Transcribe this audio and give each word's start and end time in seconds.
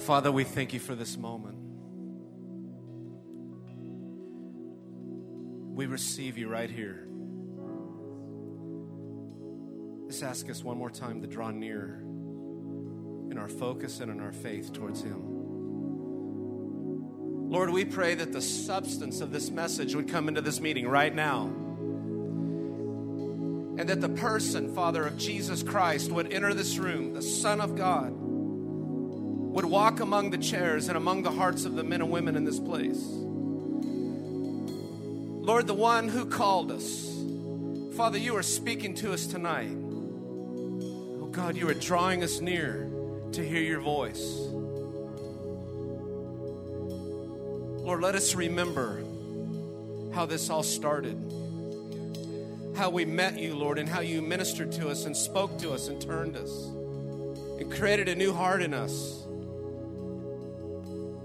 Father, 0.00 0.32
we 0.32 0.44
thank 0.44 0.72
you 0.72 0.80
for 0.80 0.94
this 0.94 1.16
moment. 1.16 1.56
We 5.76 5.86
receive 5.86 6.38
you 6.38 6.48
right 6.48 6.70
here. 6.70 7.06
Just 10.08 10.22
ask 10.22 10.48
us 10.50 10.64
one 10.64 10.78
more 10.78 10.90
time 10.90 11.20
to 11.22 11.28
draw 11.28 11.50
near 11.50 12.00
in 13.30 13.38
our 13.38 13.48
focus 13.48 14.00
and 14.00 14.10
in 14.10 14.20
our 14.20 14.32
faith 14.32 14.72
towards 14.72 15.02
Him. 15.02 15.22
Lord, 17.50 17.70
we 17.70 17.84
pray 17.84 18.14
that 18.14 18.32
the 18.32 18.42
substance 18.42 19.20
of 19.20 19.32
this 19.32 19.50
message 19.50 19.94
would 19.94 20.08
come 20.08 20.28
into 20.28 20.40
this 20.40 20.60
meeting 20.60 20.88
right 20.88 21.14
now. 21.14 21.46
And 23.78 23.88
that 23.88 24.00
the 24.00 24.08
person, 24.08 24.74
Father, 24.74 25.06
of 25.06 25.16
Jesus 25.16 25.62
Christ 25.62 26.10
would 26.10 26.32
enter 26.32 26.54
this 26.54 26.78
room, 26.78 27.14
the 27.14 27.22
Son 27.22 27.60
of 27.60 27.76
God, 27.76 28.19
would 29.50 29.64
walk 29.64 29.98
among 29.98 30.30
the 30.30 30.38
chairs 30.38 30.86
and 30.86 30.96
among 30.96 31.22
the 31.22 31.32
hearts 31.32 31.64
of 31.64 31.74
the 31.74 31.82
men 31.82 32.00
and 32.00 32.10
women 32.10 32.36
in 32.36 32.44
this 32.44 32.60
place. 32.60 33.02
Lord, 35.42 35.66
the 35.66 35.74
one 35.74 36.08
who 36.08 36.24
called 36.24 36.70
us, 36.70 37.10
Father, 37.96 38.16
you 38.16 38.36
are 38.36 38.44
speaking 38.44 38.94
to 38.96 39.12
us 39.12 39.26
tonight. 39.26 39.72
Oh 39.72 41.28
God, 41.32 41.56
you 41.56 41.68
are 41.68 41.74
drawing 41.74 42.22
us 42.22 42.40
near 42.40 42.88
to 43.32 43.44
hear 43.44 43.60
your 43.60 43.80
voice. 43.80 44.22
Lord, 47.82 48.02
let 48.02 48.14
us 48.14 48.36
remember 48.36 49.02
how 50.14 50.26
this 50.26 50.48
all 50.48 50.62
started. 50.62 51.18
How 52.76 52.88
we 52.90 53.04
met 53.04 53.36
you, 53.36 53.56
Lord, 53.56 53.80
and 53.80 53.88
how 53.88 54.00
you 54.00 54.22
ministered 54.22 54.70
to 54.72 54.88
us 54.88 55.06
and 55.06 55.16
spoke 55.16 55.58
to 55.58 55.72
us 55.72 55.88
and 55.88 56.00
turned 56.00 56.36
us 56.36 56.66
and 57.58 57.72
created 57.72 58.08
a 58.08 58.14
new 58.14 58.32
heart 58.32 58.62
in 58.62 58.72
us 58.72 59.19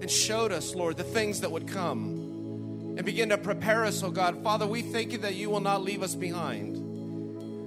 and 0.05 0.11
showed 0.11 0.51
us, 0.51 0.75
Lord, 0.75 0.97
the 0.97 1.03
things 1.03 1.41
that 1.41 1.49
would 1.49 1.67
come 1.67 2.93
and 2.95 3.03
begin 3.03 3.29
to 3.29 3.39
prepare 3.39 3.85
us, 3.85 4.03
oh 4.03 4.11
God. 4.11 4.43
Father, 4.43 4.67
we 4.67 4.83
thank 4.83 5.13
you 5.13 5.17
that 5.17 5.33
you 5.33 5.49
will 5.49 5.61
not 5.61 5.81
leave 5.81 6.03
us 6.03 6.13
behind. 6.13 6.77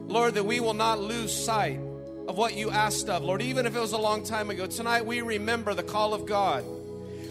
Lord, 0.09 0.35
that 0.35 0.45
we 0.45 0.61
will 0.61 0.73
not 0.73 1.01
lose 1.01 1.35
sight 1.35 1.81
of 2.29 2.39
what 2.39 2.55
you 2.55 2.71
asked 2.71 3.09
of, 3.09 3.25
Lord, 3.25 3.43
even 3.43 3.67
if 3.67 3.75
it 3.75 3.81
was 3.81 3.91
a 3.91 3.99
long 3.99 4.23
time 4.23 4.51
ago. 4.51 4.69
Tonight 4.69 5.05
we 5.05 5.21
remember 5.21 5.75
the 5.75 5.83
call 5.83 6.15
of 6.15 6.27
God. 6.27 6.65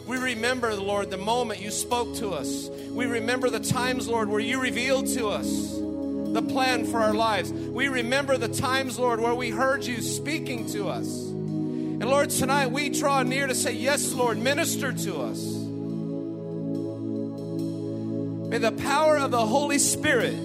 We 0.05 0.17
remember, 0.17 0.75
Lord, 0.75 1.09
the 1.09 1.15
moment 1.15 1.61
you 1.61 1.71
spoke 1.71 2.13
to 2.17 2.31
us. 2.31 2.67
We 2.89 3.05
remember 3.05 3.49
the 3.49 3.61
times, 3.61 4.09
Lord, 4.09 4.27
where 4.27 4.41
you 4.41 4.59
revealed 4.59 5.07
to 5.13 5.29
us 5.29 5.71
the 5.71 6.45
plan 6.45 6.85
for 6.85 6.99
our 6.99 7.13
lives. 7.13 7.53
We 7.53 7.87
remember 7.87 8.35
the 8.35 8.49
times, 8.49 8.99
Lord, 8.99 9.21
where 9.21 9.33
we 9.33 9.51
heard 9.51 9.85
you 9.85 10.01
speaking 10.01 10.69
to 10.73 10.89
us. 10.89 11.07
And 11.99 12.11
Lord, 12.11 12.29
tonight 12.29 12.67
we 12.67 12.89
draw 12.89 13.23
near 13.23 13.47
to 13.47 13.55
say, 13.55 13.73
Yes, 13.73 14.13
Lord, 14.13 14.37
minister 14.37 14.93
to 14.93 15.17
us. 15.17 15.43
May 18.49 18.59
the 18.59 18.71
power 18.71 19.17
of 19.17 19.31
the 19.31 19.43
Holy 19.43 19.79
Spirit 19.79 20.35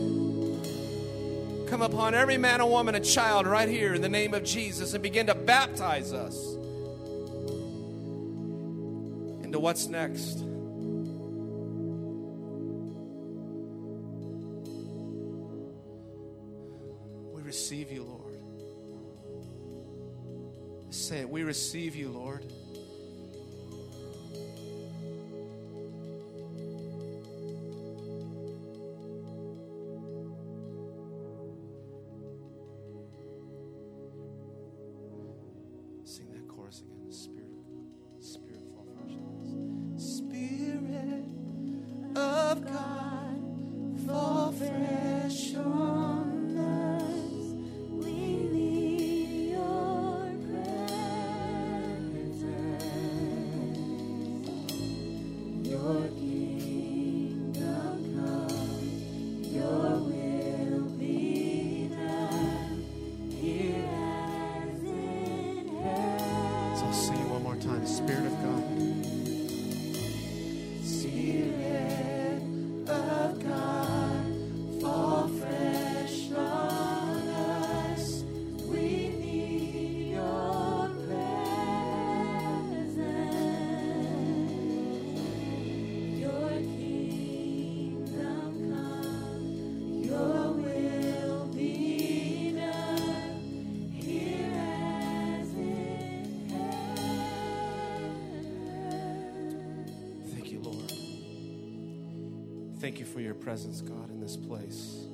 come 1.69 1.83
upon 1.83 2.15
every 2.15 2.39
man 2.39 2.63
and 2.63 2.71
woman 2.71 2.95
and 2.95 3.05
child 3.05 3.47
right 3.47 3.69
here 3.69 3.93
in 3.93 4.01
the 4.01 4.09
name 4.09 4.33
of 4.33 4.45
Jesus 4.45 4.95
and 4.95 5.03
begin 5.03 5.27
to 5.27 5.35
baptize 5.35 6.15
us 6.15 6.35
into 9.45 9.59
what's 9.59 9.89
next. 9.89 10.39
We 17.35 17.43
receive 17.43 17.93
you, 17.93 18.05
Lord. 18.05 18.22
Say 20.93 21.21
it. 21.21 21.29
We 21.29 21.43
receive 21.43 21.97
you, 21.97 22.11
Lord. 22.11 22.45
Sing 36.05 36.29
that 36.33 36.47
chorus 36.47 36.83
again. 36.83 37.11
Spirit, 37.11 37.42
Thank 102.93 103.01
you 103.01 103.07
for 103.07 103.21
your 103.21 103.33
presence, 103.33 103.81
God, 103.81 104.11
in 104.11 104.21
this 104.21 104.37
place. 104.37 105.07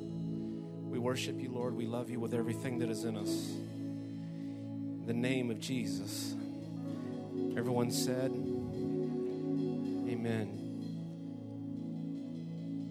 We 0.90 0.98
worship 0.98 1.40
you, 1.40 1.52
Lord. 1.52 1.76
We 1.76 1.86
love 1.86 2.10
you 2.10 2.18
with 2.18 2.34
everything 2.34 2.80
that 2.80 2.90
is 2.90 3.04
in 3.04 3.16
us. 3.16 3.28
In 3.28 5.04
the 5.06 5.12
name 5.12 5.48
of 5.52 5.60
Jesus. 5.60 6.34
Everyone 7.56 7.92
said, 7.92 8.32
Amen. 10.10 10.58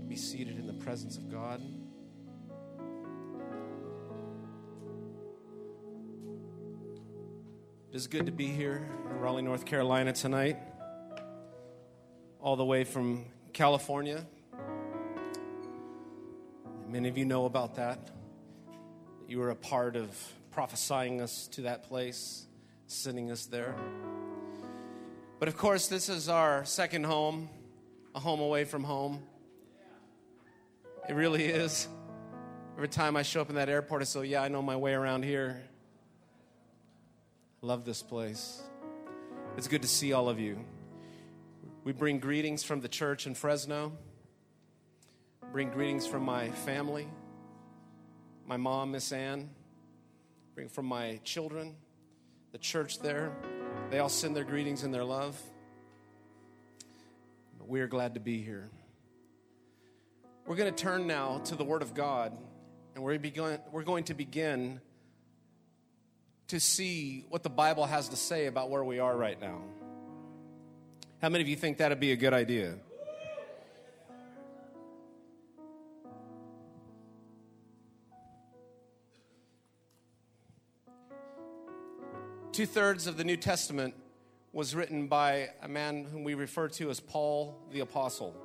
Be 0.07 0.15
seated 0.15 0.57
in 0.57 0.67
the 0.67 0.85
presence 0.85 1.17
of 1.17 1.29
God. 1.29 1.61
It 7.89 7.95
is 7.97 8.07
good 8.07 8.25
to 8.27 8.31
be 8.31 8.47
here 8.47 8.87
in 9.11 9.19
Raleigh, 9.19 9.41
North 9.41 9.65
Carolina 9.65 10.13
tonight 10.13 10.57
all 12.39 12.55
the 12.55 12.63
way 12.63 12.85
from 12.85 13.25
California. 13.51 14.25
Many 16.97 17.09
of 17.09 17.17
you 17.19 17.25
know 17.25 17.45
about 17.45 17.75
that. 17.75 18.09
You 19.27 19.37
were 19.37 19.51
a 19.51 19.55
part 19.55 19.95
of 19.95 20.09
prophesying 20.49 21.21
us 21.21 21.45
to 21.49 21.61
that 21.61 21.83
place, 21.83 22.47
sending 22.87 23.29
us 23.29 23.45
there. 23.45 23.75
But 25.37 25.47
of 25.47 25.55
course, 25.55 25.89
this 25.89 26.09
is 26.09 26.27
our 26.27 26.65
second 26.65 27.05
home, 27.05 27.49
a 28.15 28.19
home 28.19 28.39
away 28.39 28.63
from 28.63 28.83
home. 28.83 29.21
It 31.07 31.13
really 31.13 31.45
is. 31.45 31.87
Every 32.75 32.87
time 32.87 33.15
I 33.15 33.21
show 33.21 33.41
up 33.41 33.49
in 33.49 33.55
that 33.57 33.69
airport, 33.69 34.01
I 34.01 34.05
say, 34.05 34.25
Yeah, 34.25 34.41
I 34.41 34.47
know 34.47 34.63
my 34.63 34.75
way 34.75 34.93
around 34.95 35.23
here. 35.23 35.61
Love 37.61 37.85
this 37.85 38.01
place. 38.01 38.59
It's 39.55 39.67
good 39.67 39.83
to 39.83 39.87
see 39.87 40.13
all 40.13 40.29
of 40.29 40.39
you. 40.39 40.57
We 41.83 41.91
bring 41.91 42.17
greetings 42.17 42.63
from 42.63 42.81
the 42.81 42.89
church 42.89 43.27
in 43.27 43.35
Fresno. 43.35 43.91
Bring 45.57 45.71
greetings 45.71 46.05
from 46.05 46.21
my 46.21 46.51
family, 46.51 47.07
my 48.45 48.57
mom, 48.57 48.91
Miss 48.91 49.11
Ann. 49.11 49.49
Bring 50.53 50.69
from 50.69 50.85
my 50.85 51.19
children, 51.23 51.75
the 52.51 52.59
church 52.59 52.99
there. 52.99 53.35
They 53.89 53.97
all 53.97 54.07
send 54.07 54.35
their 54.35 54.43
greetings 54.43 54.83
and 54.83 54.93
their 54.93 55.03
love. 55.03 55.35
But 57.57 57.67
we 57.67 57.81
are 57.81 57.87
glad 57.87 58.13
to 58.13 58.19
be 58.19 58.39
here. 58.39 58.69
We're 60.45 60.57
going 60.57 60.71
to 60.71 60.83
turn 60.83 61.07
now 61.07 61.39
to 61.45 61.55
the 61.55 61.63
Word 61.63 61.81
of 61.81 61.95
God, 61.95 62.37
and 62.93 63.03
we're, 63.03 63.17
we're 63.71 63.81
going 63.81 64.03
to 64.03 64.13
begin 64.13 64.79
to 66.49 66.59
see 66.59 67.25
what 67.29 67.41
the 67.41 67.49
Bible 67.49 67.87
has 67.87 68.09
to 68.09 68.15
say 68.15 68.45
about 68.45 68.69
where 68.69 68.83
we 68.83 68.99
are 68.99 69.17
right 69.17 69.41
now. 69.41 69.63
How 71.19 71.29
many 71.29 71.41
of 71.41 71.47
you 71.47 71.55
think 71.55 71.77
that'd 71.77 71.99
be 71.99 72.11
a 72.11 72.15
good 72.15 72.35
idea? 72.35 72.75
Two 82.57 82.65
thirds 82.65 83.05
of 83.05 83.17
the 83.17 83.23
New 83.23 83.37
Testament 83.37 83.93
was 84.51 84.73
written 84.73 85.05
by 85.05 85.51
a 85.61 85.67
man 85.67 86.05
whom 86.05 86.23
we 86.23 86.33
refer 86.33 86.67
to 86.69 86.89
as 86.89 86.99
Paul 86.99 87.55
the 87.71 87.81
Apostle. 87.81 88.35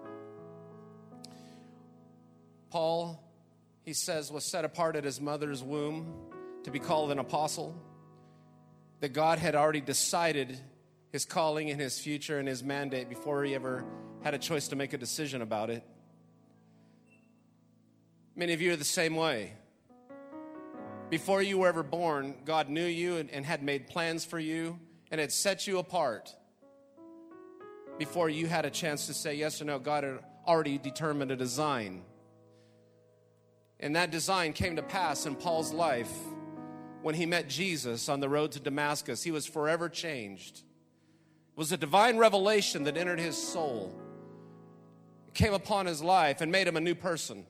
Paul, 2.68 3.24
he 3.86 3.94
says, 3.94 4.30
was 4.30 4.44
set 4.44 4.66
apart 4.66 4.96
at 4.96 5.04
his 5.04 5.18
mother's 5.18 5.62
womb 5.62 6.12
to 6.64 6.70
be 6.70 6.78
called 6.78 7.10
an 7.10 7.20
apostle. 7.20 7.74
That 9.00 9.14
God 9.14 9.38
had 9.38 9.54
already 9.54 9.80
decided 9.80 10.58
his 11.10 11.24
calling 11.24 11.70
and 11.70 11.80
his 11.80 11.98
future 11.98 12.38
and 12.38 12.46
his 12.46 12.62
mandate 12.62 13.08
before 13.08 13.42
he 13.44 13.54
ever 13.54 13.82
had 14.22 14.34
a 14.34 14.38
choice 14.38 14.68
to 14.68 14.76
make 14.76 14.92
a 14.92 14.98
decision 14.98 15.40
about 15.40 15.70
it. 15.70 15.82
Many 18.36 18.52
of 18.52 18.60
you 18.60 18.74
are 18.74 18.76
the 18.76 18.84
same 18.84 19.16
way. 19.16 19.54
Before 21.12 21.42
you 21.42 21.58
were 21.58 21.68
ever 21.68 21.82
born, 21.82 22.36
God 22.46 22.70
knew 22.70 22.86
you 22.86 23.18
and, 23.18 23.30
and 23.30 23.44
had 23.44 23.62
made 23.62 23.86
plans 23.86 24.24
for 24.24 24.38
you 24.38 24.80
and 25.10 25.20
had 25.20 25.30
set 25.30 25.66
you 25.66 25.78
apart. 25.78 26.34
Before 27.98 28.30
you 28.30 28.46
had 28.46 28.64
a 28.64 28.70
chance 28.70 29.08
to 29.08 29.12
say 29.12 29.34
yes 29.34 29.60
or 29.60 29.66
no, 29.66 29.78
God 29.78 30.04
had 30.04 30.20
already 30.46 30.78
determined 30.78 31.30
a 31.30 31.36
design. 31.36 32.00
And 33.78 33.94
that 33.94 34.10
design 34.10 34.54
came 34.54 34.76
to 34.76 34.82
pass 34.82 35.26
in 35.26 35.34
Paul's 35.34 35.70
life 35.70 36.10
when 37.02 37.14
he 37.14 37.26
met 37.26 37.46
Jesus 37.46 38.08
on 38.08 38.20
the 38.20 38.28
road 38.30 38.52
to 38.52 38.60
Damascus. 38.60 39.22
He 39.22 39.30
was 39.30 39.44
forever 39.44 39.90
changed. 39.90 40.60
It 40.60 41.58
was 41.58 41.72
a 41.72 41.76
divine 41.76 42.16
revelation 42.16 42.84
that 42.84 42.96
entered 42.96 43.20
his 43.20 43.36
soul, 43.36 43.94
it 45.28 45.34
came 45.34 45.52
upon 45.52 45.84
his 45.84 46.02
life, 46.02 46.40
and 46.40 46.50
made 46.50 46.66
him 46.66 46.78
a 46.78 46.80
new 46.80 46.94
person. 46.94 47.44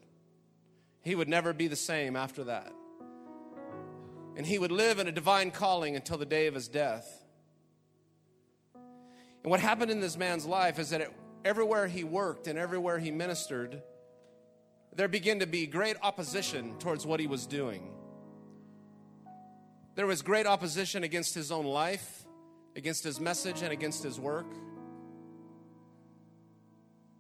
He 1.03 1.15
would 1.15 1.29
never 1.29 1.53
be 1.53 1.69
the 1.69 1.77
same 1.77 2.17
after 2.17 2.43
that. 2.43 2.73
And 4.37 4.47
he 4.47 4.59
would 4.59 4.73
live 4.73 4.99
in 4.99 5.09
a 5.09 5.13
divine 5.13 5.51
calling 5.51 5.95
until 5.97 6.17
the 6.17 6.27
day 6.27 6.47
of 6.47 6.55
his 6.55 6.69
death. 6.69 7.23
And 8.75 9.51
what 9.51 9.61
happened 9.61 9.91
in 9.91 10.01
this 10.01 10.17
man's 10.17 10.47
life 10.47 10.79
is 10.79 10.91
that 10.91 11.01
it, 11.01 11.13
everywhere 11.45 11.87
he 11.87 12.05
worked 12.05 12.47
and 12.47 12.59
everywhere 12.59 12.99
he 12.99 13.11
ministered, 13.11 13.83
there 14.95 15.09
began 15.09 15.41
to 15.41 15.47
be 15.47 15.67
great 15.67 15.97
opposition 16.03 16.79
towards 16.79 17.05
what 17.05 17.19
he 17.19 17.27
was 17.27 17.47
doing. 17.47 17.91
There 19.95 20.07
was 20.07 20.23
great 20.23 20.47
opposition 20.47 21.03
against 21.03 21.35
his 21.35 21.53
own 21.53 21.67
life, 21.67 22.25
against 22.77 23.05
his 23.05 23.21
message, 23.21 23.63
and 23.63 23.73
against 23.73 24.03
his 24.03 24.19
work. 24.19 24.47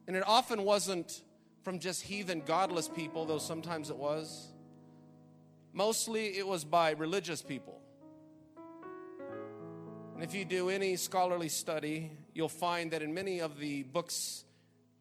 And 0.07 0.17
it 0.17 0.23
often 0.27 0.63
wasn't 0.65 1.23
from 1.63 1.79
just 1.79 2.03
heathen, 2.03 2.43
godless 2.45 2.89
people, 2.89 3.25
though 3.25 3.39
sometimes 3.39 3.91
it 3.91 3.97
was. 3.97 4.52
Mostly 5.73 6.37
it 6.37 6.47
was 6.47 6.65
by 6.65 6.91
religious 6.91 7.41
people. 7.41 7.81
And 10.15 10.23
if 10.23 10.35
you 10.35 10.45
do 10.45 10.69
any 10.69 10.97
scholarly 10.97 11.49
study, 11.49 12.11
you'll 12.35 12.49
find 12.49 12.91
that 12.91 13.03
in 13.03 13.15
many 13.15 13.41
of 13.41 13.59
the 13.59 13.83
books 13.85 14.45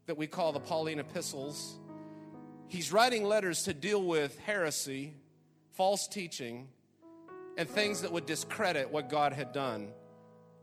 that 0.06 0.18
we 0.18 0.28
call 0.28 0.54
the 0.54 0.60
Pauline 0.60 1.00
epistles, 1.00 1.78
he's 2.68 2.94
writing 2.94 3.26
letters 3.26 3.64
to 3.64 3.74
deal 3.74 4.02
with 4.02 4.40
heresy, 4.40 5.14
false 5.74 6.08
teaching, 6.08 6.70
and 7.58 7.70
things 7.70 8.02
that 8.02 8.12
would 8.14 8.26
discredit 8.26 8.90
what 8.92 9.10
God 9.10 9.34
had 9.34 9.52
done. 9.52 9.90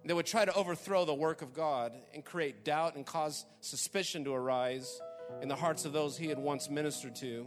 They 0.06 0.14
would 0.14 0.26
try 0.26 0.46
to 0.46 0.54
overthrow 0.54 1.04
the 1.04 1.12
work 1.12 1.42
of 1.42 1.52
God 1.52 1.92
and 2.14 2.24
create 2.24 2.64
doubt 2.64 2.96
and 2.96 3.04
cause 3.04 3.44
suspicion 3.60 4.24
to 4.24 4.32
arise 4.32 5.00
in 5.42 5.48
the 5.48 5.56
hearts 5.56 5.84
of 5.84 5.92
those 5.92 6.16
he 6.16 6.28
had 6.28 6.38
once 6.38 6.70
ministered 6.70 7.14
to 7.16 7.46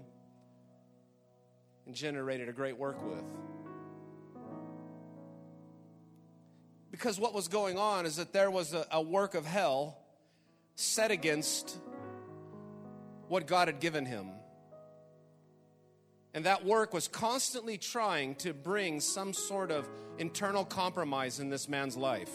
and 1.86 1.96
generated 1.96 2.50
a 2.50 2.54
great 2.54 2.78
work 2.78 3.02
with. 3.04 3.24
Because 6.92 7.20
what 7.20 7.34
was 7.34 7.48
going 7.48 7.78
on 7.78 8.06
is 8.06 8.18
that 8.18 8.34
there 8.34 8.52
was 8.52 8.74
a, 8.74 8.86
a 8.92 9.02
work 9.02 9.34
of 9.34 9.46
hell 9.46 9.98
set 10.76 11.12
against 11.12 11.78
what 13.28 13.48
God 13.48 13.68
had 13.68 13.80
given 13.80 14.06
him. 14.06 14.28
And 16.34 16.46
that 16.46 16.66
work 16.66 16.94
was 16.94 17.08
constantly 17.08 17.78
trying 17.78 18.36
to 18.36 18.54
bring 18.54 19.00
some 19.00 19.34
sort 19.34 19.72
of 19.72 19.90
internal 20.18 20.64
compromise 20.64 21.40
in 21.40 21.50
this 21.50 21.68
man's 21.68 21.98
life. 21.98 22.32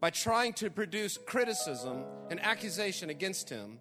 By 0.00 0.10
trying 0.10 0.52
to 0.54 0.70
produce 0.70 1.18
criticism 1.18 2.04
and 2.30 2.38
accusation 2.40 3.10
against 3.10 3.48
him 3.48 3.78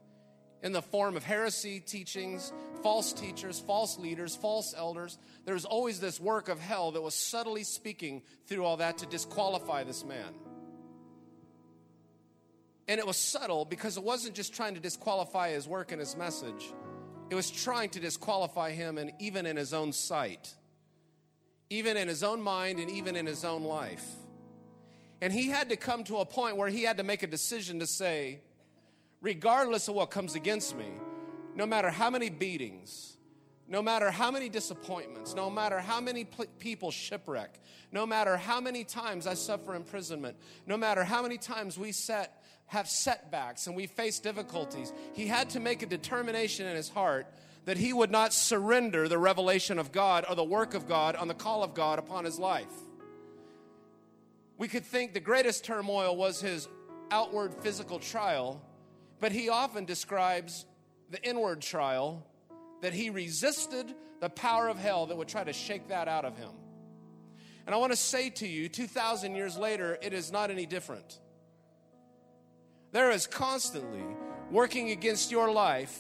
in 0.64 0.72
the 0.72 0.82
form 0.82 1.16
of 1.16 1.24
heresy 1.24 1.80
teachings, 1.80 2.52
false 2.82 3.14
teachers, 3.14 3.60
false 3.60 4.00
leaders, 4.00 4.36
false 4.36 4.74
elders, 4.76 5.18
there 5.46 5.54
was 5.54 5.66
always 5.66 6.00
this 6.00 6.20
work 6.20 6.50
of 6.50 6.60
hell 6.60 6.92
that 6.92 7.02
was 7.02 7.14
subtly 7.14 7.64
speaking 7.64 8.22
through 8.48 8.64
all 8.64 8.78
that 8.78 8.98
to 9.00 9.06
disqualify 9.06 9.84
this 9.84 10.04
man. 10.04 10.34
And 12.88 13.00
it 13.00 13.06
was 13.06 13.18
subtle 13.18 13.66
because 13.66 13.98
it 13.98 14.04
wasn't 14.04 14.36
just 14.36 14.54
trying 14.54 14.74
to 14.74 14.82
disqualify 14.82 15.52
his 15.52 15.68
work 15.68 15.92
and 15.92 16.00
his 16.00 16.16
message 16.16 16.74
it 17.34 17.36
was 17.36 17.50
trying 17.50 17.90
to 17.90 18.00
disqualify 18.00 18.72
him, 18.74 19.00
and 19.00 19.12
even 19.18 19.48
in 19.48 19.58
his 19.58 19.74
own 19.74 19.92
sight, 19.92 20.54
even 21.70 21.98
in 21.98 22.08
his 22.08 22.22
own 22.22 22.42
mind, 22.42 22.80
and 22.80 22.92
even 22.92 23.16
in 23.16 23.26
his 23.26 23.44
own 23.44 23.64
life. 23.64 24.06
And 25.20 25.34
he 25.34 25.48
had 25.50 25.70
to 25.70 25.76
come 25.76 26.04
to 26.04 26.18
a 26.18 26.26
point 26.26 26.58
where 26.58 26.70
he 26.70 26.84
had 26.84 26.98
to 26.98 27.04
make 27.04 27.24
a 27.24 27.28
decision 27.28 27.80
to 27.80 27.88
say, 27.88 28.42
regardless 29.24 29.88
of 29.88 29.96
what 29.96 30.12
comes 30.12 30.36
against 30.36 30.78
me, 30.78 30.92
no 31.56 31.66
matter 31.66 31.90
how 31.90 32.12
many 32.12 32.30
beatings, 32.30 33.18
no 33.68 33.82
matter 33.82 34.12
how 34.12 34.30
many 34.30 34.50
disappointments, 34.50 35.34
no 35.34 35.50
matter 35.50 35.80
how 35.80 36.02
many 36.02 36.26
pl- 36.26 36.46
people 36.60 36.92
shipwreck, 36.92 37.60
no 37.92 38.06
matter 38.06 38.36
how 38.36 38.60
many 38.60 38.84
times 38.84 39.26
I 39.26 39.34
suffer 39.34 39.74
imprisonment, 39.74 40.36
no 40.68 40.78
matter 40.78 41.06
how 41.06 41.24
many 41.24 41.38
times 41.38 41.80
we 41.80 41.92
set 41.92 42.44
have 42.68 42.90
setbacks 42.90 43.68
and 43.68 43.76
we 43.76 43.88
face 43.88 44.20
difficulties, 44.20 44.92
he 45.14 45.28
had 45.28 45.50
to 45.52 45.60
make 45.60 45.82
a 45.82 45.86
determination 45.86 46.68
in 46.68 46.76
his 46.76 46.90
heart 46.90 47.28
that 47.66 47.78
he 47.78 47.94
would 47.94 48.12
not 48.12 48.34
surrender 48.34 49.08
the 49.08 49.18
revelation 49.18 49.80
of 49.80 49.92
God 49.92 50.26
or 50.28 50.36
the 50.36 50.44
work 50.44 50.74
of 50.74 50.88
God 50.88 51.16
on 51.16 51.28
the 51.30 51.34
call 51.34 51.64
of 51.64 51.74
God 51.74 51.98
upon 51.98 52.26
his 52.26 52.40
life. 52.40 52.74
We 54.58 54.68
could 54.68 54.84
think 54.84 55.14
the 55.14 55.20
greatest 55.22 55.64
turmoil 55.64 56.16
was 56.16 56.42
his 56.42 56.68
outward 57.12 57.54
physical 57.54 58.00
trial, 58.00 58.62
but 59.24 59.32
he 59.32 59.48
often 59.48 59.86
describes 59.86 60.66
the 61.10 61.24
inward 61.24 61.62
trial 61.62 62.28
that 62.82 62.92
he 62.92 63.10
resisted 63.10 63.96
the 64.20 64.28
power 64.28 64.68
of 64.68 64.78
hell 64.78 65.06
that 65.06 65.16
would 65.16 65.30
try 65.30 65.46
to 65.46 65.54
shake 65.54 65.88
that 65.88 66.10
out 66.10 66.26
of 66.26 66.36
him. 66.36 66.50
And 67.66 67.74
I 67.74 67.78
want 67.78 67.94
to 67.94 67.98
say 67.98 68.32
to 68.32 68.46
you, 68.46 68.68
2,000 68.68 69.34
years 69.34 69.58
later, 69.58 69.98
it 70.02 70.12
is 70.12 70.30
not 70.30 70.52
any 70.52 70.66
different. 70.66 71.22
There 72.92 73.12
is 73.12 73.26
constantly 73.26 74.04
working 74.52 74.92
against 74.92 75.32
your 75.32 75.50
life 75.50 75.98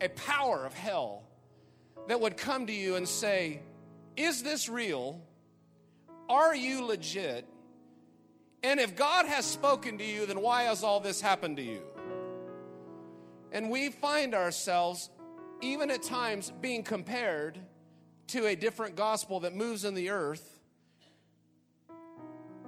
a 0.00 0.08
power 0.08 0.64
of 0.64 0.72
hell 0.72 1.24
that 2.08 2.18
would 2.18 2.38
come 2.38 2.68
to 2.68 2.72
you 2.72 2.96
and 2.96 3.06
say, 3.06 3.60
Is 4.16 4.42
this 4.42 4.66
real? 4.66 5.20
Are 6.30 6.56
you 6.56 6.86
legit? 6.86 7.46
And 8.62 8.78
if 8.78 8.96
God 8.96 9.26
has 9.26 9.44
spoken 9.44 9.98
to 9.98 10.04
you, 10.04 10.26
then 10.26 10.40
why 10.40 10.64
has 10.64 10.84
all 10.84 11.00
this 11.00 11.20
happened 11.20 11.56
to 11.56 11.62
you? 11.62 11.82
And 13.50 13.70
we 13.70 13.90
find 13.90 14.34
ourselves, 14.34 15.10
even 15.60 15.90
at 15.90 16.02
times, 16.02 16.52
being 16.60 16.82
compared 16.82 17.58
to 18.28 18.46
a 18.46 18.54
different 18.54 18.96
gospel 18.96 19.40
that 19.40 19.54
moves 19.54 19.84
in 19.84 19.94
the 19.94 20.10
earth 20.10 20.52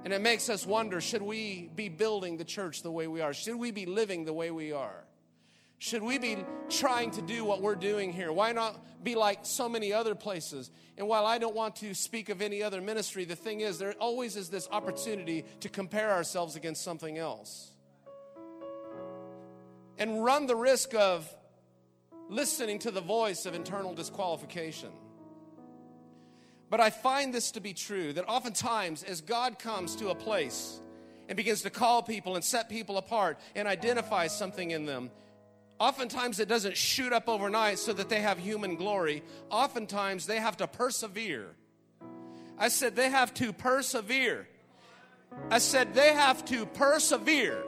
and 0.05 0.13
it 0.13 0.21
makes 0.21 0.49
us 0.49 0.67
wonder 0.67 1.01
should 1.01 1.23
we 1.23 1.71
be 1.75 1.89
building 1.89 2.37
the 2.37 2.45
church 2.45 2.83
the 2.83 2.91
way 2.91 3.07
we 3.07 3.21
are? 3.21 3.33
Should 3.33 3.55
we 3.55 3.71
be 3.71 3.87
living 3.87 4.23
the 4.23 4.33
way 4.33 4.51
we 4.51 4.71
are? 4.71 5.03
Should 5.77 6.03
we 6.03 6.17
be 6.17 6.37
trying 6.69 7.11
to 7.11 7.21
do 7.21 7.43
what 7.43 7.61
we're 7.61 7.75
doing 7.75 8.13
here? 8.13 8.31
Why 8.31 8.53
not 8.53 8.79
be 9.03 9.15
like 9.15 9.39
so 9.43 9.67
many 9.67 9.93
other 9.93 10.15
places? 10.15 10.71
And 10.97 11.07
while 11.07 11.25
I 11.25 11.37
don't 11.37 11.55
want 11.55 11.75
to 11.77 11.93
speak 11.93 12.29
of 12.29 12.41
any 12.41 12.63
other 12.63 12.81
ministry, 12.81 13.25
the 13.25 13.35
thing 13.35 13.61
is, 13.61 13.77
there 13.77 13.93
always 13.99 14.35
is 14.35 14.49
this 14.49 14.67
opportunity 14.71 15.43
to 15.59 15.69
compare 15.69 16.11
ourselves 16.11 16.55
against 16.55 16.83
something 16.83 17.17
else 17.17 17.71
and 19.97 20.23
run 20.23 20.45
the 20.45 20.55
risk 20.55 20.93
of 20.93 21.29
listening 22.29 22.79
to 22.79 22.91
the 22.91 23.01
voice 23.01 23.45
of 23.45 23.53
internal 23.53 23.93
disqualification. 23.93 24.89
But 26.69 26.79
I 26.79 26.89
find 26.89 27.33
this 27.33 27.51
to 27.51 27.61
be 27.61 27.73
true 27.73 28.11
that 28.13 28.27
oftentimes, 28.27 29.03
as 29.03 29.21
God 29.21 29.59
comes 29.59 29.95
to 29.97 30.09
a 30.09 30.15
place 30.15 30.81
and 31.27 31.37
begins 31.37 31.61
to 31.61 31.69
call 31.69 32.01
people 32.01 32.35
and 32.35 32.43
set 32.43 32.69
people 32.69 32.97
apart 32.97 33.39
and 33.55 33.67
identify 33.67 34.27
something 34.27 34.71
in 34.71 34.85
them, 34.85 35.11
oftentimes 35.79 36.39
it 36.39 36.47
doesn't 36.47 36.77
shoot 36.77 37.13
up 37.13 37.27
overnight 37.27 37.79
so 37.79 37.93
that 37.93 38.09
they 38.09 38.21
have 38.21 38.37
human 38.37 38.75
glory. 38.75 39.23
Oftentimes 39.49 40.25
they 40.25 40.39
have 40.39 40.57
to 40.57 40.67
persevere. 40.67 41.47
I 42.57 42.69
said 42.69 42.95
they 42.95 43.09
have 43.09 43.33
to 43.35 43.53
persevere. 43.53 44.47
I 45.51 45.57
said 45.57 45.93
they 45.93 46.13
have 46.13 46.45
to 46.45 46.65
persevere 46.65 47.63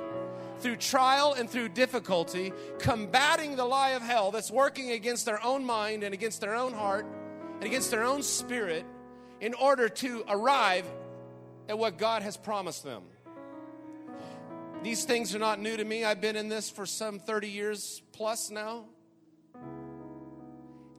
through 0.60 0.78
trial 0.78 1.34
and 1.34 1.50
through 1.50 1.70
difficulty, 1.70 2.52
combating 2.80 3.56
the 3.56 3.66
lie 3.66 3.92
of 3.92 4.02
hell 4.02 4.32
that's 4.32 4.50
working 4.50 4.92
against 4.92 5.26
their 5.26 5.44
own 5.44 5.64
mind 5.64 6.04
and 6.04 6.14
against 6.14 6.42
their 6.42 6.56
own 6.56 6.74
heart 6.74 7.06
and 7.56 7.64
against 7.64 7.92
their 7.92 8.04
own 8.04 8.24
spirit 8.24 8.86
in 9.40 9.54
order 9.54 9.90
to 9.90 10.24
arrive 10.28 10.86
at 11.70 11.78
what 11.78 11.98
God 11.98 12.24
has 12.24 12.38
promised 12.38 12.84
them. 12.84 13.04
These 14.84 15.06
things 15.06 15.36
are 15.36 15.40
not 15.40 15.60
new 15.60 15.76
to 15.76 15.84
me. 15.84 16.04
I've 16.04 16.22
been 16.22 16.36
in 16.36 16.50
this 16.50 16.70
for 16.70 16.86
some 16.86 17.20
30 17.20 17.50
years 17.50 18.02
plus 18.14 18.52
now. 18.52 18.86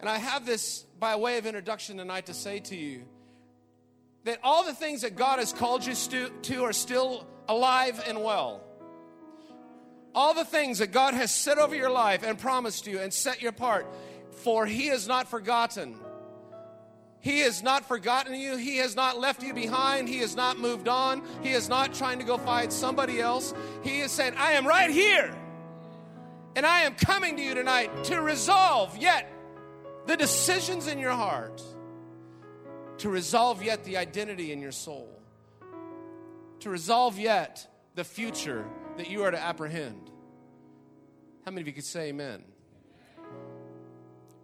And 0.01 0.09
I 0.09 0.19
have 0.19 0.45
this 0.45 0.85
by 0.99 1.17
way 1.17 1.39
of 1.39 1.47
introduction 1.47 1.97
tonight 1.97 2.27
to 2.27 2.35
say 2.35 2.61
to 2.61 2.77
you 2.77 3.05
that 4.25 4.41
all 4.43 4.65
the 4.65 4.75
things 4.75 5.03
that 5.03 5.17
God 5.17 5.39
has 5.39 5.53
called 5.53 5.87
you 5.87 5.95
stu- 5.95 6.31
to 6.43 6.65
are 6.65 6.73
still 6.73 7.27
alive 7.49 8.03
and 8.07 8.23
well. 8.23 8.63
All 10.15 10.35
the 10.35 10.45
things 10.45 10.79
that 10.79 10.93
God 10.93 11.15
has 11.15 11.35
set 11.35 11.59
over 11.59 11.75
your 11.75 11.91
life 11.91 12.23
and 12.25 12.39
promised 12.39 12.87
you 12.87 12.99
and 12.99 13.13
set 13.13 13.43
you 13.43 13.49
apart, 13.49 13.87
for 14.33 14.67
He 14.67 14.87
has 14.89 15.07
not 15.07 15.29
forgotten. 15.29 15.97
He 17.21 17.41
has 17.41 17.63
not 17.63 17.87
forgotten 17.87 18.35
you. 18.35 18.57
He 18.57 18.77
has 18.79 18.95
not 18.95 19.19
left 19.19 19.43
you 19.43 19.53
behind. 19.53 20.09
He 20.09 20.19
has 20.19 20.37
not 20.37 20.59
moved 20.59 20.89
on. 20.89 21.23
He 21.43 21.51
is 21.51 21.69
not 21.69 21.93
trying 21.95 22.19
to 22.21 22.25
go 22.25 22.39
find 22.39 22.73
somebody 22.73 23.21
else. 23.21 23.53
He 23.83 24.01
is 24.01 24.13
saying, 24.13 24.35
I 24.37 24.53
am 24.53 24.67
right 24.67 24.91
here. 24.91 25.35
And 26.55 26.65
I 26.65 26.83
am 26.83 26.95
coming 26.95 27.37
to 27.37 27.43
you 27.43 27.55
tonight 27.55 28.05
to 28.05 28.21
resolve 28.21 28.97
yet 28.97 29.31
the 30.07 30.17
decisions 30.17 30.87
in 30.87 30.99
your 30.99 31.13
heart, 31.13 31.63
to 32.99 33.09
resolve 33.09 33.63
yet 33.63 33.85
the 33.85 33.97
identity 33.97 34.53
in 34.53 34.61
your 34.61 34.73
soul, 34.73 35.09
to 36.61 36.71
resolve 36.71 37.19
yet 37.19 37.67
the 37.95 38.05
future 38.05 38.65
that 38.97 39.11
you 39.11 39.25
are 39.25 39.31
to 39.31 39.39
apprehend. 39.39 40.11
How 41.45 41.51
many 41.51 41.63
of 41.63 41.67
you 41.67 41.75
could 41.75 41.85
say 41.85 42.09
amen? 42.09 42.43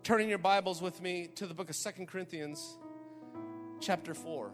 Turning 0.04 0.28
your 0.28 0.36
Bibles 0.36 0.82
with 0.82 1.00
me 1.00 1.30
to 1.36 1.46
the 1.46 1.54
book 1.54 1.70
of 1.70 1.76
Second 1.76 2.08
Corinthians, 2.08 2.76
chapter 3.80 4.12
4. 4.12 4.50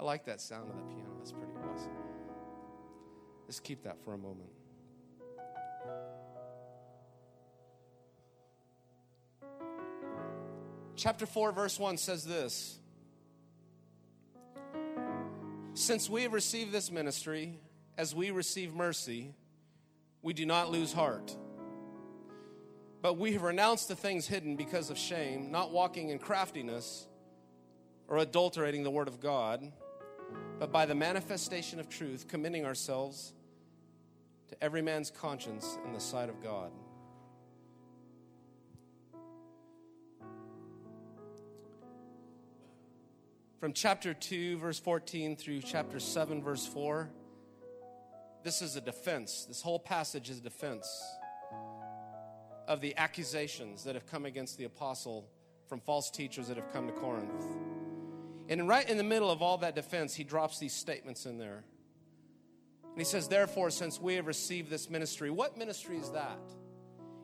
I 0.00 0.02
like 0.02 0.24
that 0.24 0.40
sound 0.40 0.68
of 0.68 0.74
the 0.74 0.82
piano. 0.82 1.10
That's 1.18 1.30
pretty 1.30 1.52
awesome. 1.72 1.92
Let's 3.46 3.60
keep 3.60 3.84
that 3.84 4.02
for 4.04 4.14
a 4.14 4.18
moment. 4.18 4.50
Chapter 10.96 11.24
4, 11.24 11.52
verse 11.52 11.78
1 11.78 11.98
says 11.98 12.24
this 12.24 12.79
Since 15.74 16.10
we 16.10 16.22
have 16.22 16.32
received 16.32 16.72
this 16.72 16.90
ministry, 16.90 17.60
as 17.96 18.14
we 18.14 18.30
receive 18.30 18.74
mercy, 18.74 19.34
we 20.20 20.32
do 20.32 20.44
not 20.44 20.70
lose 20.70 20.92
heart. 20.92 21.36
But 23.02 23.16
we 23.16 23.32
have 23.32 23.42
renounced 23.42 23.88
the 23.88 23.96
things 23.96 24.26
hidden 24.26 24.56
because 24.56 24.90
of 24.90 24.98
shame, 24.98 25.50
not 25.50 25.70
walking 25.70 26.10
in 26.10 26.18
craftiness 26.18 27.06
or 28.08 28.18
adulterating 28.18 28.82
the 28.82 28.90
word 28.90 29.08
of 29.08 29.20
God, 29.20 29.72
but 30.58 30.72
by 30.72 30.86
the 30.86 30.94
manifestation 30.94 31.78
of 31.78 31.88
truth, 31.88 32.26
commending 32.28 32.66
ourselves 32.66 33.32
to 34.48 34.62
every 34.62 34.82
man's 34.82 35.10
conscience 35.10 35.78
in 35.86 35.92
the 35.92 36.00
sight 36.00 36.28
of 36.28 36.42
God. 36.42 36.72
From 43.60 43.74
chapter 43.74 44.14
2, 44.14 44.56
verse 44.56 44.78
14 44.78 45.36
through 45.36 45.60
chapter 45.60 46.00
7, 46.00 46.42
verse 46.42 46.66
4, 46.66 47.10
this 48.42 48.62
is 48.62 48.74
a 48.74 48.80
defense. 48.80 49.44
This 49.44 49.60
whole 49.60 49.78
passage 49.78 50.30
is 50.30 50.38
a 50.38 50.42
defense 50.42 50.88
of 52.66 52.80
the 52.80 52.96
accusations 52.96 53.84
that 53.84 53.94
have 53.94 54.06
come 54.06 54.24
against 54.24 54.56
the 54.56 54.64
apostle 54.64 55.28
from 55.68 55.78
false 55.78 56.10
teachers 56.10 56.48
that 56.48 56.56
have 56.56 56.72
come 56.72 56.86
to 56.86 56.92
Corinth. 56.94 57.44
And 58.48 58.66
right 58.66 58.88
in 58.88 58.96
the 58.96 59.04
middle 59.04 59.30
of 59.30 59.42
all 59.42 59.58
that 59.58 59.74
defense, 59.74 60.14
he 60.14 60.24
drops 60.24 60.58
these 60.58 60.72
statements 60.72 61.26
in 61.26 61.36
there. 61.36 61.62
And 62.84 62.96
he 62.96 63.04
says, 63.04 63.28
Therefore, 63.28 63.68
since 63.68 64.00
we 64.00 64.14
have 64.14 64.26
received 64.26 64.70
this 64.70 64.88
ministry, 64.88 65.28
what 65.28 65.58
ministry 65.58 65.98
is 65.98 66.10
that? 66.12 66.40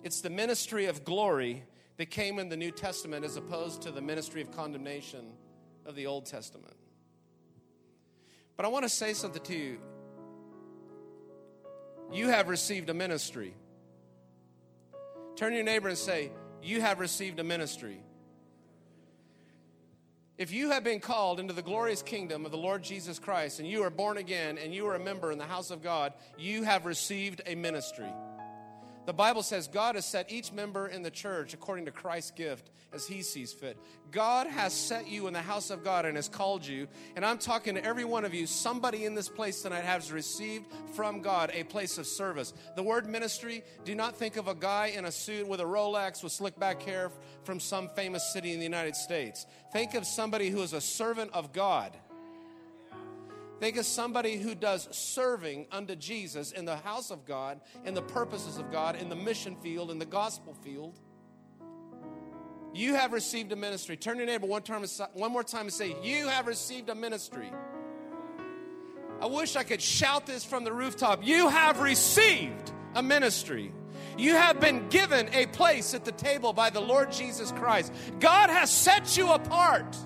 It's 0.03 0.21
the 0.21 0.29
ministry 0.29 0.85
of 0.85 1.03
glory 1.03 1.65
that 1.97 2.11
came 2.11 2.39
in 2.39 2.51
the 2.51 2.59
New 2.59 2.73
Testament 2.73 3.25
as 3.25 3.39
opposed 3.39 3.81
to 3.83 3.91
the 3.91 4.03
ministry 4.03 4.43
of 4.43 4.55
condemnation 4.55 5.33
of 5.87 5.95
the 5.95 6.07
Old 6.07 6.27
Testament. 6.27 6.75
But 8.57 8.67
I 8.67 8.69
want 8.69 8.85
to 8.85 8.89
say 8.89 9.13
something 9.13 9.43
to 9.43 9.57
you. 9.57 9.79
You 12.13 12.29
have 12.29 12.49
received 12.49 12.89
a 12.89 12.95
ministry. 12.95 13.55
Turn 15.37 15.51
to 15.51 15.57
your 15.57 15.65
neighbor 15.65 15.89
and 15.89 15.99
say, 15.99 16.31
You 16.63 16.81
have 16.81 17.01
received 17.01 17.39
a 17.41 17.45
ministry. 17.45 18.01
If 20.39 20.53
you 20.53 20.71
have 20.71 20.85
been 20.85 21.01
called 21.01 21.41
into 21.41 21.55
the 21.55 21.63
glorious 21.63 22.03
kingdom 22.03 22.45
of 22.45 22.51
the 22.51 22.59
Lord 22.59 22.83
Jesus 22.83 23.19
Christ 23.19 23.59
and 23.59 23.67
you 23.67 23.83
are 23.85 23.91
born 23.91 24.19
again 24.19 24.59
and 24.59 24.75
you 24.75 24.87
are 24.87 24.95
a 24.95 25.01
member 25.01 25.33
in 25.33 25.39
the 25.39 25.45
house 25.45 25.71
of 25.71 25.83
God, 25.83 26.13
you 26.39 26.63
have 26.63 26.85
received 26.85 27.41
a 27.47 27.55
ministry. 27.55 28.13
The 29.07 29.13
Bible 29.13 29.45
says 29.45 29.69
God 29.69 29.95
has 29.95 30.05
set 30.05 30.33
each 30.33 30.53
member 30.53 30.89
in 30.89 31.03
the 31.03 31.11
church 31.11 31.55
according 31.55 31.85
to 31.87 31.93
Christ's 31.93 32.33
gift 32.33 32.71
as 32.93 33.07
he 33.07 33.23
sees 33.23 33.53
fit. 33.53 33.77
God 34.11 34.49
has 34.49 34.73
set 34.73 35.09
you 35.09 35.29
in 35.29 35.33
the 35.33 35.41
house 35.41 35.71
of 35.71 35.85
God 35.85 36.07
and 36.07 36.17
has 36.17 36.29
called 36.29 36.67
you. 36.67 36.89
And 37.15 37.25
I'm 37.25 37.39
talking 37.39 37.77
to 37.77 37.85
every 37.85 38.05
one 38.05 38.25
of 38.25 38.35
you. 38.35 38.47
Somebody 38.47 39.05
in 39.05 39.15
this 39.15 39.29
place 39.29 39.63
tonight 39.63 39.85
has 39.85 40.11
received 40.11 40.67
from 40.95 41.23
God 41.23 41.53
a 41.55 41.63
place 41.65 41.99
of 41.99 42.07
service. 42.07 42.53
The 42.75 42.83
word 42.83 43.09
ministry, 43.09 43.63
do 43.85 43.95
not 43.95 44.17
think 44.17 44.37
of 44.37 44.49
a 44.49 44.55
guy 44.55 44.87
in 44.97 45.05
a 45.05 45.13
suit 45.13 45.47
with 45.47 45.61
a 45.61 45.65
Rolex 45.65 46.23
with 46.23 46.33
slick 46.33 46.59
back 46.59 46.83
hair 46.83 47.11
from 47.45 47.61
some 47.61 47.89
famous 47.91 48.33
city 48.33 48.53
in 48.53 48.59
the 48.59 48.65
United 48.65 48.97
States. 48.97 49.47
Think 49.73 49.95
of 49.95 50.05
somebody 50.05 50.51
who 50.51 50.63
is 50.63 50.73
a 50.73 50.81
servant 50.81 51.31
of 51.33 51.53
God. 51.53 51.93
Think 53.59 53.79
of 53.79 53.87
somebody 53.87 54.37
who 54.37 54.55
does 54.55 54.87
serving 54.95 55.67
unto 55.73 55.97
Jesus 55.97 56.53
in 56.53 56.67
the 56.67 56.77
house 56.77 57.11
of 57.11 57.25
God, 57.25 57.61
in 57.85 57.95
the 57.95 58.03
purposes 58.03 58.59
of 58.59 58.71
God, 58.71 58.97
in 58.97 59.09
the 59.09 59.17
mission 59.17 59.57
field, 59.57 59.91
in 59.91 59.99
the 59.99 60.05
gospel 60.05 60.55
field. 60.55 60.99
You 62.75 62.95
have 62.95 63.13
received 63.13 63.53
a 63.53 63.57
ministry. 63.57 63.97
Turn 63.97 64.19
your 64.19 64.27
neighbor 64.27 64.47
one, 64.47 64.61
time, 64.61 64.85
one 65.15 65.33
more 65.33 65.43
time 65.43 65.63
and 65.63 65.73
say, 65.73 65.97
You 66.03 66.29
have 66.29 66.47
received 66.47 66.91
a 66.91 66.95
ministry. 66.95 67.51
I 69.19 69.27
wish 69.27 69.57
I 69.57 69.63
could 69.63 69.81
shout 69.81 70.27
this 70.27 70.45
from 70.45 70.65
the 70.65 70.73
rooftop. 70.73 71.27
You 71.27 71.49
have 71.49 71.81
received 71.81 72.73
a 72.95 73.03
ministry. 73.03 73.73
You 74.19 74.35
have 74.35 74.61
been 74.61 74.89
given 74.91 75.31
a 75.33 75.47
place 75.47 75.95
at 75.95 76.05
the 76.05 76.13
table 76.13 76.53
by 76.53 76.69
the 76.69 76.81
Lord 76.81 77.13
Jesus 77.13 77.51
Christ. 77.53 77.95
God 78.21 78.51
has 78.51 78.71
set 78.71 79.17
you 79.17 79.33
apart, 79.33 79.97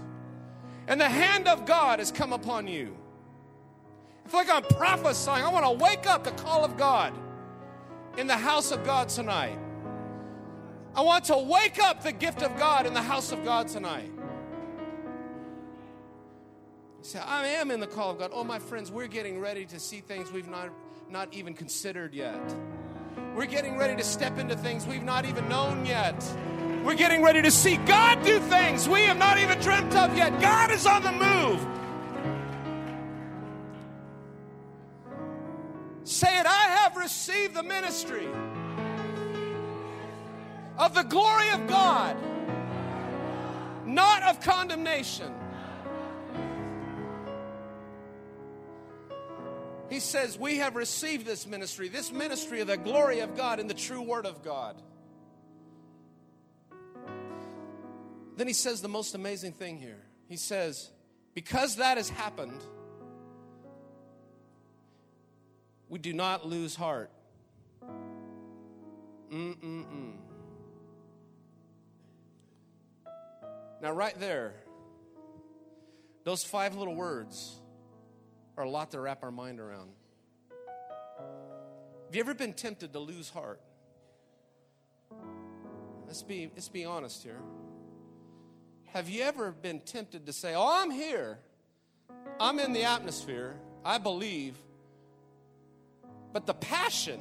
and 0.87 1.01
the 1.01 1.09
hand 1.09 1.49
of 1.49 1.67
God 1.67 1.99
has 1.99 2.13
come 2.13 2.33
upon 2.33 2.69
you. 2.69 2.97
I 4.31 4.33
feel 4.33 4.41
like 4.43 4.65
I'm 4.65 4.77
prophesying. 4.77 5.45
I 5.45 5.49
want 5.49 5.65
to 5.65 5.85
wake 5.85 6.07
up 6.07 6.23
the 6.23 6.31
call 6.31 6.65
of 6.65 6.77
God 6.77 7.13
in 8.17 8.29
the 8.29 8.37
house 8.37 8.71
of 8.71 8.85
God 8.85 9.09
tonight. 9.09 9.59
I 10.95 11.01
want 11.01 11.25
to 11.25 11.39
wake 11.39 11.83
up 11.83 12.05
the 12.05 12.13
gift 12.13 12.41
of 12.45 12.57
God 12.57 12.87
in 12.87 12.95
the 12.95 13.03
house 13.03 13.33
of 13.33 13.45
God 13.45 13.67
tonight. 13.67 14.09
Say, 17.03 17.19
I 17.19 17.49
am 17.49 17.73
in 17.73 17.81
the 17.81 17.89
call 17.89 18.13
of 18.13 18.21
God. 18.21 18.31
Oh, 18.33 18.45
my 18.45 18.61
friends, 18.61 18.93
we're 18.93 19.09
getting 19.09 19.41
ready 19.41 19.67
to 19.67 19.81
see 19.81 19.99
things 19.99 20.31
we've 20.31 20.49
not, 20.49 20.69
not 21.11 21.35
even 21.35 21.53
considered 21.53 22.15
yet. 22.15 22.55
We're 23.35 23.47
getting 23.47 23.77
ready 23.77 23.97
to 23.97 24.05
step 24.05 24.39
into 24.39 24.57
things 24.57 24.87
we've 24.87 25.03
not 25.03 25.25
even 25.25 25.49
known 25.49 25.85
yet. 25.85 26.25
We're 26.85 26.95
getting 26.95 27.25
ready 27.25 27.43
to 27.43 27.51
see 27.51 27.79
God 27.79 28.25
do 28.25 28.39
things 28.39 28.89
we 28.89 29.01
have 29.07 29.19
not 29.19 29.39
even 29.39 29.59
dreamt 29.59 29.97
of 29.97 30.17
yet. 30.17 30.41
God 30.41 30.71
is 30.71 30.87
on 30.87 31.03
the 31.03 31.11
move. 31.11 31.80
Say 36.11 36.41
it, 36.41 36.45
I 36.45 36.51
have 36.83 36.97
received 36.97 37.55
the 37.55 37.63
ministry 37.63 38.27
of 40.77 40.93
the 40.93 41.05
glory 41.05 41.51
of 41.51 41.69
God, 41.69 42.17
not 43.87 44.25
of 44.25 44.41
condemnation. 44.41 45.33
He 49.89 50.01
says, 50.01 50.37
We 50.37 50.57
have 50.57 50.75
received 50.75 51.27
this 51.27 51.47
ministry, 51.47 51.87
this 51.87 52.11
ministry 52.11 52.61
of 52.61 52.67
the 52.67 52.77
glory 52.77 53.21
of 53.21 53.37
God 53.37 53.61
in 53.61 53.69
the 53.69 53.75
true 53.75 54.03
word 54.03 54.27
of 54.27 54.43
God. 54.43 54.83
Then 58.37 58.49
he 58.49 58.53
says 58.53 58.83
the 58.83 58.89
most 58.89 59.15
amazing 59.15 59.53
thing 59.53 59.79
here. 59.79 60.03
He 60.29 60.37
says, 60.37 60.91
Because 61.35 61.77
that 61.77 61.99
has 61.99 62.09
happened, 62.09 62.61
we 65.91 65.99
do 65.99 66.15
not 66.15 66.47
lose 66.47 66.75
heart. 66.75 67.11
Mm-mm-mm. 69.31 70.13
Now, 73.83 73.93
right 73.93 74.19
there, 74.19 74.55
those 76.25 76.45
five 76.45 76.77
little 76.77 76.95
words 76.95 77.61
are 78.57 78.65
a 78.65 78.71
lot 78.71 78.93
to 78.93 79.01
wrap 79.01 79.23
our 79.23 79.31
mind 79.31 79.61
around. 79.61 79.91
Have 82.07 82.15
you 82.15 82.21
ever 82.21 82.35
been 82.35 82.53
tempted 82.53 82.93
to 82.93 82.99
lose 82.99 83.29
heart? 83.29 83.61
let's 86.11 86.25
be, 86.25 86.51
let's 86.55 86.69
be 86.69 86.85
honest 86.85 87.23
here. 87.23 87.41
Have 88.87 89.09
you 89.09 89.23
ever 89.23 89.53
been 89.53 89.79
tempted 89.79 90.27
to 90.27 90.33
say, 90.33 90.55
Oh, 90.57 90.81
I'm 90.83 90.91
here, 90.91 91.39
I'm 92.41 92.59
in 92.59 92.73
the 92.73 92.83
atmosphere, 92.83 93.55
I 93.85 93.99
believe, 93.99 94.57
but 96.33 96.47
the 96.47 96.55
passion 96.55 97.21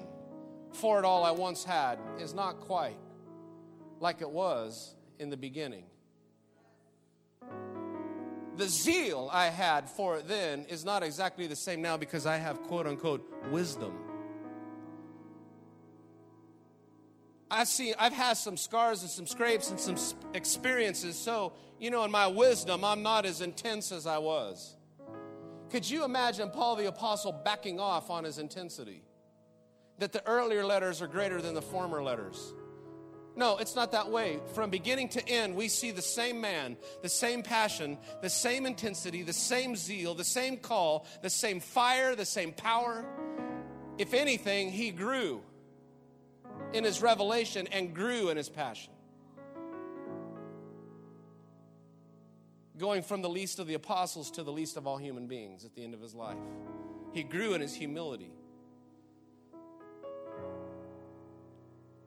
for 0.74 1.00
it 1.00 1.06
all 1.06 1.24
I 1.24 1.32
once 1.32 1.64
had 1.64 2.00
is 2.20 2.34
not 2.34 2.60
quite 2.60 2.98
like 4.00 4.22
it 4.22 4.30
was 4.30 4.96
in 5.18 5.30
the 5.30 5.38
beginning? 5.38 5.86
The 8.58 8.68
zeal 8.68 9.30
I 9.32 9.48
had 9.48 9.90
for 9.90 10.18
it 10.18 10.28
then 10.28 10.66
is 10.66 10.84
not 10.84 11.02
exactly 11.02 11.48
the 11.48 11.56
same 11.56 11.82
now 11.82 11.98
because 11.98 12.26
I 12.26 12.38
have 12.38 12.62
quote 12.64 12.88
unquote 12.88 13.26
wisdom. 13.52 13.94
I've 17.52 17.68
seen, 17.68 17.96
I've 17.98 18.14
had 18.14 18.34
some 18.34 18.58
scars 18.58 19.02
and 19.02 19.10
some 19.10 19.26
scrapes 19.26 19.72
and 19.72 19.80
some 19.80 19.96
experiences. 20.34 21.18
So, 21.18 21.54
you 21.80 21.90
know, 21.90 22.04
in 22.04 22.12
my 22.12 22.28
wisdom, 22.28 22.84
I'm 22.84 23.02
not 23.02 23.26
as 23.26 23.42
intense 23.42 23.92
as 23.92 24.06
I 24.06 24.20
was. 24.20 24.76
Could 25.70 25.90
you 25.90 26.04
imagine 26.04 26.50
Paul 26.50 26.76
the 26.76 26.88
Apostle 26.88 27.32
backing 27.32 27.80
off 27.80 28.10
on 28.10 28.24
his 28.24 28.40
intensity? 28.40 29.04
That 30.00 30.12
the 30.12 30.26
earlier 30.26 30.66
letters 30.66 31.02
are 31.02 31.08
greater 31.08 31.42
than 31.42 31.54
the 31.54 31.62
former 31.62 32.02
letters. 32.02 32.54
No, 33.36 33.58
it's 33.58 33.76
not 33.76 33.92
that 33.92 34.10
way. 34.10 34.40
From 34.54 34.70
beginning 34.70 35.10
to 35.10 35.30
end, 35.30 35.56
we 35.56 35.68
see 35.68 35.92
the 35.92 36.02
same 36.02 36.42
man, 36.42 36.76
the 37.02 37.10
same 37.10 37.44
passion, 37.44 37.98
the 38.22 38.30
same 38.30 38.66
intensity, 38.66 39.22
the 39.22 39.34
same 39.34 39.76
zeal, 39.76 40.16
the 40.16 40.24
same 40.24 40.58
call, 40.58 41.06
the 41.22 41.30
same 41.30 41.60
fire, 41.60 42.16
the 42.16 42.26
same 42.26 42.52
power. 42.52 43.06
If 43.98 44.14
anything, 44.14 44.72
he 44.72 44.92
grew 44.92 45.42
in 46.74 46.84
his 46.84 47.02
revelation 47.02 47.68
and 47.72 47.94
grew 47.94 48.30
in 48.30 48.38
his 48.38 48.50
passion. 48.50 48.94
Going 52.80 53.04
from 53.04 53.22
the 53.22 53.30
least 53.30 53.60
of 53.60 53.68
the 53.68 53.74
apostles 53.74 54.32
to 54.32 54.44
the 54.44 54.54
least 54.54 54.78
of 54.78 54.88
all 54.88 54.96
human 54.96 55.28
beings 55.28 55.66
at 55.66 55.76
the 55.76 55.84
end 55.84 55.94
of 55.94 56.00
his 56.00 56.16
life. 56.16 56.38
He 57.12 57.24
grew 57.24 57.54
in 57.54 57.60
his 57.60 57.74
humility. 57.74 58.32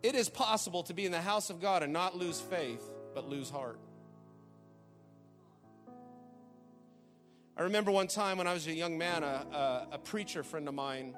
It 0.03 0.15
is 0.15 0.31
possible 0.31 0.83
to 0.85 0.95
be 0.95 1.05
in 1.05 1.13
the 1.13 1.21
house 1.21 1.51
of 1.51 1.61
God 1.61 1.83
and 1.83 1.93
not 1.93 2.17
lose 2.17 2.41
faith, 2.41 2.83
but 3.15 3.29
lose 3.29 3.51
heart. 3.51 3.79
I 7.55 7.65
remember 7.65 7.91
one 7.91 8.07
time 8.07 8.39
when 8.39 8.47
I 8.47 8.55
was 8.55 8.67
a 8.67 8.73
young 8.73 8.97
man, 8.97 9.23
a, 9.23 9.47
a, 9.53 9.89
a 9.93 9.99
preacher 9.99 10.43
friend 10.43 10.67
of 10.69 10.75
mine, 10.75 11.15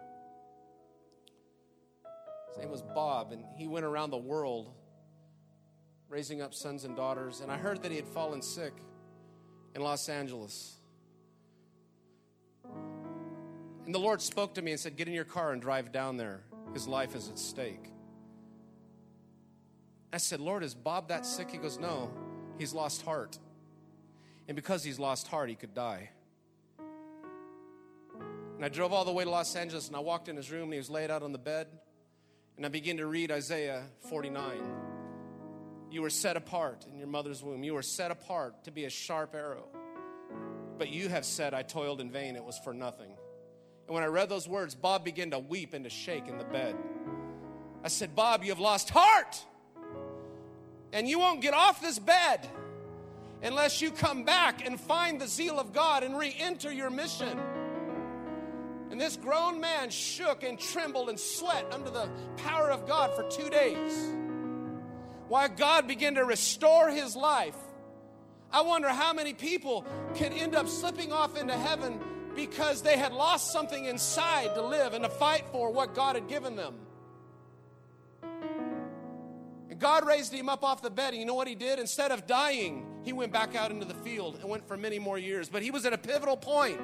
his 2.49 2.59
name 2.59 2.73
was 2.73 2.83
Bob, 2.83 3.31
and 3.31 3.45
he 3.57 3.69
went 3.69 3.87
around 3.87 4.11
the 4.11 4.17
world 4.17 4.73
raising 6.09 6.43
up 6.43 6.55
sons 6.55 6.83
and 6.83 6.97
daughters. 6.97 7.41
And 7.41 7.53
I 7.53 7.57
heard 7.57 7.83
that 7.85 7.93
he 7.93 7.97
had 7.97 8.09
fallen 8.09 8.43
sick 8.43 8.73
in 9.75 9.83
Los 9.83 10.09
Angeles. 10.09 10.77
And 13.87 13.95
the 13.95 13.99
Lord 13.99 14.23
spoke 14.23 14.55
to 14.55 14.63
me 14.63 14.71
and 14.71 14.81
said, 14.81 14.97
Get 14.97 15.09
in 15.09 15.15
your 15.15 15.25
car 15.25 15.53
and 15.53 15.61
drive 15.61 15.93
down 15.93 16.17
there. 16.17 16.41
His 16.73 16.89
life 16.89 17.15
is 17.15 17.29
at 17.29 17.39
stake. 17.39 17.91
I 20.13 20.17
said, 20.17 20.41
Lord, 20.41 20.63
is 20.63 20.75
Bob 20.75 21.09
that 21.09 21.27
sick? 21.27 21.51
He 21.51 21.59
goes, 21.59 21.79
No, 21.79 22.11
he's 22.59 22.73
lost 22.73 23.03
heart. 23.03 23.39
And 24.49 24.57
because 24.57 24.85
he's 24.85 24.99
lost 24.99 25.29
heart, 25.29 25.49
he 25.49 25.55
could 25.55 25.75
die. 25.75 26.11
And 28.57 28.65
I 28.65 28.69
drove 28.69 28.93
all 28.93 29.05
the 29.05 29.13
way 29.13 29.25
to 29.25 29.31
Los 29.31 29.57
Angeles 29.57 29.89
and 29.89 29.97
I 29.97 30.01
walked 30.01 30.29
in 30.29 30.37
his 30.37 30.51
room 30.51 30.65
and 30.65 30.75
he 30.75 30.79
was 30.79 30.91
laid 30.91 31.11
out 31.11 31.23
on 31.23 31.33
the 31.33 31.39
bed. 31.39 31.67
And 32.57 32.65
I 32.65 32.69
began 32.69 32.99
to 32.99 33.07
read 33.07 33.33
Isaiah 33.33 33.83
49. 34.09 34.94
You 35.95 36.03
were 36.03 36.11
set 36.11 36.37
apart 36.37 36.87
in 36.91 36.99
your 36.99 37.07
mother's 37.07 37.41
womb. 37.41 37.63
You 37.63 37.75
were 37.75 37.83
set 37.83 38.11
apart 38.11 38.65
to 38.65 38.73
be 38.73 38.85
a 38.85 38.91
sharp 38.91 39.33
arrow. 39.33 39.69
But 40.77 40.89
you 40.89 41.09
have 41.09 41.25
said, 41.25 41.55
I 41.55 41.63
toiled 41.63 42.01
in 42.01 42.11
vain. 42.11 42.35
It 42.35 42.43
was 42.43 42.59
for 42.59 42.75
nothing. 42.75 43.15
And 43.87 43.95
when 43.95 44.03
I 44.03 44.07
read 44.07 44.29
those 44.29 44.49
words, 44.49 44.75
Bob 44.75 45.05
began 45.05 45.31
to 45.31 45.39
weep 45.39 45.73
and 45.73 45.85
to 45.85 45.91
shake 45.91 46.27
in 46.27 46.37
the 46.37 46.45
bed. 46.45 46.75
I 47.85 47.87
said, 47.87 48.17
Bob, 48.17 48.43
you 48.43 48.49
have 48.49 48.59
lost 48.59 48.91
heart. 48.91 49.41
And 50.93 51.09
you 51.09 51.21
won't 51.21 51.41
get 51.41 51.55
off 51.55 51.81
this 51.81 52.01
bed 52.01 52.41
unless 53.41 53.81
you 53.81 53.93
come 53.93 54.25
back 54.25 54.67
and 54.67 54.81
find 54.81 55.21
the 55.21 55.29
zeal 55.29 55.61
of 55.61 55.73
God 55.73 56.03
and 56.03 56.19
re 56.19 56.35
enter 56.41 56.73
your 56.73 56.91
mission. 56.91 57.39
And 58.91 59.01
this 59.01 59.17
grown 59.17 59.61
man 59.61 59.91
shook 59.91 60.43
and 60.43 60.59
trembled 60.59 61.09
and 61.09 61.21
sweat 61.21 61.67
under 61.71 61.91
the 61.91 62.09
power 62.39 62.73
of 62.73 62.85
God 62.85 63.15
for 63.15 63.23
two 63.31 63.49
days. 63.49 64.24
While 65.29 65.49
God 65.49 65.89
began 65.89 66.15
to 66.17 66.25
restore 66.25 66.91
his 66.91 67.17
life. 67.17 67.57
I 68.53 68.61
wonder 68.61 68.89
how 68.89 69.13
many 69.13 69.35
people 69.35 69.85
can 70.15 70.33
end 70.33 70.55
up 70.55 70.69
slipping 70.69 71.13
off 71.13 71.37
into 71.37 71.55
heaven 71.55 71.99
because 72.37 72.83
they 72.83 72.97
had 72.97 73.13
lost 73.13 73.53
something 73.53 73.85
inside 73.85 74.55
to 74.55 74.63
live 74.63 74.95
and 74.95 75.03
to 75.05 75.11
fight 75.11 75.45
for 75.51 75.71
what 75.73 75.95
God 75.95 76.15
had 76.15 76.29
given 76.29 76.55
them. 76.55 76.75
And 79.71 79.79
God 79.81 80.07
raised 80.07 80.33
him 80.33 80.49
up 80.49 80.63
off 80.63 80.83
the 80.83 80.91
bed, 80.91 81.15
and 81.15 81.21
you 81.21 81.27
know 81.27 81.35
what 81.35 81.49
he 81.49 81.57
did? 81.57 81.79
Instead 81.79 82.13
of 82.13 82.27
dying, 82.27 82.87
he 83.03 83.13
went 83.13 83.33
back 83.33 83.57
out 83.57 83.71
into 83.71 83.87
the 83.87 83.95
field 83.95 84.39
and 84.41 84.49
went 84.49 84.69
for 84.69 84.77
many 84.77 84.99
more 84.99 85.19
years. 85.19 85.49
But 85.49 85.63
he 85.63 85.71
was 85.71 85.85
at 85.85 85.93
a 85.93 85.99
pivotal 85.99 86.37
point. 86.37 86.81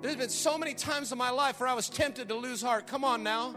There's 0.00 0.16
been 0.16 0.30
so 0.30 0.56
many 0.56 0.74
times 0.74 1.12
in 1.12 1.18
my 1.18 1.30
life 1.30 1.60
where 1.60 1.68
I 1.68 1.74
was 1.74 1.88
tempted 1.88 2.28
to 2.28 2.34
lose 2.34 2.62
heart. 2.62 2.86
Come 2.86 3.04
on 3.04 3.22
now. 3.22 3.54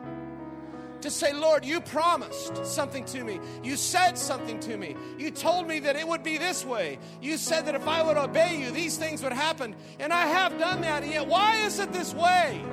To 1.02 1.10
say, 1.10 1.34
Lord, 1.34 1.66
you 1.66 1.82
promised 1.82 2.64
something 2.66 3.06
to 3.06 3.24
me. 3.24 3.40
You 3.64 3.76
said 3.76 4.18
something 4.18 4.60
to 4.62 4.78
me. 4.78 4.96
You 5.18 5.32
told 5.32 5.68
me 5.68 5.80
that 5.80 5.96
it 5.96 6.08
would 6.08 6.22
be 6.22 6.38
this 6.38 6.64
way. 6.64 7.00
You 7.22 7.38
said 7.38 7.66
that 7.66 7.74
if 7.74 7.88
I 7.88 8.04
would 8.04 8.18
obey 8.18 8.60
you, 8.60 8.70
these 8.70 8.98
things 8.98 9.24
would 9.24 9.34
happen. 9.34 9.76
And 10.00 10.14
I 10.14 10.28
have 10.28 10.60
done 10.60 10.82
that. 10.82 11.02
And 11.02 11.12
yet, 11.12 11.26
why 11.26 11.58
is 11.66 11.80
it 11.80 11.92
this 11.92 12.14
way? 12.14 12.64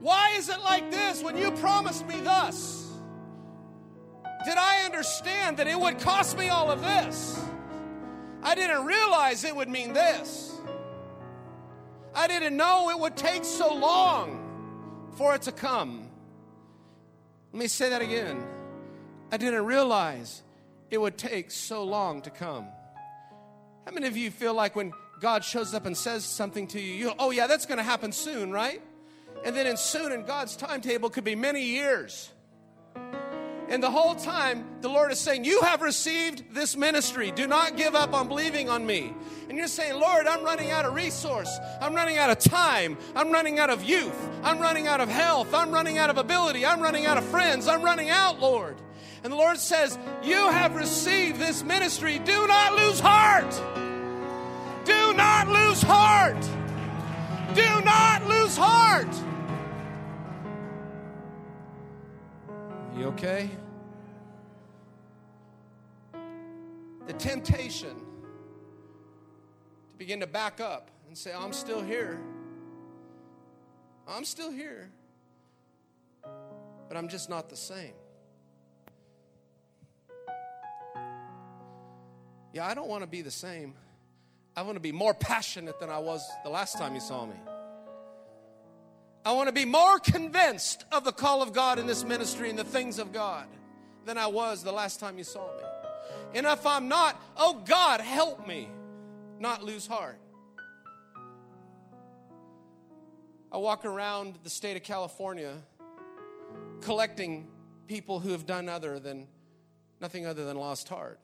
Why 0.00 0.34
is 0.36 0.48
it 0.48 0.60
like 0.60 0.90
this 0.90 1.22
when 1.22 1.36
you 1.36 1.52
promised 1.52 2.06
me 2.06 2.20
thus? 2.20 2.90
Did 4.44 4.56
I 4.56 4.84
understand 4.84 5.56
that 5.58 5.68
it 5.68 5.78
would 5.78 6.00
cost 6.00 6.36
me 6.36 6.48
all 6.48 6.70
of 6.70 6.80
this? 6.82 7.40
I 8.42 8.54
didn't 8.54 8.84
realize 8.84 9.44
it 9.44 9.54
would 9.54 9.68
mean 9.68 9.92
this. 9.92 10.52
I 12.14 12.26
didn't 12.26 12.56
know 12.56 12.90
it 12.90 12.98
would 12.98 13.16
take 13.16 13.44
so 13.44 13.74
long 13.74 14.45
for 15.16 15.34
it 15.34 15.42
to 15.42 15.52
come. 15.52 16.08
Let 17.52 17.60
me 17.60 17.68
say 17.68 17.90
that 17.90 18.02
again. 18.02 18.44
I 19.32 19.38
didn't 19.38 19.64
realize 19.64 20.42
it 20.90 20.98
would 20.98 21.18
take 21.18 21.50
so 21.50 21.84
long 21.84 22.22
to 22.22 22.30
come. 22.30 22.66
How 23.86 23.92
many 23.92 24.06
of 24.06 24.16
you 24.16 24.30
feel 24.30 24.54
like 24.54 24.76
when 24.76 24.92
God 25.20 25.44
shows 25.44 25.74
up 25.74 25.86
and 25.86 25.96
says 25.96 26.24
something 26.24 26.66
to 26.68 26.80
you, 26.80 26.94
you 26.94 27.12
oh, 27.18 27.30
yeah, 27.30 27.46
that's 27.46 27.66
going 27.66 27.78
to 27.78 27.84
happen 27.84 28.12
soon, 28.12 28.52
right? 28.52 28.82
And 29.44 29.56
then 29.56 29.66
in 29.66 29.76
soon 29.76 30.12
in 30.12 30.24
God's 30.24 30.56
timetable 30.56 31.10
could 31.10 31.24
be 31.24 31.34
many 31.34 31.62
years. 31.62 32.30
And 33.68 33.82
the 33.82 33.90
whole 33.90 34.14
time, 34.14 34.64
the 34.80 34.88
Lord 34.88 35.10
is 35.10 35.18
saying, 35.18 35.44
You 35.44 35.60
have 35.62 35.82
received 35.82 36.54
this 36.54 36.76
ministry. 36.76 37.32
Do 37.32 37.46
not 37.46 37.76
give 37.76 37.94
up 37.94 38.14
on 38.14 38.28
believing 38.28 38.68
on 38.68 38.86
me. 38.86 39.12
And 39.48 39.58
you're 39.58 39.66
saying, 39.66 39.98
Lord, 39.98 40.26
I'm 40.26 40.44
running 40.44 40.70
out 40.70 40.84
of 40.84 40.94
resource. 40.94 41.50
I'm 41.80 41.94
running 41.94 42.16
out 42.16 42.30
of 42.30 42.38
time. 42.38 42.96
I'm 43.14 43.32
running 43.32 43.58
out 43.58 43.70
of 43.70 43.82
youth. 43.82 44.16
I'm 44.42 44.60
running 44.60 44.86
out 44.86 45.00
of 45.00 45.08
health. 45.08 45.52
I'm 45.52 45.72
running 45.72 45.98
out 45.98 46.10
of 46.10 46.18
ability. 46.18 46.64
I'm 46.64 46.80
running 46.80 47.06
out 47.06 47.18
of 47.18 47.24
friends. 47.24 47.66
I'm 47.66 47.82
running 47.82 48.10
out, 48.10 48.40
Lord. 48.40 48.76
And 49.24 49.32
the 49.32 49.36
Lord 49.36 49.58
says, 49.58 49.98
You 50.22 50.48
have 50.50 50.76
received 50.76 51.40
this 51.40 51.64
ministry. 51.64 52.20
Do 52.20 52.46
not 52.46 52.74
lose 52.74 53.00
heart. 53.00 53.50
Do 54.84 55.12
not 55.14 55.48
lose 55.48 55.82
heart. 55.82 56.40
Do 57.54 57.80
not 57.84 58.26
lose 58.28 58.56
heart. 58.56 59.08
You 62.96 63.08
okay? 63.08 63.50
The 67.06 67.12
temptation 67.12 67.94
to 67.94 69.98
begin 69.98 70.20
to 70.20 70.26
back 70.26 70.62
up 70.62 70.90
and 71.06 71.16
say, 71.16 71.34
I'm 71.34 71.52
still 71.52 71.82
here. 71.82 72.18
I'm 74.08 74.24
still 74.24 74.50
here. 74.50 74.88
But 76.88 76.96
I'm 76.96 77.08
just 77.08 77.28
not 77.28 77.50
the 77.50 77.56
same. 77.56 77.92
Yeah, 82.54 82.66
I 82.66 82.72
don't 82.72 82.88
want 82.88 83.02
to 83.02 83.06
be 83.06 83.20
the 83.20 83.30
same. 83.30 83.74
I 84.56 84.62
want 84.62 84.76
to 84.76 84.80
be 84.80 84.92
more 84.92 85.12
passionate 85.12 85.78
than 85.78 85.90
I 85.90 85.98
was 85.98 86.26
the 86.44 86.50
last 86.50 86.78
time 86.78 86.94
you 86.94 87.00
saw 87.00 87.26
me. 87.26 87.36
I 89.26 89.32
want 89.32 89.48
to 89.48 89.52
be 89.52 89.64
more 89.64 89.98
convinced 89.98 90.84
of 90.92 91.02
the 91.02 91.10
call 91.10 91.42
of 91.42 91.52
God 91.52 91.80
in 91.80 91.88
this 91.88 92.04
ministry 92.04 92.48
and 92.48 92.56
the 92.56 92.62
things 92.62 93.00
of 93.00 93.12
God 93.12 93.48
than 94.04 94.16
I 94.18 94.28
was 94.28 94.62
the 94.62 94.70
last 94.70 95.00
time 95.00 95.18
you 95.18 95.24
saw 95.24 95.48
me. 95.56 95.64
And 96.36 96.46
if 96.46 96.64
I'm 96.64 96.86
not, 96.86 97.20
oh 97.36 97.60
God, 97.66 98.00
help 98.00 98.46
me 98.46 98.68
not 99.40 99.64
lose 99.64 99.84
heart. 99.84 100.20
I 103.50 103.56
walk 103.56 103.84
around 103.84 104.38
the 104.44 104.50
state 104.50 104.76
of 104.76 104.84
California 104.84 105.54
collecting 106.80 107.48
people 107.88 108.20
who 108.20 108.30
have 108.30 108.46
done 108.46 108.68
other 108.68 109.00
than 109.00 109.26
nothing 110.00 110.24
other 110.24 110.44
than 110.44 110.56
lost 110.56 110.88
heart. 110.88 111.18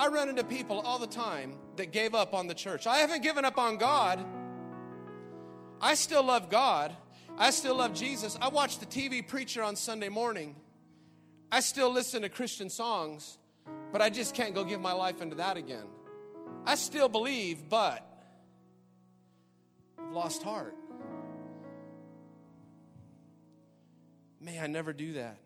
I 0.00 0.08
run 0.08 0.30
into 0.30 0.44
people 0.44 0.80
all 0.80 0.98
the 0.98 1.06
time 1.06 1.56
that 1.76 1.92
gave 1.92 2.14
up 2.14 2.32
on 2.32 2.46
the 2.46 2.54
church. 2.54 2.86
I 2.86 3.00
haven't 3.00 3.22
given 3.22 3.44
up 3.44 3.58
on 3.58 3.76
God. 3.76 4.24
I 5.80 5.94
still 5.94 6.24
love 6.24 6.50
God. 6.50 6.94
I 7.38 7.50
still 7.50 7.76
love 7.76 7.92
Jesus. 7.92 8.38
I 8.40 8.48
watch 8.48 8.78
the 8.78 8.86
TV 8.86 9.26
preacher 9.26 9.62
on 9.62 9.76
Sunday 9.76 10.08
morning. 10.08 10.56
I 11.52 11.60
still 11.60 11.92
listen 11.92 12.22
to 12.22 12.28
Christian 12.28 12.70
songs, 12.70 13.38
but 13.92 14.02
I 14.02 14.10
just 14.10 14.34
can't 14.34 14.54
go 14.54 14.64
give 14.64 14.80
my 14.80 14.92
life 14.92 15.20
into 15.20 15.36
that 15.36 15.56
again. 15.56 15.84
I 16.64 16.74
still 16.74 17.08
believe, 17.08 17.68
but 17.68 18.04
I've 19.98 20.12
lost 20.12 20.42
heart. 20.42 20.74
May 24.40 24.58
I 24.58 24.66
never 24.66 24.92
do 24.92 25.14
that. 25.14 25.38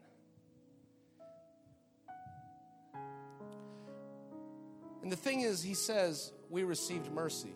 And 5.03 5.11
the 5.11 5.17
thing 5.17 5.41
is, 5.41 5.63
he 5.63 5.75
says, 5.75 6.33
we 6.51 6.65
received 6.65 7.11
mercy, 7.11 7.55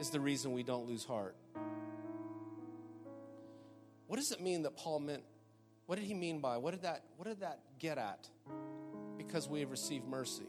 is 0.00 0.10
the 0.10 0.20
reason 0.20 0.52
we 0.52 0.62
don't 0.62 0.86
lose 0.86 1.04
heart. 1.04 1.34
What 4.06 4.16
does 4.16 4.32
it 4.32 4.40
mean 4.40 4.62
that 4.62 4.76
Paul 4.76 5.00
meant? 5.00 5.22
What 5.86 5.98
did 5.98 6.04
he 6.04 6.14
mean 6.14 6.40
by? 6.40 6.56
What 6.56 6.72
did 6.72 6.82
that, 6.82 7.04
what 7.16 7.28
did 7.28 7.40
that 7.40 7.60
get 7.78 7.98
at? 7.98 8.28
Because 9.16 9.48
we 9.48 9.60
have 9.60 9.70
received 9.70 10.06
mercy. 10.06 10.46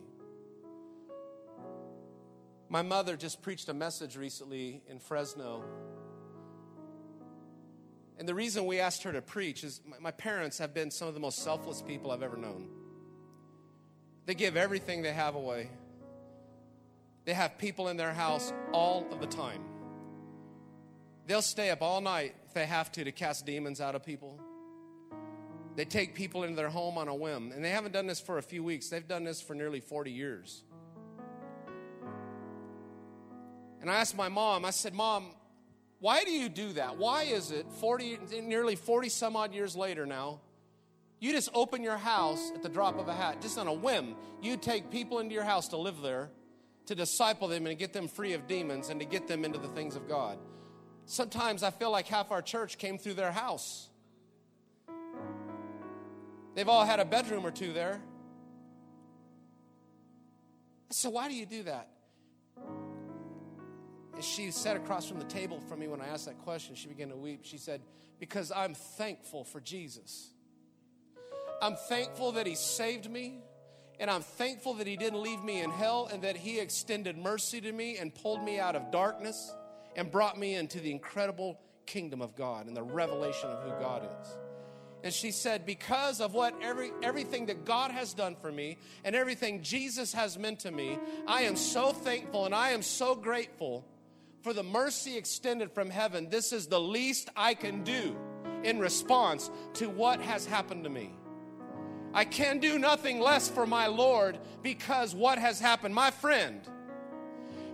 My 2.69 2.81
mother 2.81 3.17
just 3.17 3.41
preached 3.41 3.67
a 3.69 3.73
message 3.73 4.15
recently 4.15 4.83
in 4.88 4.99
Fresno. 4.99 5.63
And 8.19 8.27
the 8.27 8.35
reason 8.35 8.65
we 8.65 8.79
asked 8.79 9.03
her 9.03 9.12
to 9.13 9.21
preach 9.21 9.63
is 9.63 9.81
my, 9.85 9.97
my 9.99 10.12
parents 10.12 10.59
have 10.59 10.73
been 10.73 10.91
some 10.91 11.07
of 11.07 11.13
the 11.13 11.19
most 11.19 11.39
selfless 11.39 11.81
people 11.81 12.12
I've 12.12 12.21
ever 12.21 12.38
known. 12.38 12.67
They 14.25 14.35
give 14.35 14.55
everything 14.55 15.01
they 15.01 15.13
have 15.13 15.35
away. 15.35 15.69
They 17.29 17.35
have 17.35 17.59
people 17.59 17.89
in 17.89 17.95
their 17.95 18.11
house 18.11 18.51
all 18.71 19.05
of 19.11 19.19
the 19.19 19.27
time. 19.27 19.61
They'll 21.27 21.43
stay 21.43 21.69
up 21.69 21.83
all 21.83 22.01
night 22.01 22.33
if 22.47 22.55
they 22.55 22.65
have 22.65 22.91
to 22.93 23.03
to 23.03 23.11
cast 23.11 23.45
demons 23.45 23.79
out 23.79 23.93
of 23.93 24.03
people. 24.03 24.39
They 25.75 25.85
take 25.85 26.15
people 26.15 26.41
into 26.41 26.55
their 26.55 26.69
home 26.69 26.97
on 26.97 27.07
a 27.07 27.13
whim. 27.13 27.51
And 27.51 27.63
they 27.63 27.69
haven't 27.69 27.91
done 27.91 28.07
this 28.07 28.19
for 28.19 28.39
a 28.39 28.41
few 28.41 28.63
weeks, 28.63 28.89
they've 28.89 29.07
done 29.07 29.25
this 29.25 29.43
for 29.43 29.53
nearly 29.53 29.79
40 29.79 30.09
years. 30.09 30.63
And 33.79 33.91
I 33.91 33.97
asked 33.97 34.17
my 34.17 34.29
mom, 34.29 34.65
I 34.65 34.71
said, 34.71 34.95
Mom, 34.95 35.27
why 35.99 36.23
do 36.23 36.31
you 36.31 36.49
do 36.49 36.73
that? 36.73 36.97
Why 36.97 37.25
is 37.25 37.51
it 37.51 37.67
40, 37.79 38.41
nearly 38.41 38.75
40 38.75 39.09
some 39.09 39.35
odd 39.35 39.53
years 39.53 39.75
later 39.75 40.07
now, 40.07 40.39
you 41.19 41.31
just 41.31 41.49
open 41.53 41.83
your 41.83 41.97
house 41.97 42.51
at 42.55 42.63
the 42.63 42.69
drop 42.69 42.97
of 42.97 43.07
a 43.07 43.13
hat, 43.13 43.39
just 43.39 43.59
on 43.59 43.67
a 43.67 43.73
whim. 43.73 44.15
You 44.41 44.57
take 44.57 44.89
people 44.89 45.19
into 45.19 45.35
your 45.35 45.43
house 45.43 45.67
to 45.67 45.77
live 45.77 46.01
there, 46.01 46.31
to 46.89 46.95
disciple 46.95 47.47
them 47.47 47.67
and 47.67 47.78
get 47.78 47.93
them 47.93 48.08
free 48.08 48.34
of 48.34 48.47
demons 48.47 48.89
and 48.89 48.99
to 48.99 49.06
get 49.06 49.28
them 49.28 49.45
into 49.45 49.60
the 49.60 49.67
things 49.67 49.95
of 49.95 50.10
God. 50.10 50.39
Sometimes 51.06 51.62
I 51.62 51.69
feel 51.69 51.91
like 51.91 52.08
half 52.08 52.32
our 52.32 52.41
church 52.41 52.80
came 52.80 52.97
through 52.97 53.13
their 53.13 53.32
house. 53.32 53.89
They've 56.56 56.67
all 56.67 56.84
had 56.84 56.99
a 56.99 57.06
bedroom 57.06 57.45
or 57.45 57.52
two 57.52 57.73
there. 57.73 58.02
So, 60.89 61.12
why 61.12 61.28
do 61.28 61.36
you 61.36 61.45
do 61.45 61.62
that? 61.62 61.89
And 64.15 64.23
she 64.23 64.49
sat 64.49 64.75
across 64.75 65.08
from 65.08 65.19
the 65.19 65.25
table 65.25 65.60
from 65.60 65.82
me 65.82 65.88
when 65.88 66.02
I 66.02 66.08
asked 66.08 66.25
that 66.25 66.39
question, 66.39 66.73
she 66.73 66.88
began 66.88 67.10
to 67.10 67.15
weep. 67.15 67.41
She 67.43 67.60
said, 67.60 67.82
Because 68.19 68.52
I'm 68.52 68.73
thankful 68.73 69.43
for 69.43 69.62
Jesus. 69.62 70.32
I'm 71.62 71.75
thankful 71.75 72.32
that 72.32 72.47
He 72.47 72.56
saved 72.56 73.12
me, 73.12 73.43
and 73.99 74.09
I'm 74.09 74.21
thankful 74.21 74.75
that 74.75 74.88
He 74.88 74.95
didn't 74.95 75.21
leave 75.21 75.43
me 75.43 75.62
in 75.62 75.69
hell 75.69 76.09
and 76.12 76.21
that 76.23 76.38
He 76.38 76.59
extended 76.59 77.17
mercy 77.17 77.59
to 77.62 77.71
me 77.71 77.97
and 77.97 78.13
pulled 78.13 78.43
me 78.43 78.59
out 78.59 78.75
of 78.75 78.91
darkness 78.91 79.53
and 79.95 80.09
brought 80.09 80.38
me 80.38 80.55
into 80.55 80.79
the 80.79 80.91
incredible 80.91 81.59
kingdom 81.85 82.21
of 82.21 82.35
God 82.35 82.67
and 82.67 82.77
the 82.77 82.83
revelation 82.83 83.49
of 83.49 83.63
who 83.63 83.71
God 83.81 84.07
is. 84.21 84.38
And 85.03 85.13
she 85.13 85.31
said, 85.31 85.65
because 85.65 86.19
of 86.19 86.33
what 86.33 86.53
every 86.62 86.91
everything 87.01 87.45
that 87.45 87.63
God 87.63 87.91
has 87.91 88.13
done 88.13 88.35
for 88.35 88.51
me 88.51 88.77
and 89.03 89.15
everything 89.15 89.62
Jesus 89.62 90.13
has 90.13 90.38
meant 90.38 90.59
to 90.59 90.71
me, 90.71 90.97
I 91.27 91.43
am 91.43 91.55
so 91.55 91.91
thankful 91.91 92.45
and 92.45 92.53
I 92.53 92.71
am 92.71 92.81
so 92.81 93.15
grateful 93.15 93.85
for 94.41 94.53
the 94.53 94.63
mercy 94.63 95.17
extended 95.17 95.71
from 95.71 95.89
heaven. 95.89 96.29
This 96.29 96.51
is 96.51 96.67
the 96.67 96.79
least 96.79 97.29
I 97.35 97.53
can 97.53 97.83
do 97.83 98.15
in 98.63 98.79
response 98.79 99.49
to 99.75 99.89
what 99.89 100.21
has 100.21 100.45
happened 100.45 100.83
to 100.83 100.89
me. 100.89 101.12
I 102.13 102.26
can 102.26 102.60
do 102.60 102.80
nothing 102.80 103.19
less 103.19 103.50
for 103.50 103.67
my 103.67 103.88
Lord 103.88 104.38
because 104.63 105.13
what 105.13 105.38
has 105.38 105.60
happened. 105.60 105.93
My 105.93 106.12
friend, 106.12 106.62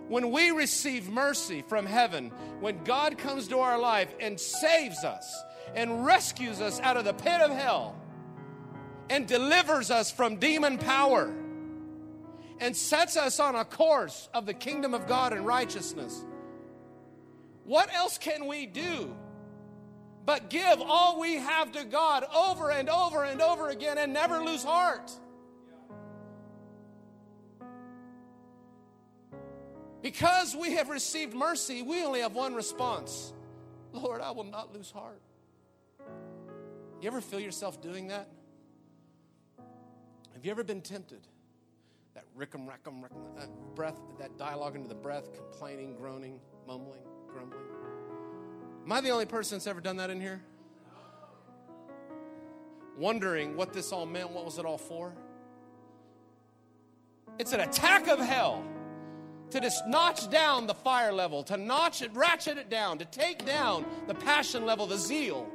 when 0.07 0.31
we 0.31 0.51
receive 0.51 1.09
mercy 1.09 1.61
from 1.61 1.85
heaven, 1.85 2.31
when 2.59 2.83
God 2.83 3.17
comes 3.17 3.47
to 3.47 3.59
our 3.59 3.79
life 3.79 4.13
and 4.19 4.39
saves 4.39 5.03
us 5.03 5.43
and 5.73 6.05
rescues 6.05 6.61
us 6.61 6.79
out 6.81 6.97
of 6.97 7.05
the 7.05 7.13
pit 7.13 7.41
of 7.41 7.51
hell 7.51 7.95
and 9.09 9.27
delivers 9.27 9.89
us 9.89 10.11
from 10.11 10.37
demon 10.37 10.77
power 10.77 11.33
and 12.59 12.75
sets 12.75 13.17
us 13.17 13.39
on 13.39 13.55
a 13.55 13.65
course 13.65 14.29
of 14.33 14.45
the 14.45 14.53
kingdom 14.53 14.93
of 14.93 15.07
God 15.07 15.33
and 15.33 15.45
righteousness, 15.45 16.23
what 17.63 17.93
else 17.93 18.17
can 18.17 18.47
we 18.47 18.65
do 18.65 19.15
but 20.25 20.49
give 20.49 20.81
all 20.81 21.19
we 21.19 21.35
have 21.35 21.71
to 21.73 21.85
God 21.85 22.25
over 22.35 22.71
and 22.71 22.89
over 22.89 23.23
and 23.23 23.41
over 23.41 23.69
again 23.69 23.97
and 23.97 24.13
never 24.13 24.43
lose 24.43 24.63
heart? 24.63 25.11
Because 30.01 30.55
we 30.55 30.73
have 30.73 30.89
received 30.89 31.33
mercy, 31.33 31.81
we 31.81 32.03
only 32.03 32.21
have 32.21 32.33
one 32.33 32.53
response 32.53 33.33
Lord, 33.91 34.21
I 34.21 34.31
will 34.31 34.43
not 34.43 34.73
lose 34.73 34.91
heart. 34.91 35.21
You 37.01 37.07
ever 37.07 37.21
feel 37.21 37.39
yourself 37.39 37.81
doing 37.81 38.07
that? 38.07 38.27
Have 40.33 40.43
you 40.43 40.51
ever 40.51 40.63
been 40.63 40.81
tempted? 40.81 41.27
That 42.13 42.25
rickum, 42.37 42.67
rackum, 42.67 43.01
rackum, 43.01 43.35
that 43.37 43.43
uh, 43.43 43.73
breath, 43.73 43.99
that 44.19 44.37
dialogue 44.37 44.75
into 44.75 44.87
the 44.87 44.95
breath, 44.95 45.33
complaining, 45.33 45.95
groaning, 45.95 46.39
mumbling, 46.67 47.01
grumbling. 47.31 47.74
Am 48.85 48.91
I 48.91 49.01
the 49.01 49.09
only 49.09 49.25
person 49.25 49.57
that's 49.57 49.65
ever 49.65 49.81
done 49.81 49.97
that 49.97 50.11
in 50.11 50.21
here? 50.21 50.41
Wondering 52.97 53.57
what 53.57 53.73
this 53.73 53.91
all 53.91 54.05
meant, 54.05 54.29
what 54.29 54.45
was 54.45 54.59
it 54.59 54.65
all 54.65 54.77
for? 54.77 55.13
It's 57.39 57.51
an 57.51 57.61
attack 57.61 58.07
of 58.07 58.19
hell 58.19 58.63
to 59.49 59.59
just 59.59 59.87
notch 59.87 60.29
down 60.29 60.67
the 60.67 60.73
fire 60.73 61.11
level, 61.11 61.43
to 61.43 61.57
notch 61.57 62.01
it, 62.01 62.11
ratchet 62.13 62.57
it 62.57 62.69
down, 62.69 62.99
to 62.99 63.05
take 63.05 63.45
down 63.45 63.85
the 64.07 64.13
passion 64.13 64.65
level, 64.65 64.85
the 64.85 64.97
zeal, 64.97 65.49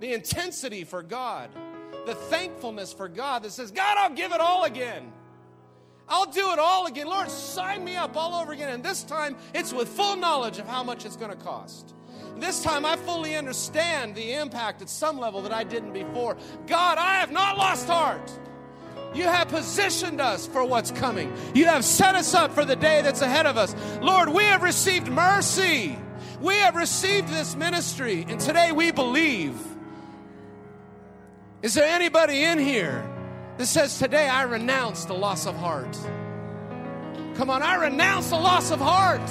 the 0.00 0.12
intensity 0.12 0.84
for 0.84 1.02
God, 1.02 1.50
the 2.04 2.14
thankfulness 2.14 2.92
for 2.92 3.08
God 3.08 3.42
that 3.44 3.52
says, 3.52 3.70
God, 3.70 3.96
I'll 3.98 4.14
give 4.14 4.32
it 4.32 4.40
all 4.40 4.64
again. 4.64 5.12
I'll 6.08 6.30
do 6.30 6.52
it 6.52 6.58
all 6.58 6.86
again. 6.86 7.06
Lord, 7.06 7.30
sign 7.30 7.84
me 7.84 7.96
up 7.96 8.16
all 8.16 8.40
over 8.40 8.52
again. 8.52 8.68
And 8.68 8.82
this 8.82 9.02
time, 9.02 9.36
it's 9.54 9.72
with 9.72 9.88
full 9.88 10.16
knowledge 10.16 10.58
of 10.58 10.68
how 10.68 10.84
much 10.84 11.04
it's 11.04 11.16
going 11.16 11.32
to 11.32 11.36
cost. 11.36 11.95
This 12.38 12.62
time, 12.62 12.84
I 12.84 12.96
fully 12.96 13.34
understand 13.34 14.14
the 14.14 14.34
impact 14.34 14.82
at 14.82 14.90
some 14.90 15.18
level 15.18 15.42
that 15.42 15.52
I 15.52 15.64
didn't 15.64 15.92
before. 15.92 16.36
God, 16.66 16.98
I 16.98 17.14
have 17.20 17.30
not 17.30 17.56
lost 17.56 17.86
heart. 17.86 18.30
You 19.14 19.24
have 19.24 19.48
positioned 19.48 20.20
us 20.20 20.46
for 20.46 20.62
what's 20.64 20.90
coming. 20.90 21.32
You 21.54 21.64
have 21.66 21.84
set 21.84 22.14
us 22.14 22.34
up 22.34 22.52
for 22.52 22.64
the 22.64 22.76
day 22.76 23.00
that's 23.00 23.22
ahead 23.22 23.46
of 23.46 23.56
us. 23.56 23.74
Lord, 24.02 24.28
we 24.28 24.44
have 24.44 24.62
received 24.62 25.08
mercy. 25.08 25.98
We 26.40 26.54
have 26.56 26.76
received 26.76 27.28
this 27.28 27.56
ministry, 27.56 28.26
and 28.28 28.38
today 28.38 28.72
we 28.72 28.90
believe. 28.90 29.58
Is 31.62 31.72
there 31.72 31.88
anybody 31.88 32.44
in 32.44 32.58
here 32.58 33.08
that 33.56 33.66
says, 33.66 33.98
Today 33.98 34.28
I 34.28 34.42
renounce 34.42 35.06
the 35.06 35.14
loss 35.14 35.46
of 35.46 35.56
heart? 35.56 35.96
Come 37.36 37.48
on, 37.48 37.62
I 37.62 37.76
renounce 37.76 38.28
the 38.28 38.36
loss 38.36 38.70
of 38.70 38.80
heart. 38.80 39.22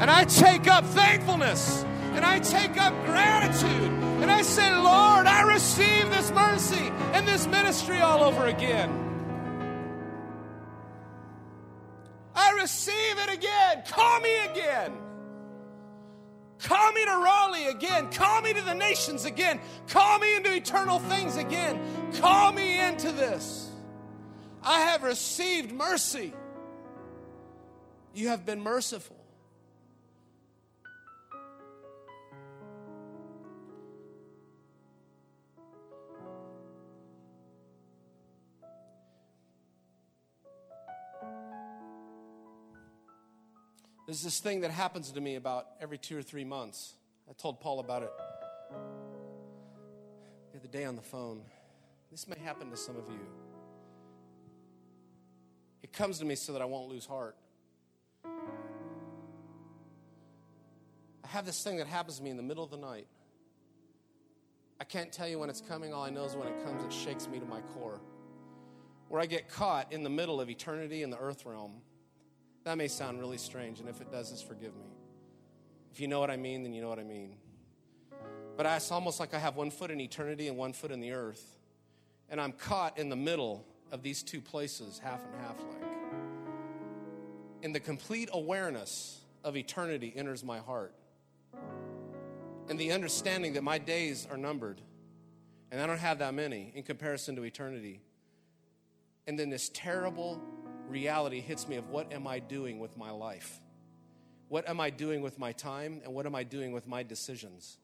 And 0.00 0.10
I 0.10 0.24
take 0.24 0.66
up 0.66 0.84
thankfulness 0.84 1.84
and 2.14 2.24
I 2.24 2.38
take 2.38 2.80
up 2.80 2.92
gratitude 3.06 3.90
and 4.22 4.30
I 4.30 4.42
say, 4.42 4.70
Lord, 4.74 5.26
I 5.26 5.42
receive 5.42 6.10
this 6.10 6.30
mercy 6.32 6.92
and 7.12 7.26
this 7.26 7.46
ministry 7.46 8.00
all 8.00 8.22
over 8.22 8.46
again. 8.46 8.90
I 12.34 12.52
receive 12.60 13.18
it 13.18 13.32
again. 13.32 13.82
Call 13.86 14.20
me 14.20 14.36
again. 14.46 14.92
Call 16.60 16.92
me 16.92 17.04
to 17.04 17.10
Raleigh 17.10 17.66
again. 17.66 18.10
Call 18.10 18.40
me 18.40 18.52
to 18.52 18.62
the 18.62 18.74
nations 18.74 19.24
again. 19.24 19.60
Call 19.88 20.18
me 20.18 20.36
into 20.36 20.54
eternal 20.54 20.98
things 20.98 21.36
again. 21.36 21.80
Call 22.20 22.52
me 22.52 22.80
into 22.80 23.12
this. 23.12 23.70
I 24.62 24.80
have 24.80 25.02
received 25.02 25.72
mercy. 25.72 26.32
You 28.14 28.28
have 28.28 28.46
been 28.46 28.62
merciful. 28.62 29.23
There's 44.06 44.22
this 44.22 44.40
thing 44.40 44.60
that 44.60 44.70
happens 44.70 45.12
to 45.12 45.20
me 45.20 45.36
about 45.36 45.66
every 45.80 45.96
two 45.96 46.18
or 46.18 46.22
three 46.22 46.44
months. 46.44 46.94
I 47.28 47.32
told 47.32 47.60
Paul 47.60 47.80
about 47.80 48.02
it 48.02 48.10
the 50.52 50.58
other 50.58 50.68
day 50.68 50.84
on 50.84 50.94
the 50.94 51.02
phone. 51.02 51.40
This 52.10 52.28
may 52.28 52.38
happen 52.44 52.70
to 52.70 52.76
some 52.76 52.96
of 52.96 53.08
you. 53.08 53.20
It 55.82 55.92
comes 55.92 56.18
to 56.18 56.24
me 56.24 56.34
so 56.34 56.52
that 56.52 56.60
I 56.60 56.66
won't 56.66 56.90
lose 56.90 57.06
heart. 57.06 57.36
I 61.24 61.28
have 61.28 61.46
this 61.46 61.62
thing 61.62 61.78
that 61.78 61.86
happens 61.86 62.18
to 62.18 62.22
me 62.22 62.30
in 62.30 62.36
the 62.36 62.42
middle 62.42 62.62
of 62.62 62.70
the 62.70 62.76
night. 62.76 63.06
I 64.80 64.84
can't 64.84 65.10
tell 65.10 65.26
you 65.26 65.38
when 65.38 65.48
it's 65.48 65.62
coming. 65.62 65.94
All 65.94 66.04
I 66.04 66.10
know 66.10 66.24
is 66.24 66.36
when 66.36 66.46
it 66.46 66.62
comes, 66.62 66.84
it 66.84 66.92
shakes 66.92 67.26
me 67.26 67.38
to 67.38 67.46
my 67.46 67.62
core. 67.72 68.00
Where 69.08 69.20
I 69.20 69.26
get 69.26 69.48
caught 69.48 69.92
in 69.92 70.02
the 70.02 70.10
middle 70.10 70.42
of 70.42 70.50
eternity 70.50 71.02
in 71.02 71.10
the 71.10 71.18
earth 71.18 71.46
realm. 71.46 71.80
That 72.64 72.78
may 72.78 72.88
sound 72.88 73.20
really 73.20 73.38
strange, 73.38 73.80
and 73.80 73.88
if 73.88 74.00
it 74.00 74.10
does, 74.10 74.30
just 74.30 74.48
forgive 74.48 74.74
me. 74.74 74.86
If 75.92 76.00
you 76.00 76.08
know 76.08 76.18
what 76.18 76.30
I 76.30 76.36
mean, 76.36 76.62
then 76.62 76.72
you 76.72 76.82
know 76.82 76.88
what 76.88 76.98
I 76.98 77.04
mean. 77.04 77.36
But 78.56 78.66
it's 78.66 78.90
almost 78.90 79.20
like 79.20 79.34
I 79.34 79.38
have 79.38 79.56
one 79.56 79.70
foot 79.70 79.90
in 79.90 80.00
eternity 80.00 80.48
and 80.48 80.56
one 80.56 80.72
foot 80.72 80.90
in 80.90 81.00
the 81.00 81.12
earth. 81.12 81.56
And 82.30 82.40
I'm 82.40 82.52
caught 82.52 82.98
in 82.98 83.10
the 83.10 83.16
middle 83.16 83.66
of 83.92 84.02
these 84.02 84.22
two 84.22 84.40
places, 84.40 84.98
half 84.98 85.24
and 85.24 85.34
half 85.42 85.58
like. 85.58 85.90
And 87.62 87.74
the 87.74 87.80
complete 87.80 88.28
awareness 88.32 89.20
of 89.44 89.56
eternity 89.56 90.12
enters 90.16 90.42
my 90.42 90.58
heart. 90.58 90.94
And 92.68 92.78
the 92.78 92.92
understanding 92.92 93.52
that 93.54 93.62
my 93.62 93.78
days 93.78 94.26
are 94.30 94.36
numbered. 94.36 94.80
And 95.70 95.80
I 95.80 95.86
don't 95.86 95.98
have 95.98 96.18
that 96.20 96.34
many 96.34 96.72
in 96.74 96.82
comparison 96.82 97.36
to 97.36 97.44
eternity. 97.44 98.00
And 99.26 99.38
then 99.38 99.50
this 99.50 99.70
terrible 99.72 100.40
reality 100.88 101.40
hits 101.40 101.68
me 101.68 101.76
of 101.76 101.88
what 101.88 102.12
am 102.12 102.26
I 102.26 102.38
doing 102.38 102.78
with 102.78 102.96
my 102.96 103.10
life? 103.10 103.60
What 104.48 104.68
am 104.68 104.80
I 104.80 104.90
doing 104.90 105.22
with 105.22 105.38
my 105.38 105.52
time? 105.52 106.00
And 106.04 106.14
what 106.14 106.26
am 106.26 106.34
I 106.34 106.44
doing 106.44 106.72
with 106.72 106.86
my 106.86 107.02
decisions? 107.02 107.78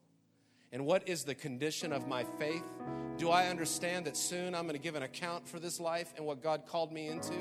And 0.73 0.87
what 0.87 1.09
is 1.09 1.25
the 1.25 1.35
condition 1.35 1.93
of 1.93 2.07
my 2.07 2.25
faith? 2.39 2.65
Do 3.17 3.31
I 3.31 3.49
understand 3.49 4.07
that 4.07 4.17
soon 4.17 4.55
I'm 4.55 4.65
going 4.65 4.77
to 4.77 4.83
give 4.83 4.95
an 4.95 5.03
account 5.03 5.49
for 5.49 5.59
this 5.59 5.81
life 5.81 6.13
and 6.17 6.25
what 6.25 6.43
God 6.43 6.63
called 6.67 6.93
me 6.93 7.09
into? 7.09 7.35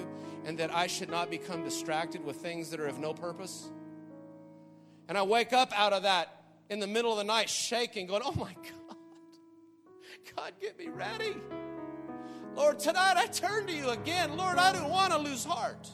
And 0.46 0.58
that 0.58 0.74
I 0.74 0.88
should 0.88 1.10
not 1.10 1.30
become 1.30 1.64
distracted 1.64 2.26
with 2.26 2.38
things 2.38 2.72
that 2.72 2.80
are 2.80 2.88
of 2.88 2.98
no 2.98 3.14
purpose? 3.14 3.70
And 5.08 5.18
I 5.18 5.24
wake 5.24 5.54
up 5.54 5.72
out 5.78 5.94
of 5.94 6.04
that 6.04 6.44
in 6.70 6.80
the 6.80 6.88
middle 6.88 7.12
of 7.12 7.18
the 7.18 7.24
night 7.24 7.50
shaking, 7.50 8.08
going, 8.08 8.22
Oh 8.26 8.34
my 8.34 8.54
God, 8.54 8.98
God, 10.36 10.54
get 10.60 10.78
me 10.78 10.88
ready. 10.88 11.36
Lord, 12.60 12.78
tonight 12.78 13.14
I 13.16 13.26
turn 13.28 13.68
to 13.68 13.74
you 13.74 13.88
again. 13.88 14.36
Lord, 14.36 14.58
I 14.58 14.74
don't 14.74 14.90
want 14.90 15.14
to 15.14 15.18
lose 15.18 15.46
heart. 15.46 15.88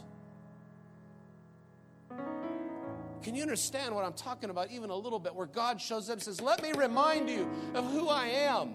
Can 3.22 3.36
you 3.36 3.44
understand 3.44 3.94
what 3.94 4.04
I'm 4.04 4.14
talking 4.14 4.50
about 4.50 4.72
even 4.72 4.90
a 4.90 4.96
little 4.96 5.20
bit? 5.20 5.36
Where 5.36 5.46
God 5.46 5.80
shows 5.80 6.10
up 6.10 6.14
and 6.14 6.24
says, 6.24 6.42
Let 6.42 6.64
me 6.64 6.74
remind 6.74 7.30
you 7.30 7.48
of 7.76 7.92
who 7.92 8.08
I 8.10 8.30
am 8.30 8.74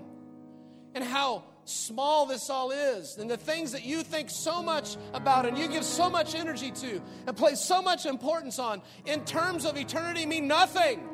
and 0.95 1.03
how 1.03 1.43
small 1.65 2.27
this 2.27 2.49
all 2.49 2.71
is, 2.71 3.19
and 3.19 3.29
the 3.29 3.37
things 3.37 3.73
that 3.73 3.85
you 3.85 4.05
think 4.05 4.31
so 4.31 4.63
much 4.63 4.97
about 5.13 5.45
and 5.45 5.59
you 5.59 5.67
give 5.67 5.85
so 5.85 6.09
much 6.09 6.37
energy 6.37 6.71
to 6.71 7.03
and 7.27 7.37
place 7.37 7.59
so 7.59 7.83
much 7.83 8.07
importance 8.07 8.61
on 8.61 8.83
in 9.05 9.25
terms 9.25 9.65
of 9.65 9.77
eternity 9.77 10.27
mean 10.27 10.47
nothing. 10.47 11.09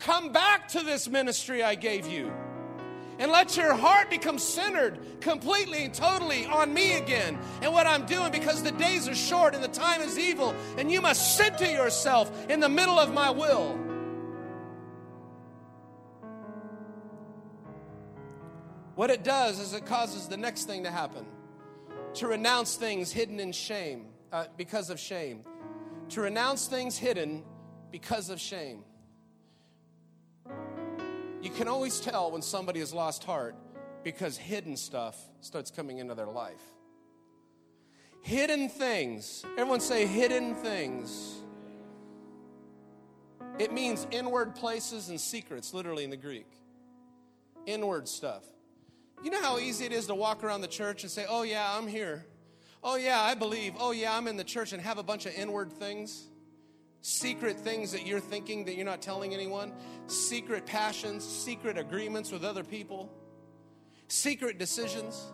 Come 0.00 0.32
back 0.32 0.68
to 0.68 0.82
this 0.82 1.08
ministry 1.08 1.62
I 1.62 1.76
gave 1.76 2.06
you 2.06 2.30
and 3.18 3.30
let 3.30 3.56
your 3.56 3.74
heart 3.74 4.10
become 4.10 4.38
centered 4.38 4.98
completely 5.20 5.84
and 5.84 5.94
totally 5.94 6.46
on 6.46 6.72
me 6.72 6.94
again 6.94 7.38
and 7.60 7.72
what 7.72 7.86
I'm 7.86 8.06
doing 8.06 8.32
because 8.32 8.62
the 8.62 8.72
days 8.72 9.08
are 9.08 9.14
short 9.14 9.54
and 9.54 9.62
the 9.62 9.68
time 9.68 10.00
is 10.00 10.18
evil, 10.18 10.54
and 10.78 10.90
you 10.90 11.00
must 11.00 11.36
center 11.36 11.70
yourself 11.70 12.48
in 12.48 12.60
the 12.60 12.68
middle 12.68 12.98
of 12.98 13.12
my 13.12 13.30
will. 13.30 13.78
What 18.94 19.10
it 19.10 19.24
does 19.24 19.58
is 19.58 19.72
it 19.72 19.86
causes 19.86 20.28
the 20.28 20.36
next 20.36 20.64
thing 20.64 20.84
to 20.84 20.90
happen 20.90 21.24
to 22.14 22.26
renounce 22.26 22.76
things 22.76 23.10
hidden 23.10 23.40
in 23.40 23.52
shame, 23.52 24.06
uh, 24.32 24.44
because 24.56 24.90
of 24.90 25.00
shame, 25.00 25.44
to 26.10 26.20
renounce 26.20 26.66
things 26.66 26.98
hidden 26.98 27.42
because 27.90 28.28
of 28.28 28.40
shame. 28.40 28.84
You 31.42 31.50
can 31.50 31.66
always 31.66 31.98
tell 31.98 32.30
when 32.30 32.40
somebody 32.40 32.78
has 32.78 32.94
lost 32.94 33.24
heart 33.24 33.56
because 34.04 34.36
hidden 34.36 34.76
stuff 34.76 35.20
starts 35.40 35.72
coming 35.72 35.98
into 35.98 36.14
their 36.14 36.28
life. 36.28 36.62
Hidden 38.22 38.68
things. 38.68 39.44
Everyone 39.58 39.80
say 39.80 40.06
hidden 40.06 40.54
things. 40.54 41.40
It 43.58 43.72
means 43.72 44.06
inward 44.12 44.54
places 44.54 45.08
and 45.08 45.20
secrets, 45.20 45.74
literally 45.74 46.04
in 46.04 46.10
the 46.10 46.16
Greek. 46.16 46.46
Inward 47.66 48.06
stuff. 48.06 48.44
You 49.24 49.32
know 49.32 49.42
how 49.42 49.58
easy 49.58 49.84
it 49.84 49.92
is 49.92 50.06
to 50.06 50.14
walk 50.14 50.44
around 50.44 50.60
the 50.60 50.68
church 50.68 51.02
and 51.02 51.10
say, 51.10 51.26
Oh, 51.28 51.42
yeah, 51.42 51.76
I'm 51.76 51.88
here. 51.88 52.24
Oh, 52.84 52.94
yeah, 52.94 53.20
I 53.20 53.34
believe. 53.34 53.74
Oh, 53.80 53.90
yeah, 53.90 54.16
I'm 54.16 54.28
in 54.28 54.36
the 54.36 54.44
church 54.44 54.72
and 54.72 54.80
have 54.80 54.98
a 54.98 55.02
bunch 55.02 55.26
of 55.26 55.34
inward 55.34 55.72
things 55.72 56.28
secret 57.02 57.58
things 57.58 57.92
that 57.92 58.06
you're 58.06 58.20
thinking 58.20 58.64
that 58.64 58.76
you're 58.76 58.86
not 58.86 59.02
telling 59.02 59.34
anyone, 59.34 59.72
secret 60.06 60.64
passions, 60.64 61.24
secret 61.24 61.76
agreements 61.76 62.30
with 62.30 62.44
other 62.44 62.62
people, 62.64 63.12
secret 64.08 64.56
decisions. 64.56 65.32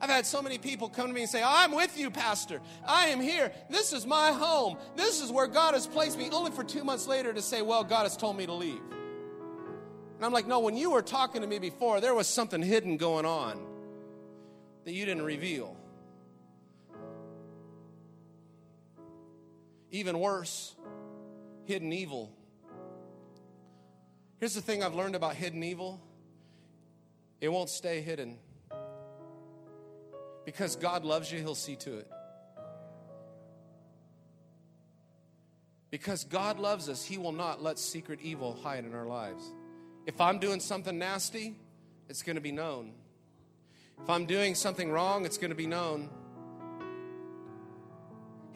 I've 0.00 0.10
had 0.10 0.26
so 0.26 0.42
many 0.42 0.58
people 0.58 0.88
come 0.88 1.06
to 1.06 1.12
me 1.14 1.22
and 1.22 1.30
say, 1.30 1.42
I'm 1.42 1.72
with 1.72 1.98
you, 1.98 2.10
Pastor. 2.10 2.60
I 2.86 3.06
am 3.06 3.20
here. 3.20 3.50
This 3.70 3.92
is 3.92 4.04
my 4.04 4.32
home. 4.32 4.76
This 4.94 5.22
is 5.22 5.32
where 5.32 5.46
God 5.46 5.72
has 5.72 5.86
placed 5.86 6.18
me, 6.18 6.28
only 6.30 6.50
for 6.50 6.64
two 6.64 6.84
months 6.84 7.06
later 7.06 7.32
to 7.32 7.40
say, 7.40 7.62
Well, 7.62 7.82
God 7.82 8.02
has 8.02 8.16
told 8.16 8.36
me 8.36 8.44
to 8.44 8.52
leave. 8.52 8.82
And 10.16 10.24
I'm 10.24 10.32
like, 10.32 10.46
No, 10.46 10.60
when 10.60 10.76
you 10.76 10.90
were 10.90 11.00
talking 11.00 11.40
to 11.40 11.46
me 11.46 11.58
before, 11.58 12.00
there 12.00 12.14
was 12.14 12.26
something 12.26 12.60
hidden 12.60 12.98
going 12.98 13.24
on 13.24 13.64
that 14.84 14.92
you 14.92 15.06
didn't 15.06 15.24
reveal. 15.24 15.76
Even 19.90 20.18
worse, 20.18 20.74
hidden 21.64 21.92
evil. 21.92 22.32
Here's 24.38 24.54
the 24.54 24.60
thing 24.60 24.82
I've 24.82 24.94
learned 24.94 25.14
about 25.14 25.34
hidden 25.34 25.62
evil 25.62 26.00
it 27.40 27.48
won't 27.48 27.68
stay 27.68 28.00
hidden. 28.00 28.38
Because 30.44 30.76
God 30.76 31.04
loves 31.04 31.30
you, 31.30 31.38
He'll 31.40 31.54
see 31.54 31.76
to 31.76 31.98
it. 31.98 32.10
Because 35.90 36.24
God 36.24 36.58
loves 36.58 36.88
us, 36.88 37.04
He 37.04 37.18
will 37.18 37.32
not 37.32 37.62
let 37.62 37.78
secret 37.78 38.20
evil 38.22 38.58
hide 38.62 38.84
in 38.84 38.94
our 38.94 39.06
lives. 39.06 39.52
If 40.06 40.20
I'm 40.20 40.38
doing 40.38 40.60
something 40.60 40.98
nasty, 40.98 41.56
it's 42.08 42.22
going 42.22 42.36
to 42.36 42.42
be 42.42 42.52
known. 42.52 42.92
If 44.02 44.08
I'm 44.08 44.26
doing 44.26 44.54
something 44.54 44.90
wrong, 44.90 45.24
it's 45.24 45.38
going 45.38 45.50
to 45.50 45.56
be 45.56 45.66
known. 45.66 46.10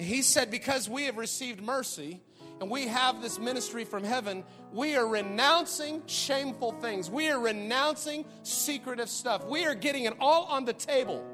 He 0.01 0.23
said, 0.23 0.51
Because 0.51 0.89
we 0.89 1.05
have 1.05 1.17
received 1.17 1.61
mercy 1.63 2.21
and 2.61 2.71
we 2.71 2.87
have 2.87 3.23
this 3.23 3.39
ministry 3.39 3.85
from 3.85 4.05
heaven, 4.05 4.45
we 4.73 4.97
are 4.97 5.07
renouncing 5.07 6.03
shameful 6.07 6.73
things. 6.73 7.11
We 7.11 7.31
are 7.31 7.41
renouncing 7.41 8.25
secretive 8.43 9.09
stuff. 9.09 9.47
We 9.47 9.65
are 9.65 9.75
getting 9.75 10.05
it 10.05 10.15
all 10.21 10.45
on 10.45 10.65
the 10.65 10.75
table. 10.75 11.25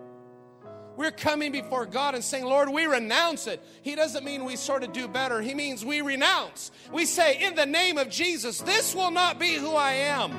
We're 0.97 1.11
coming 1.11 1.53
before 1.53 1.85
God 1.85 2.15
and 2.15 2.25
saying, 2.25 2.47
Lord, 2.47 2.71
we 2.71 2.87
renounce 2.87 3.47
it. 3.47 3.63
He 3.83 3.95
doesn't 3.95 4.25
mean 4.25 4.45
we 4.45 4.57
sort 4.57 4.83
of 4.83 4.93
do 4.93 5.07
better. 5.07 5.43
He 5.43 5.53
means 5.53 5.85
we 5.85 6.01
renounce. 6.01 6.71
We 6.91 7.05
say, 7.05 7.45
in 7.45 7.55
the 7.55 7.67
name 7.67 7.99
of 7.99 8.09
Jesus, 8.09 8.63
this 8.63 8.95
will 8.95 9.11
not 9.11 9.39
be 9.39 9.55
who 9.55 9.75
I 9.75 9.93
am. 9.93 10.33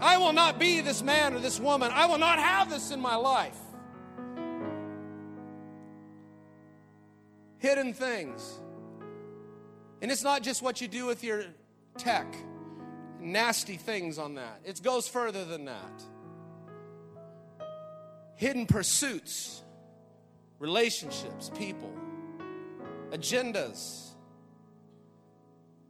I 0.00 0.18
will 0.18 0.32
not 0.32 0.60
be 0.60 0.80
this 0.80 1.02
man 1.02 1.34
or 1.34 1.40
this 1.40 1.58
woman. 1.58 1.90
I 1.92 2.06
will 2.06 2.18
not 2.18 2.38
have 2.38 2.70
this 2.70 2.92
in 2.92 3.00
my 3.00 3.16
life. 3.16 3.56
Hidden 7.58 7.92
things. 7.92 8.60
And 10.00 10.10
it's 10.10 10.22
not 10.22 10.42
just 10.42 10.62
what 10.62 10.80
you 10.80 10.88
do 10.88 11.06
with 11.06 11.24
your 11.24 11.44
tech, 11.96 12.32
nasty 13.20 13.76
things 13.76 14.18
on 14.18 14.34
that. 14.36 14.60
It 14.64 14.82
goes 14.82 15.08
further 15.08 15.44
than 15.44 15.64
that. 15.66 16.02
Hidden 18.36 18.66
pursuits, 18.66 19.62
relationships, 20.60 21.50
people, 21.58 21.92
agendas, 23.10 24.10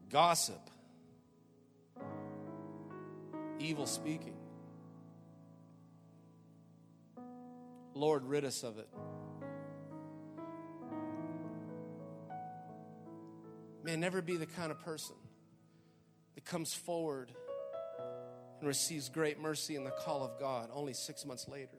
gossip, 0.09 0.71
evil 3.59 3.87
speaking. 3.87 4.35
Lord, 7.95 8.25
rid 8.25 8.45
us 8.45 8.63
of 8.63 8.79
it. 8.79 8.89
May 13.83 13.97
never 13.97 14.21
be 14.21 14.37
the 14.37 14.47
kind 14.47 14.71
of 14.71 14.81
person 14.81 15.17
that 16.35 16.45
comes 16.45 16.75
forward 16.75 17.33
and 18.59 18.69
receives 18.69 19.09
great 19.09 19.41
mercy 19.41 19.77
in 19.77 19.85
the 19.85 19.91
call 19.91 20.25
of 20.25 20.39
God 20.39 20.71
only 20.73 20.93
six 20.93 21.25
months 21.25 21.49
later 21.49 21.79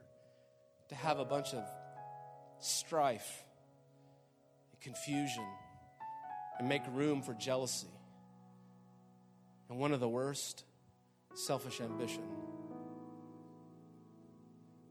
to 0.90 0.96
have 0.96 1.20
a 1.20 1.26
bunch 1.26 1.54
of 1.54 1.64
strife, 2.60 3.46
and 4.72 4.82
confusion, 4.82 5.46
and 6.58 6.68
make 6.68 6.82
room 6.94 7.22
for 7.22 7.34
jealousy. 7.34 7.88
And 9.70 9.80
one 9.80 9.94
of 9.94 10.00
the 10.00 10.10
worst, 10.10 10.64
selfish 11.36 11.80
ambition. 11.80 12.24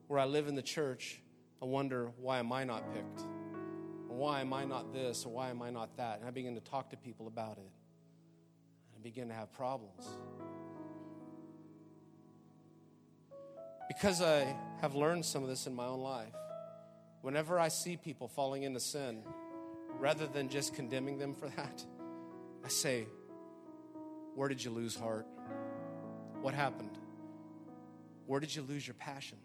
Where 0.06 0.18
I 0.18 0.24
live 0.24 0.48
in 0.48 0.54
the 0.54 0.62
church, 0.62 1.20
I 1.60 1.66
wonder 1.66 2.10
why 2.20 2.38
am 2.38 2.52
I 2.52 2.64
not 2.64 2.94
picked? 2.94 3.22
Why 4.18 4.40
am 4.40 4.52
I 4.52 4.64
not 4.64 4.92
this? 4.92 5.24
Or 5.24 5.32
why 5.32 5.50
am 5.50 5.62
I 5.62 5.70
not 5.70 5.96
that? 5.96 6.18
And 6.18 6.26
I 6.26 6.32
begin 6.32 6.56
to 6.56 6.60
talk 6.60 6.90
to 6.90 6.96
people 6.96 7.28
about 7.28 7.56
it. 7.56 7.70
I 8.92 9.00
begin 9.00 9.28
to 9.28 9.34
have 9.34 9.52
problems. 9.52 10.08
Because 13.86 14.20
I 14.20 14.56
have 14.80 14.96
learned 14.96 15.24
some 15.24 15.44
of 15.44 15.48
this 15.48 15.68
in 15.68 15.74
my 15.74 15.86
own 15.86 16.00
life, 16.00 16.34
whenever 17.22 17.60
I 17.60 17.68
see 17.68 17.96
people 17.96 18.26
falling 18.26 18.64
into 18.64 18.80
sin, 18.80 19.22
rather 20.00 20.26
than 20.26 20.48
just 20.48 20.74
condemning 20.74 21.18
them 21.18 21.32
for 21.32 21.48
that, 21.56 21.84
I 22.64 22.68
say, 22.68 23.06
Where 24.34 24.48
did 24.48 24.64
you 24.64 24.72
lose 24.72 24.96
heart? 24.96 25.28
What 26.42 26.54
happened? 26.54 26.98
Where 28.26 28.40
did 28.40 28.54
you 28.54 28.62
lose 28.62 28.84
your 28.84 28.94
passion? 28.94 29.38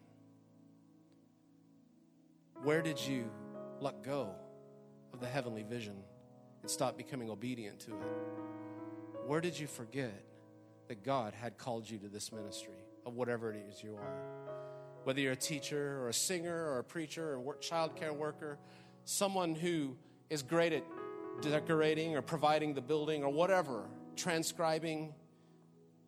Where 2.64 2.82
did 2.82 3.00
you 3.00 3.30
let 3.80 4.02
go 4.02 4.34
of 5.14 5.20
the 5.20 5.28
heavenly 5.28 5.64
vision 5.64 5.96
and 6.62 6.70
stop 6.70 6.98
becoming 6.98 7.30
obedient 7.30 7.80
to 7.82 7.92
it? 7.92 8.08
Where 9.26 9.42
did 9.42 9.58
you 9.58 9.68
forget 9.68 10.24
that 10.88 11.04
God 11.04 11.34
had 11.34 11.58
called 11.58 11.90
you 11.90 11.98
to 12.00 12.08
this 12.08 12.32
ministry 12.32 12.84
of 13.06 13.14
whatever 13.16 13.54
it 13.54 13.64
is 13.70 13.84
you 13.84 13.96
are? 13.96 14.16
Whether 15.04 15.22
you're 15.22 15.34
a 15.34 15.38
teacher 15.38 16.02
or 16.02 16.10
a 16.10 16.14
singer 16.14 16.72
or 16.72 16.80
a 16.80 16.84
preacher 16.84 17.38
or 17.38 17.54
a 17.54 17.58
child 17.60 17.96
care 17.96 18.14
worker, 18.14 18.58
someone 19.06 19.56
who 19.56 19.96
is 20.30 20.42
great 20.42 20.74
at 20.74 20.84
decorating 21.42 22.16
or 22.16 22.22
providing 22.22 22.74
the 22.74 22.82
building 22.82 23.24
or 23.24 23.30
whatever, 23.30 23.86
transcribing, 24.16 25.14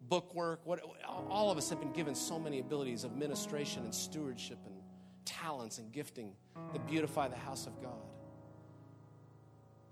book 0.08 0.34
work, 0.36 0.62
what, 0.65 0.82
all 1.30 1.52
of 1.52 1.58
us 1.58 1.70
have 1.70 1.80
been 1.80 1.91
given 1.91 2.15
so 2.15 2.39
many 2.39 2.60
abilities 2.60 3.04
of 3.04 3.15
ministration 3.15 3.84
and 3.84 3.94
stewardship 3.94 4.60
and 4.65 4.76
talents 5.26 5.78
and 5.80 5.91
gifting 5.91 6.34
that 6.72 6.86
beautify 6.88 7.28
the 7.28 7.36
house 7.36 7.65
of 7.68 7.82
God. 7.82 7.94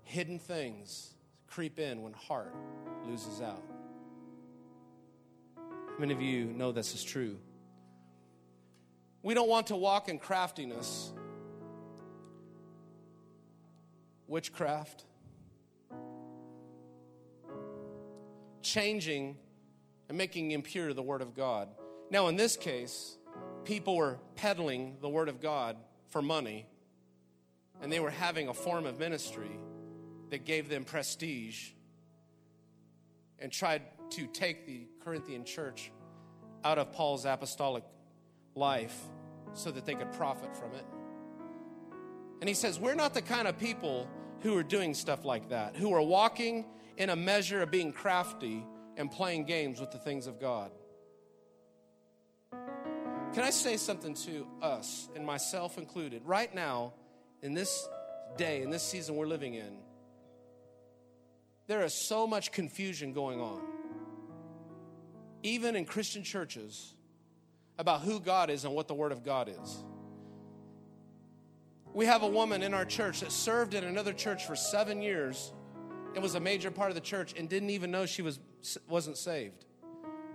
Hidden 0.04 0.38
things 0.38 1.14
creep 1.46 1.78
in 1.78 2.02
when 2.02 2.12
heart 2.12 2.54
loses 3.06 3.40
out. 3.40 3.62
Many 5.98 6.12
of 6.12 6.20
you 6.20 6.46
know 6.46 6.72
this 6.72 6.94
is 6.94 7.02
true. 7.04 7.38
We 9.22 9.34
don't 9.34 9.48
want 9.48 9.68
to 9.68 9.76
walk 9.76 10.08
in 10.08 10.18
craftiness, 10.18 11.12
witchcraft, 14.26 15.04
changing 18.60 19.36
and 20.08 20.18
making 20.18 20.50
impure 20.50 20.92
the 20.92 21.02
Word 21.02 21.22
of 21.22 21.34
God. 21.34 21.68
Now, 22.10 22.28
in 22.28 22.36
this 22.36 22.56
case, 22.56 23.16
people 23.64 23.96
were 23.96 24.18
peddling 24.34 24.96
the 25.00 25.08
Word 25.08 25.28
of 25.28 25.40
God 25.40 25.76
for 26.08 26.20
money, 26.20 26.66
and 27.80 27.90
they 27.90 28.00
were 28.00 28.10
having 28.10 28.48
a 28.48 28.54
form 28.54 28.84
of 28.84 28.98
ministry 28.98 29.58
that 30.34 30.44
gave 30.44 30.68
them 30.68 30.82
prestige 30.82 31.68
and 33.38 33.52
tried 33.52 33.82
to 34.10 34.26
take 34.26 34.66
the 34.66 34.84
Corinthian 35.04 35.44
church 35.44 35.92
out 36.64 36.76
of 36.76 36.90
Paul's 36.90 37.24
apostolic 37.24 37.84
life 38.56 39.00
so 39.52 39.70
that 39.70 39.86
they 39.86 39.94
could 39.94 40.10
profit 40.14 40.56
from 40.56 40.74
it. 40.74 40.84
And 42.40 42.48
he 42.48 42.54
says, 42.56 42.80
We're 42.80 42.96
not 42.96 43.14
the 43.14 43.22
kind 43.22 43.46
of 43.46 43.60
people 43.60 44.08
who 44.40 44.56
are 44.58 44.64
doing 44.64 44.92
stuff 44.94 45.24
like 45.24 45.50
that, 45.50 45.76
who 45.76 45.94
are 45.94 46.02
walking 46.02 46.64
in 46.96 47.10
a 47.10 47.16
measure 47.16 47.62
of 47.62 47.70
being 47.70 47.92
crafty 47.92 48.66
and 48.96 49.12
playing 49.12 49.44
games 49.44 49.78
with 49.78 49.92
the 49.92 49.98
things 49.98 50.26
of 50.26 50.40
God. 50.40 50.72
Can 52.50 53.44
I 53.44 53.50
say 53.50 53.76
something 53.76 54.14
to 54.14 54.48
us, 54.60 55.08
and 55.14 55.24
myself 55.24 55.78
included? 55.78 56.22
Right 56.24 56.52
now, 56.52 56.92
in 57.40 57.54
this 57.54 57.88
day, 58.36 58.62
in 58.62 58.70
this 58.70 58.82
season 58.82 59.14
we're 59.14 59.28
living 59.28 59.54
in, 59.54 59.83
there 61.66 61.84
is 61.84 61.94
so 61.94 62.26
much 62.26 62.52
confusion 62.52 63.12
going 63.12 63.40
on, 63.40 63.60
even 65.42 65.76
in 65.76 65.84
Christian 65.84 66.22
churches, 66.22 66.94
about 67.78 68.02
who 68.02 68.20
God 68.20 68.50
is 68.50 68.64
and 68.64 68.74
what 68.74 68.88
the 68.88 68.94
Word 68.94 69.12
of 69.12 69.24
God 69.24 69.48
is. 69.48 69.84
We 71.92 72.06
have 72.06 72.22
a 72.22 72.28
woman 72.28 72.62
in 72.62 72.74
our 72.74 72.84
church 72.84 73.20
that 73.20 73.32
served 73.32 73.74
in 73.74 73.84
another 73.84 74.12
church 74.12 74.46
for 74.46 74.56
seven 74.56 75.00
years 75.00 75.52
and 76.14 76.22
was 76.22 76.34
a 76.34 76.40
major 76.40 76.70
part 76.70 76.90
of 76.90 76.94
the 76.94 77.00
church 77.00 77.34
and 77.36 77.48
didn't 77.48 77.70
even 77.70 77.90
know 77.90 78.06
she 78.06 78.22
was, 78.22 78.40
wasn't 78.88 79.16
saved. 79.16 79.64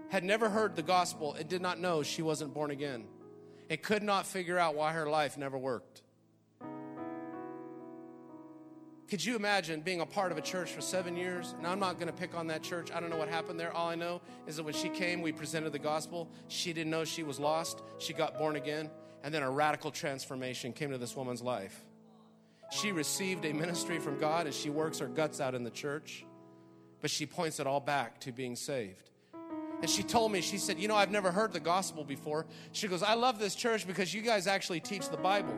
Had 0.09 0.23
never 0.23 0.49
heard 0.49 0.75
the 0.75 0.81
gospel 0.81 1.33
and 1.33 1.47
did 1.47 1.61
not 1.61 1.79
know 1.79 2.01
she 2.01 2.21
wasn't 2.21 2.53
born 2.53 2.71
again. 2.71 3.05
And 3.69 3.81
could 3.81 4.03
not 4.03 4.25
figure 4.25 4.57
out 4.57 4.75
why 4.75 4.93
her 4.93 5.07
life 5.07 5.37
never 5.37 5.57
worked. 5.57 6.01
Could 9.09 9.25
you 9.25 9.35
imagine 9.35 9.81
being 9.81 10.01
a 10.01 10.05
part 10.05 10.31
of 10.31 10.37
a 10.37 10.41
church 10.41 10.71
for 10.71 10.81
seven 10.81 11.17
years? 11.17 11.55
Now, 11.63 11.71
I'm 11.71 11.79
not 11.79 11.95
going 11.95 12.07
to 12.07 12.13
pick 12.13 12.35
on 12.35 12.45
that 12.47 12.61
church. 12.61 12.91
I 12.93 12.99
don't 12.99 13.09
know 13.09 13.17
what 13.17 13.27
happened 13.27 13.59
there. 13.59 13.73
All 13.73 13.89
I 13.89 13.95
know 13.95 14.21
is 14.45 14.57
that 14.57 14.63
when 14.63 14.75
she 14.75 14.87
came, 14.87 15.23
we 15.23 15.31
presented 15.31 15.71
the 15.71 15.79
gospel. 15.79 16.29
She 16.47 16.73
didn't 16.73 16.91
know 16.91 17.03
she 17.05 17.23
was 17.23 17.39
lost. 17.39 17.81
She 17.97 18.13
got 18.13 18.37
born 18.37 18.55
again. 18.55 18.91
And 19.23 19.33
then 19.33 19.41
a 19.41 19.49
radical 19.49 19.89
transformation 19.89 20.73
came 20.73 20.91
to 20.91 20.99
this 20.99 21.15
woman's 21.15 21.41
life. 21.41 21.83
She 22.71 22.91
received 22.91 23.45
a 23.45 23.53
ministry 23.53 23.97
from 23.97 24.19
God 24.19 24.45
and 24.45 24.53
she 24.53 24.69
works 24.69 24.99
her 24.99 25.07
guts 25.07 25.41
out 25.41 25.55
in 25.55 25.63
the 25.63 25.71
church, 25.71 26.23
but 27.01 27.09
she 27.09 27.25
points 27.25 27.59
it 27.59 27.65
all 27.65 27.79
back 27.79 28.19
to 28.21 28.31
being 28.31 28.55
saved. 28.55 29.09
And 29.81 29.89
she 29.89 30.03
told 30.03 30.31
me, 30.31 30.41
she 30.41 30.59
said, 30.59 30.77
You 30.77 30.87
know, 30.87 30.95
I've 30.95 31.09
never 31.09 31.31
heard 31.31 31.51
the 31.51 31.59
gospel 31.59 32.03
before. 32.03 32.45
She 32.73 32.87
goes, 32.87 33.01
I 33.01 33.15
love 33.15 33.39
this 33.39 33.55
church 33.55 33.87
because 33.87 34.13
you 34.13 34.21
guys 34.21 34.45
actually 34.45 34.81
teach 34.81 35.09
the 35.09 35.17
Bible. 35.17 35.57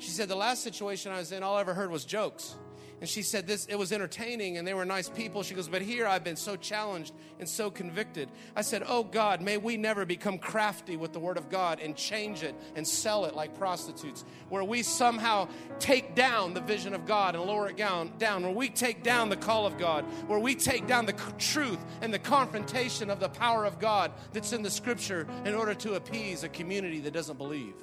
She 0.00 0.10
said, 0.10 0.28
The 0.28 0.34
last 0.34 0.62
situation 0.62 1.12
I 1.12 1.18
was 1.18 1.30
in, 1.30 1.42
all 1.42 1.56
I 1.56 1.60
ever 1.60 1.74
heard 1.74 1.90
was 1.90 2.04
jokes. 2.04 2.56
And 3.00 3.08
she 3.08 3.22
said 3.22 3.46
this 3.46 3.64
it 3.66 3.76
was 3.76 3.92
entertaining 3.92 4.58
and 4.58 4.66
they 4.66 4.74
were 4.74 4.84
nice 4.84 5.08
people. 5.08 5.42
She 5.42 5.54
goes, 5.54 5.68
But 5.68 5.82
here 5.82 6.06
I've 6.06 6.24
been 6.24 6.36
so 6.36 6.56
challenged 6.56 7.14
and 7.38 7.48
so 7.48 7.70
convicted. 7.70 8.30
I 8.56 8.62
said, 8.62 8.82
Oh 8.86 9.04
God, 9.04 9.40
may 9.42 9.58
we 9.58 9.76
never 9.76 10.04
become 10.06 10.38
crafty 10.38 10.96
with 10.96 11.12
the 11.12 11.18
word 11.18 11.36
of 11.36 11.50
God 11.50 11.80
and 11.80 11.96
change 11.96 12.42
it 12.42 12.54
and 12.74 12.86
sell 12.86 13.26
it 13.26 13.34
like 13.34 13.58
prostitutes, 13.58 14.24
where 14.48 14.64
we 14.64 14.82
somehow 14.82 15.48
take 15.78 16.14
down 16.14 16.52
the 16.54 16.60
vision 16.60 16.94
of 16.94 17.06
God 17.06 17.34
and 17.34 17.44
lower 17.44 17.68
it 17.68 17.76
down, 17.76 18.12
down 18.18 18.42
where 18.42 18.52
we 18.52 18.68
take 18.70 19.02
down 19.02 19.28
the 19.28 19.36
call 19.36 19.66
of 19.66 19.78
God, 19.78 20.04
where 20.28 20.38
we 20.38 20.54
take 20.54 20.86
down 20.86 21.04
the 21.04 21.16
truth 21.38 21.78
and 22.02 22.12
the 22.12 22.18
confrontation 22.18 23.08
of 23.10 23.20
the 23.20 23.28
power 23.28 23.64
of 23.66 23.78
God 23.78 24.12
that's 24.32 24.52
in 24.52 24.62
the 24.62 24.70
scripture 24.70 25.26
in 25.44 25.54
order 25.54 25.74
to 25.74 25.94
appease 25.94 26.42
a 26.42 26.48
community 26.48 27.00
that 27.00 27.12
doesn't 27.12 27.38
believe. 27.38 27.74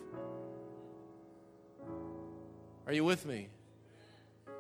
Are 2.88 2.93
you 2.93 3.04
with 3.04 3.26
me? 3.26 3.50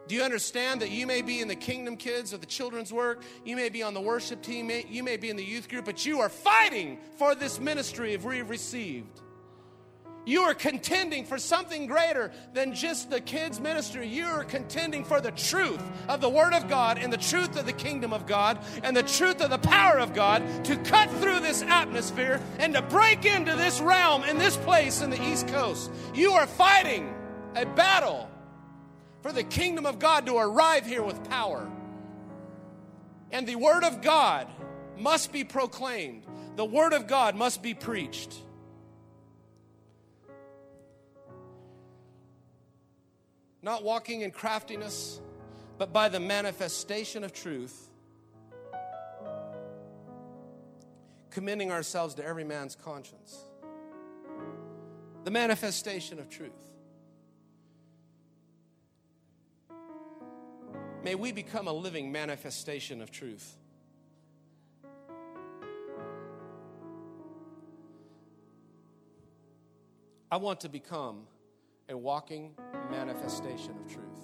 Do 0.07 0.15
you 0.15 0.21
understand 0.21 0.81
that 0.81 0.91
you 0.91 1.07
may 1.07 1.21
be 1.21 1.41
in 1.41 1.47
the 1.47 1.55
kingdom 1.55 1.97
kids 1.97 2.33
or 2.33 2.37
the 2.37 2.45
children's 2.45 2.93
work? 2.93 3.21
You 3.43 3.55
may 3.55 3.69
be 3.69 3.83
on 3.83 3.93
the 3.93 4.01
worship 4.01 4.41
team, 4.41 4.71
you 4.89 5.03
may 5.03 5.17
be 5.17 5.29
in 5.29 5.35
the 5.35 5.43
youth 5.43 5.67
group, 5.69 5.85
but 5.85 6.05
you 6.05 6.21
are 6.21 6.29
fighting 6.29 6.97
for 7.17 7.35
this 7.35 7.59
ministry 7.59 8.13
if 8.13 8.23
we've 8.23 8.49
received. 8.49 9.21
You 10.25 10.41
are 10.41 10.53
contending 10.53 11.23
for 11.23 11.37
something 11.37 11.87
greater 11.87 12.31
than 12.53 12.75
just 12.75 13.09
the 13.09 13.21
kids' 13.21 13.61
ministry. 13.61 14.09
You 14.09 14.25
are 14.25 14.43
contending 14.43 15.05
for 15.05 15.21
the 15.21 15.31
truth 15.31 15.81
of 16.09 16.19
the 16.19 16.29
Word 16.29 16.53
of 16.53 16.67
God 16.67 16.97
and 16.97 17.13
the 17.13 17.17
truth 17.17 17.57
of 17.57 17.65
the 17.65 17.71
kingdom 17.71 18.11
of 18.11 18.25
God 18.25 18.59
and 18.83 18.95
the 18.95 19.03
truth 19.03 19.39
of 19.39 19.49
the 19.49 19.57
power 19.57 19.97
of 19.97 20.13
God 20.13 20.65
to 20.65 20.75
cut 20.75 21.09
through 21.21 21.39
this 21.39 21.61
atmosphere 21.61 22.41
and 22.59 22.73
to 22.73 22.81
break 22.81 23.25
into 23.25 23.55
this 23.55 23.79
realm 23.79 24.23
and 24.23 24.37
this 24.37 24.57
place 24.57 25.01
in 25.01 25.11
the 25.11 25.21
East 25.29 25.47
Coast. 25.47 25.89
You 26.13 26.33
are 26.33 26.45
fighting 26.45 27.13
a 27.57 27.65
battle 27.65 28.29
for 29.21 29.31
the 29.31 29.43
kingdom 29.43 29.85
of 29.85 29.99
God 29.99 30.25
to 30.27 30.37
arrive 30.37 30.85
here 30.85 31.01
with 31.01 31.23
power. 31.29 31.67
And 33.31 33.47
the 33.47 33.55
word 33.55 33.83
of 33.83 34.01
God 34.01 34.47
must 34.97 35.31
be 35.31 35.43
proclaimed, 35.43 36.23
the 36.55 36.65
word 36.65 36.93
of 36.93 37.07
God 37.07 37.35
must 37.35 37.61
be 37.61 37.73
preached. 37.73 38.33
Not 43.61 43.83
walking 43.83 44.21
in 44.21 44.31
craftiness, 44.31 45.19
but 45.77 45.91
by 45.91 46.09
the 46.09 46.19
manifestation 46.19 47.23
of 47.23 47.33
truth, 47.33 47.89
commending 51.31 51.71
ourselves 51.71 52.15
to 52.15 52.25
every 52.25 52.43
man's 52.43 52.75
conscience. 52.75 53.37
The 55.25 55.31
manifestation 55.31 56.19
of 56.19 56.29
truth. 56.29 56.51
May 61.07 61.15
we 61.15 61.31
become 61.31 61.69
a 61.69 61.71
living 61.71 62.11
manifestation 62.11 63.01
of 63.01 63.11
truth. 63.11 63.55
I 70.29 70.35
want 70.35 70.59
to 70.59 70.67
become 70.67 71.21
a 71.87 71.95
walking 71.95 72.55
manifestation 72.91 73.71
of 73.79 73.89
truth. 73.89 74.19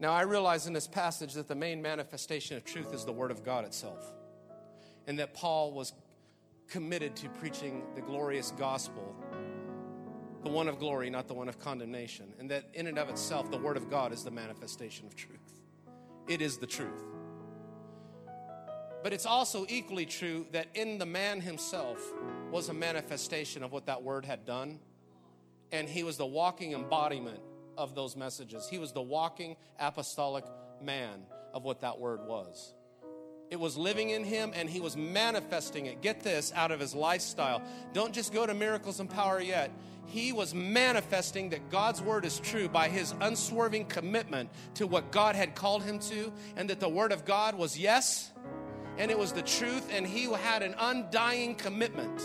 Now, 0.00 0.10
I 0.10 0.22
realize 0.22 0.66
in 0.66 0.72
this 0.72 0.88
passage 0.88 1.34
that 1.34 1.46
the 1.46 1.54
main 1.54 1.80
manifestation 1.80 2.56
of 2.56 2.64
truth 2.64 2.92
is 2.92 3.04
the 3.04 3.12
Word 3.12 3.30
of 3.30 3.44
God 3.44 3.64
itself, 3.64 4.04
and 5.06 5.16
that 5.20 5.32
Paul 5.32 5.70
was 5.70 5.92
committed 6.66 7.14
to 7.14 7.28
preaching 7.28 7.84
the 7.94 8.00
glorious 8.00 8.50
gospel, 8.58 9.14
the 10.42 10.48
one 10.48 10.68
of 10.68 10.78
glory, 10.78 11.10
not 11.10 11.28
the 11.28 11.34
one 11.34 11.48
of 11.48 11.58
condemnation, 11.58 12.32
and 12.38 12.50
that 12.50 12.64
in 12.74 12.86
and 12.86 12.98
of 12.98 13.08
itself, 13.08 13.50
the 13.50 13.58
Word 13.58 13.76
of 13.76 13.90
God 13.90 14.12
is 14.12 14.24
the 14.24 14.30
manifestation 14.30 15.06
of 15.06 15.14
truth. 15.14 15.38
It 16.26 16.40
is 16.40 16.58
the 16.58 16.66
truth. 16.66 17.04
But 19.02 19.12
it's 19.12 19.26
also 19.26 19.64
equally 19.68 20.06
true 20.06 20.46
that 20.52 20.66
in 20.74 20.98
the 20.98 21.06
man 21.06 21.40
himself 21.40 21.98
was 22.50 22.68
a 22.68 22.74
manifestation 22.74 23.62
of 23.62 23.72
what 23.72 23.86
that 23.86 24.02
Word 24.02 24.24
had 24.24 24.44
done, 24.44 24.80
and 25.72 25.88
he 25.88 26.02
was 26.02 26.16
the 26.16 26.26
walking 26.26 26.72
embodiment 26.72 27.40
of 27.76 27.94
those 27.94 28.16
messages. 28.16 28.68
He 28.68 28.78
was 28.78 28.92
the 28.92 29.00
walking 29.00 29.56
apostolic 29.78 30.44
man 30.82 31.22
of 31.54 31.64
what 31.64 31.80
that 31.80 31.98
word 31.98 32.26
was. 32.26 32.74
It 33.50 33.58
was 33.58 33.78
living 33.78 34.10
in 34.10 34.24
him 34.24 34.52
and 34.54 34.68
he 34.68 34.80
was 34.80 34.96
manifesting 34.96 35.86
it. 35.86 36.02
Get 36.02 36.20
this 36.20 36.52
out 36.54 36.70
of 36.70 36.80
his 36.80 36.94
lifestyle. 36.94 37.62
Don't 37.94 38.12
just 38.12 38.32
go 38.32 38.44
to 38.44 38.52
miracles 38.52 39.00
and 39.00 39.08
power 39.08 39.40
yet. 39.40 39.70
He 40.08 40.32
was 40.32 40.54
manifesting 40.54 41.50
that 41.50 41.70
God's 41.70 42.00
word 42.00 42.24
is 42.24 42.40
true 42.40 42.68
by 42.68 42.88
his 42.88 43.14
unswerving 43.20 43.84
commitment 43.86 44.48
to 44.74 44.86
what 44.86 45.12
God 45.12 45.36
had 45.36 45.54
called 45.54 45.82
him 45.82 45.98
to, 46.00 46.32
and 46.56 46.70
that 46.70 46.80
the 46.80 46.88
word 46.88 47.12
of 47.12 47.26
God 47.26 47.54
was 47.54 47.78
yes, 47.78 48.32
and 48.96 49.10
it 49.10 49.18
was 49.18 49.32
the 49.32 49.42
truth, 49.42 49.86
and 49.92 50.06
he 50.06 50.24
had 50.24 50.62
an 50.62 50.74
undying 50.78 51.54
commitment 51.54 52.22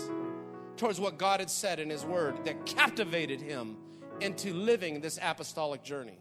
towards 0.78 0.98
what 0.98 1.18
God 1.18 1.40
had 1.40 1.50
said 1.50 1.78
in 1.78 1.90
his 1.90 2.04
word 2.04 2.44
that 2.46 2.64
captivated 2.64 3.40
him 3.40 3.76
into 4.20 4.54
living 4.54 5.00
this 5.00 5.18
apostolic 5.20 5.82
journey. 5.82 6.18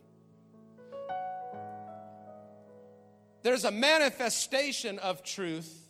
There's 3.42 3.64
a 3.64 3.72
manifestation 3.72 5.00
of 5.00 5.24
truth 5.24 5.88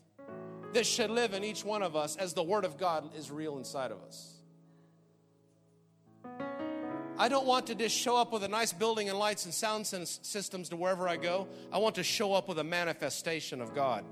that 0.73 0.85
should 0.85 1.09
live 1.09 1.33
in 1.33 1.43
each 1.43 1.63
one 1.65 1.83
of 1.83 1.95
us 1.95 2.15
as 2.15 2.33
the 2.33 2.43
Word 2.43 2.65
of 2.65 2.77
God 2.77 3.15
is 3.15 3.29
real 3.29 3.57
inside 3.57 3.91
of 3.91 4.01
us. 4.03 4.32
I 7.17 7.29
don't 7.29 7.45
want 7.45 7.67
to 7.67 7.75
just 7.75 7.95
show 7.95 8.17
up 8.17 8.33
with 8.33 8.43
a 8.43 8.47
nice 8.47 8.73
building 8.73 9.09
and 9.09 9.17
lights 9.19 9.45
and 9.45 9.53
sound 9.53 9.85
systems 9.87 10.69
to 10.69 10.75
wherever 10.75 11.07
I 11.07 11.15
go. 11.15 11.47
I 11.71 11.77
want 11.77 11.95
to 11.95 12.03
show 12.03 12.33
up 12.33 12.47
with 12.47 12.59
a 12.59 12.63
manifestation 12.63 13.61
of 13.61 13.75
God. 13.75 14.03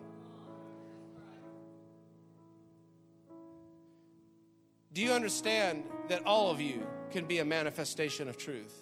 Do 4.93 5.01
you 5.01 5.11
understand 5.11 5.83
that 6.09 6.25
all 6.25 6.51
of 6.51 6.61
you 6.61 6.85
can 7.11 7.25
be 7.25 7.39
a 7.39 7.45
manifestation 7.45 8.27
of 8.27 8.37
truth? 8.37 8.73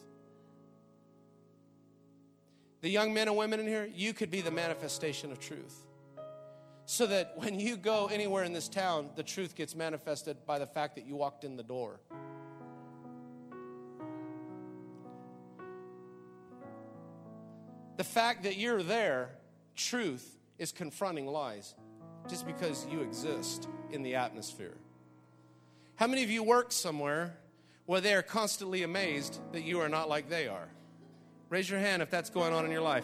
The 2.82 2.90
young 2.90 3.14
men 3.14 3.28
and 3.28 3.38
women 3.38 3.60
in 3.60 3.68
here, 3.68 3.90
you 3.94 4.14
could 4.14 4.32
be 4.32 4.42
the 4.42 4.52
manifestation 4.52 5.32
of 5.32 5.40
truth. 5.40 5.86
So 6.86 7.06
that 7.08 7.34
when 7.36 7.60
you 7.60 7.78
go 7.78 8.08
anywhere 8.08 8.44
in 8.44 8.54
this 8.54 8.68
town, 8.68 9.12
the 9.16 9.22
truth 9.22 9.54
gets 9.54 9.76
manifested 9.76 10.38
by 10.46 10.58
the 10.58 10.66
fact 10.66 10.96
that 10.96 11.06
you 11.06 11.16
walked 11.16 11.44
in 11.44 11.56
the 11.56 11.64
door. 11.64 12.00
The 18.00 18.06
fact 18.06 18.44
that 18.44 18.56
you're 18.56 18.82
there, 18.82 19.32
truth 19.76 20.38
is 20.58 20.72
confronting 20.72 21.28
lies 21.28 21.76
just 22.30 22.48
because 22.48 22.88
you 22.90 23.02
exist 23.02 23.68
in 23.92 24.04
the 24.04 24.16
atmosphere. 24.16 24.78
How 25.98 26.08
many 26.08 26.24
of 26.24 26.32
you 26.32 26.42
work 26.42 26.72
somewhere 26.72 27.36
where 27.88 28.00
they 28.00 28.14
are 28.14 28.22
constantly 28.22 28.84
amazed 28.84 29.42
that 29.52 29.64
you 29.64 29.82
are 29.82 29.90
not 29.90 30.08
like 30.08 30.30
they 30.30 30.48
are? 30.48 30.70
Raise 31.50 31.70
your 31.70 31.82
hand 31.82 32.02
if 32.02 32.10
that's 32.10 32.30
going 32.30 32.54
on 32.54 32.64
in 32.64 32.72
your 32.72 32.80
life. 32.80 33.04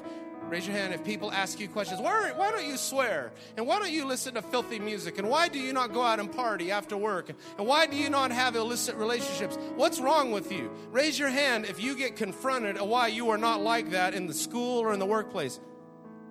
Raise 0.50 0.68
your 0.68 0.76
hand 0.76 0.94
if 0.94 1.04
people 1.04 1.32
ask 1.32 1.60
you 1.60 1.68
questions. 1.68 2.00
Why, 2.00 2.32
why 2.36 2.52
don't 2.52 2.66
you 2.66 2.78
swear? 2.78 3.32
And 3.58 3.66
why 3.66 3.80
don't 3.80 3.92
you 3.92 4.06
listen 4.06 4.36
to 4.36 4.42
filthy 4.42 4.80
music? 4.80 5.18
And 5.18 5.30
why 5.30 5.48
do 5.48 5.60
you 5.60 5.74
not 5.74 5.92
go 5.92 6.04
out 6.04 6.20
and 6.20 6.32
party 6.32 6.72
after 6.72 6.96
work? 6.96 7.30
And 7.58 7.68
why 7.68 7.88
do 7.88 7.96
you 7.96 8.10
not 8.10 8.32
have 8.32 8.56
illicit 8.56 8.96
relationships? 8.96 9.58
What's 9.76 10.00
wrong 10.00 10.32
with 10.32 10.52
you? 10.52 10.72
Raise 10.92 11.18
your 11.18 11.30
hand 11.30 11.66
if 11.66 11.82
you 11.82 11.96
get 11.96 12.16
confronted 12.16 12.80
why 12.80 13.08
you 13.08 13.30
are 13.32 13.38
not 13.38 13.62
like 13.62 13.92
that 13.92 14.14
in 14.14 14.28
the 14.28 14.34
school 14.34 14.80
or 14.80 14.94
in 14.94 15.00
the 15.00 15.06
workplace. 15.06 15.60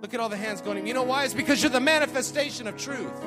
Look 0.00 0.14
at 0.14 0.20
all 0.20 0.28
the 0.28 0.36
hands 0.36 0.60
going. 0.60 0.86
You 0.86 0.94
know 0.94 1.02
why? 1.02 1.24
It's 1.24 1.34
because 1.34 1.62
you're 1.62 1.70
the 1.70 1.80
manifestation 1.80 2.66
of 2.66 2.76
truth. 2.76 3.20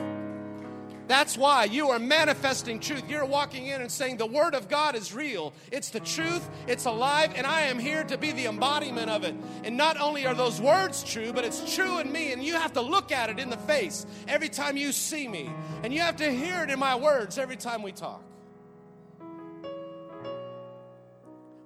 That's 1.08 1.38
why 1.38 1.64
you 1.66 1.90
are 1.90 2.00
manifesting 2.00 2.80
truth. 2.80 3.04
You're 3.10 3.26
walking 3.26 3.68
in 3.68 3.82
and 3.82 3.90
saying, 3.90 4.18
The 4.18 4.26
Word 4.26 4.54
of 4.54 4.68
God 4.68 4.96
is 4.96 5.14
real. 5.14 5.54
It's 5.72 5.90
the 5.90 6.02
truth, 6.02 6.48
it's 6.68 6.86
alive, 6.86 7.32
and 7.36 7.48
I 7.48 7.64
am 7.64 7.80
here 7.80 8.04
to 8.04 8.18
be 8.18 8.34
the 8.34 8.46
embodiment 8.46 9.10
of 9.10 9.24
it. 9.24 9.34
And 9.64 9.78
not 9.78 10.00
only 10.00 10.28
are 10.28 10.34
those 10.34 10.60
words 10.60 11.04
true, 11.04 11.32
but 11.32 11.46
it's 11.46 11.76
true 11.76 12.00
in 12.00 12.12
me, 12.12 12.34
and 12.34 12.44
you 12.44 12.56
have 12.56 12.74
to 12.74 12.82
look 12.82 13.12
at 13.12 13.30
it 13.30 13.40
in 13.40 13.50
the 13.50 13.58
face 13.58 14.06
every 14.28 14.50
time 14.50 14.76
you 14.76 14.92
see 14.92 15.28
me. 15.28 15.50
And 15.84 15.94
you 15.94 16.02
have 16.02 16.18
to 16.18 16.30
hear 16.30 16.64
it 16.64 16.70
in 16.70 16.80
my 16.80 16.96
words 16.96 17.38
every 17.38 17.58
time 17.58 17.82
we 17.82 17.94
talk. 17.94 18.24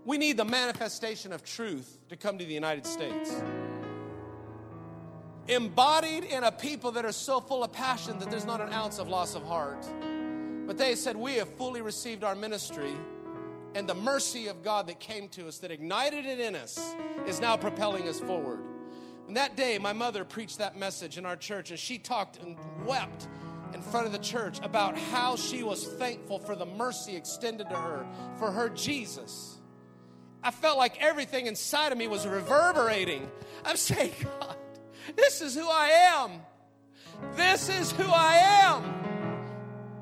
We 0.06 0.18
need 0.18 0.38
the 0.38 0.46
manifestation 0.46 1.32
of 1.32 1.44
truth 1.44 1.98
to 2.10 2.16
come 2.16 2.38
to 2.38 2.46
the 2.46 2.54
United 2.54 2.86
States 2.86 3.32
embodied 5.48 6.24
in 6.24 6.44
a 6.44 6.52
people 6.52 6.92
that 6.92 7.06
are 7.06 7.12
so 7.12 7.39
full 7.39 7.64
of 7.64 7.72
passion 7.72 8.20
that 8.20 8.30
there's 8.30 8.46
not 8.46 8.62
an 8.62 8.72
ounce 8.74 9.00
of 9.00 9.08
loss 9.08 9.36
of 9.36 9.44
heart. 9.44 9.86
But 10.68 10.78
they 10.78 10.96
said, 10.96 11.16
We 11.16 11.36
have 11.36 11.50
fully 11.56 11.82
received 11.82 12.24
our 12.24 12.36
ministry, 12.36 12.94
and 13.76 13.88
the 13.88 13.96
mercy 13.96 14.48
of 14.48 14.64
God 14.64 14.88
that 14.88 15.00
came 15.00 15.28
to 15.30 15.48
us, 15.48 15.58
that 15.60 15.72
ignited 15.72 16.26
it 16.26 16.39
in 16.39 16.56
us, 16.56 16.96
is 17.26 17.39
now 17.39 17.58
propelling 17.58 18.08
us 18.08 18.20
forward. 18.20 18.60
And 19.28 19.38
that 19.38 19.56
day, 19.56 19.78
my 19.78 19.94
mother 19.94 20.26
preached 20.26 20.58
that 20.58 20.78
message 20.78 21.18
in 21.18 21.26
our 21.26 21.36
church, 21.36 21.72
and 21.72 21.80
she 21.80 21.98
talked 21.98 22.38
and 22.42 22.58
wept 22.86 23.28
in 23.74 23.82
front 23.82 24.06
of 24.06 24.12
the 24.12 24.20
church 24.20 24.60
about 24.64 24.98
how 24.98 25.36
she 25.36 25.64
was 25.64 25.88
thankful 25.94 26.39
for 26.39 26.56
the 26.56 26.66
mercy 26.66 27.16
extended 27.16 27.70
to 27.70 27.76
her, 27.76 28.06
for 28.38 28.52
her 28.52 28.70
Jesus. 28.70 29.58
I 30.44 30.52
felt 30.52 30.78
like 30.78 31.02
everything 31.02 31.46
inside 31.48 31.92
of 31.92 31.98
me 31.98 32.08
was 32.08 32.28
reverberating. 32.28 33.30
I'm 33.64 33.78
saying, 33.78 34.12
God, 34.39 34.56
this 35.16 35.41
is 35.41 35.56
who 35.56 35.68
I 35.68 35.88
am. 36.14 36.32
This 37.36 37.70
is 37.70 37.91
who 37.91 38.08
I 38.08 38.36
am. 38.64 39.02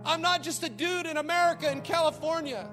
I'm 0.05 0.21
not 0.21 0.43
just 0.43 0.63
a 0.63 0.69
dude 0.69 1.05
in 1.05 1.17
America 1.17 1.71
in 1.71 1.81
California. 1.81 2.67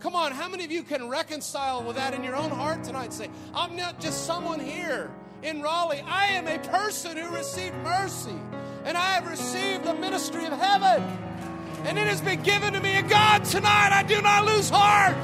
Come 0.00 0.14
on, 0.14 0.32
how 0.32 0.48
many 0.48 0.64
of 0.64 0.70
you 0.70 0.84
can 0.84 1.08
reconcile 1.08 1.82
with 1.82 1.96
that 1.96 2.14
in 2.14 2.22
your 2.22 2.36
own 2.36 2.50
heart 2.50 2.84
tonight? 2.84 3.12
Say, 3.12 3.28
I'm 3.52 3.74
not 3.74 4.00
just 4.00 4.26
someone 4.26 4.60
here 4.60 5.10
in 5.42 5.60
Raleigh. 5.60 6.02
I 6.06 6.26
am 6.26 6.46
a 6.46 6.58
person 6.68 7.16
who 7.16 7.28
received 7.34 7.74
mercy, 7.76 8.36
and 8.84 8.96
I 8.96 9.14
have 9.14 9.28
received 9.28 9.84
the 9.84 9.94
ministry 9.94 10.44
of 10.44 10.52
heaven. 10.52 11.02
And 11.84 11.98
it 11.98 12.06
has 12.06 12.20
been 12.20 12.42
given 12.42 12.72
to 12.72 12.80
me. 12.80 12.90
And 12.90 13.08
God, 13.08 13.44
tonight 13.44 13.90
I 13.92 14.02
do 14.02 14.20
not 14.20 14.44
lose 14.44 14.70
heart. 14.70 15.16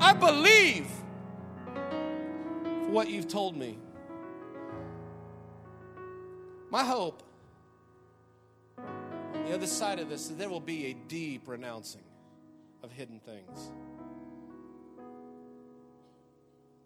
I 0.00 0.12
believe 0.12 0.88
for 2.88 2.94
what 2.94 3.10
you've 3.10 3.28
told 3.28 3.56
me. 3.56 3.78
My 6.70 6.84
hope 6.84 7.22
on 8.78 9.44
the 9.46 9.54
other 9.54 9.66
side 9.66 9.98
of 9.98 10.08
this 10.08 10.30
is 10.30 10.36
there 10.36 10.48
will 10.48 10.60
be 10.60 10.86
a 10.86 10.94
deep 10.94 11.48
renouncing 11.48 12.04
of 12.82 12.90
hidden 12.90 13.20
things. 13.20 13.70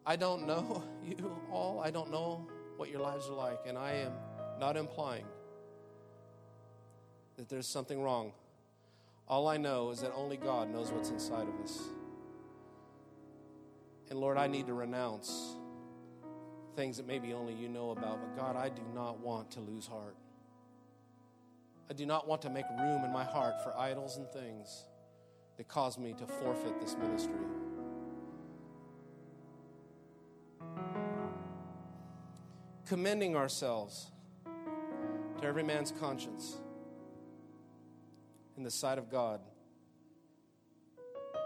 I 0.04 0.16
don't 0.16 0.46
know 0.46 0.82
you 1.04 1.40
all. 1.52 1.80
I 1.80 1.90
don't 1.90 2.10
know 2.10 2.48
what 2.76 2.90
your 2.90 3.00
lives 3.00 3.28
are 3.28 3.34
like, 3.34 3.60
and 3.66 3.78
I 3.78 3.92
am 3.92 4.12
not 4.58 4.76
implying 4.76 5.24
that 7.36 7.48
there's 7.48 7.68
something 7.68 8.02
wrong. 8.02 8.32
All 9.28 9.46
I 9.46 9.56
know 9.56 9.90
is 9.90 10.00
that 10.00 10.12
only 10.14 10.36
God 10.36 10.68
knows 10.68 10.90
what's 10.90 11.10
inside 11.10 11.46
of 11.48 11.60
us. 11.64 11.80
And 14.10 14.18
Lord, 14.18 14.36
I 14.36 14.48
need 14.48 14.66
to 14.66 14.74
renounce 14.74 15.56
things 16.74 16.96
that 16.96 17.06
maybe 17.06 17.32
only 17.32 17.54
you 17.54 17.68
know 17.68 17.90
about. 17.90 18.20
But 18.20 18.36
God, 18.36 18.56
I 18.56 18.68
do 18.68 18.82
not 18.94 19.20
want 19.20 19.50
to 19.52 19.60
lose 19.60 19.86
heart. 19.86 20.16
I 21.90 21.94
do 21.94 22.06
not 22.06 22.26
want 22.26 22.42
to 22.42 22.50
make 22.50 22.64
room 22.78 23.04
in 23.04 23.12
my 23.12 23.24
heart 23.24 23.62
for 23.62 23.76
idols 23.76 24.16
and 24.16 24.26
things 24.28 24.86
that 25.56 25.68
cause 25.68 25.98
me 25.98 26.14
to 26.14 26.26
forfeit 26.26 26.80
this 26.80 26.96
ministry. 26.96 27.34
Commending 32.86 33.36
ourselves 33.36 34.10
to 35.40 35.46
every 35.46 35.62
man's 35.62 35.92
conscience 36.00 36.56
in 38.56 38.62
the 38.62 38.70
sight 38.70 38.98
of 38.98 39.10
God. 39.10 39.40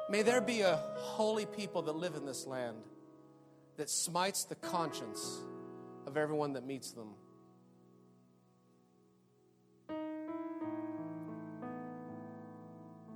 May 0.09 0.22
there 0.22 0.41
be 0.41 0.61
a 0.61 0.77
holy 0.97 1.47
people 1.47 1.83
that 1.83 1.97
live 1.97 2.14
in 2.14 2.24
this 2.24 2.47
land 2.47 2.77
that 3.77 3.91
smites 3.91 4.45
the 4.45 4.55
conscience 4.55 5.41
of 6.07 6.16
everyone 6.16 6.55
that 6.55 6.66
meets 6.66 6.93
them. 6.93 7.14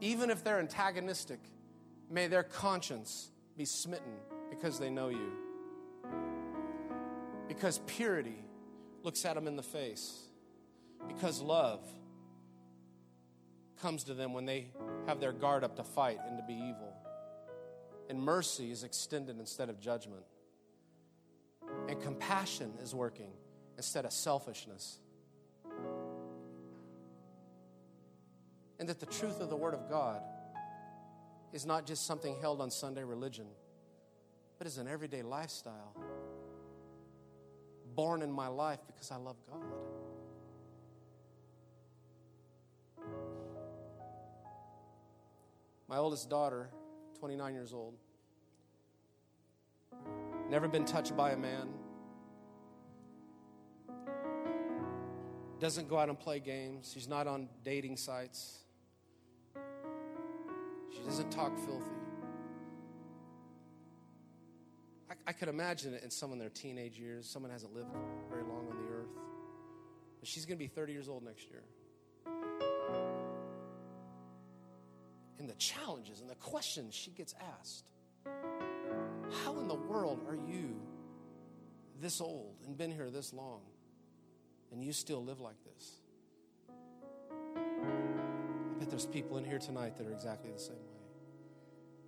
Even 0.00 0.30
if 0.30 0.42
they're 0.42 0.58
antagonistic, 0.58 1.40
may 2.10 2.26
their 2.26 2.42
conscience 2.42 3.30
be 3.56 3.64
smitten 3.64 4.14
because 4.48 4.78
they 4.78 4.90
know 4.90 5.08
you. 5.08 5.32
Because 7.48 7.80
purity 7.86 8.44
looks 9.02 9.24
at 9.24 9.34
them 9.34 9.46
in 9.46 9.56
the 9.56 9.62
face. 9.62 10.28
Because 11.06 11.40
love 11.40 11.86
comes 13.80 14.04
to 14.04 14.14
them 14.14 14.32
when 14.32 14.46
they 14.46 14.68
have 15.06 15.20
their 15.20 15.32
guard 15.32 15.64
up 15.64 15.76
to 15.76 15.84
fight 15.84 16.18
and 16.26 16.38
to 16.38 16.44
be 16.46 16.54
evil. 16.54 16.94
And 18.08 18.20
mercy 18.20 18.70
is 18.70 18.84
extended 18.84 19.38
instead 19.38 19.68
of 19.68 19.80
judgment. 19.80 20.22
And 21.90 22.00
compassion 22.00 22.72
is 22.80 22.94
working 22.94 23.32
instead 23.76 24.04
of 24.04 24.12
selfishness. 24.12 25.00
And 28.78 28.88
that 28.88 29.00
the 29.00 29.06
truth 29.06 29.40
of 29.40 29.50
the 29.50 29.56
Word 29.56 29.74
of 29.74 29.90
God 29.90 30.22
is 31.52 31.66
not 31.66 31.86
just 31.86 32.06
something 32.06 32.36
held 32.40 32.60
on 32.60 32.70
Sunday 32.70 33.02
religion, 33.02 33.46
but 34.56 34.68
is 34.68 34.78
an 34.78 34.86
everyday 34.86 35.22
lifestyle. 35.22 35.96
Born 37.96 38.22
in 38.22 38.30
my 38.30 38.46
life 38.46 38.78
because 38.86 39.10
I 39.10 39.16
love 39.16 39.38
God. 39.50 39.64
My 45.88 45.96
oldest 45.96 46.30
daughter, 46.30 46.68
29 47.18 47.52
years 47.52 47.74
old, 47.74 47.94
never 50.48 50.68
been 50.68 50.84
touched 50.84 51.16
by 51.16 51.32
a 51.32 51.36
man, 51.36 51.68
doesn't 55.60 55.88
go 55.88 55.98
out 55.98 56.08
and 56.08 56.18
play 56.18 56.40
games, 56.40 56.90
she's 56.92 57.08
not 57.08 57.26
on 57.26 57.48
dating 57.64 57.96
sites, 57.96 58.58
she 60.92 61.00
doesn't 61.04 61.30
talk 61.30 61.56
filthy. 61.58 61.90
I, 65.10 65.14
I 65.28 65.32
could 65.32 65.48
imagine 65.48 65.94
it 65.94 66.02
in 66.02 66.10
some 66.10 66.32
of 66.32 66.38
their 66.38 66.48
teenage 66.48 66.98
years. 66.98 67.28
Someone 67.28 67.50
hasn't 67.50 67.74
lived 67.74 67.90
very 68.28 68.42
long 68.42 68.66
on 68.70 68.76
the 68.76 68.92
earth. 68.92 69.16
But 70.18 70.28
she's 70.28 70.46
going 70.46 70.58
to 70.58 70.64
be 70.64 70.68
30 70.68 70.92
years 70.92 71.08
old 71.08 71.22
next 71.24 71.48
year. 71.50 71.62
and 75.40 75.48
the 75.48 75.54
challenges 75.54 76.20
and 76.20 76.30
the 76.30 76.34
questions 76.36 76.94
she 76.94 77.10
gets 77.10 77.34
asked. 77.58 77.90
How 79.44 79.58
in 79.58 79.66
the 79.66 79.74
world 79.74 80.20
are 80.28 80.36
you 80.36 80.76
this 82.00 82.20
old 82.20 82.56
and 82.66 82.76
been 82.76 82.92
here 82.92 83.10
this 83.10 83.32
long 83.32 83.62
and 84.72 84.82
you 84.82 84.92
still 84.92 85.24
live 85.24 85.40
like 85.40 85.56
this? 85.64 85.92
I 87.56 88.78
bet 88.78 88.90
there's 88.90 89.06
people 89.06 89.36
in 89.38 89.44
here 89.44 89.58
tonight 89.58 89.96
that 89.96 90.06
are 90.06 90.12
exactly 90.12 90.50
the 90.50 90.58
same 90.58 90.76
way. 90.76 91.00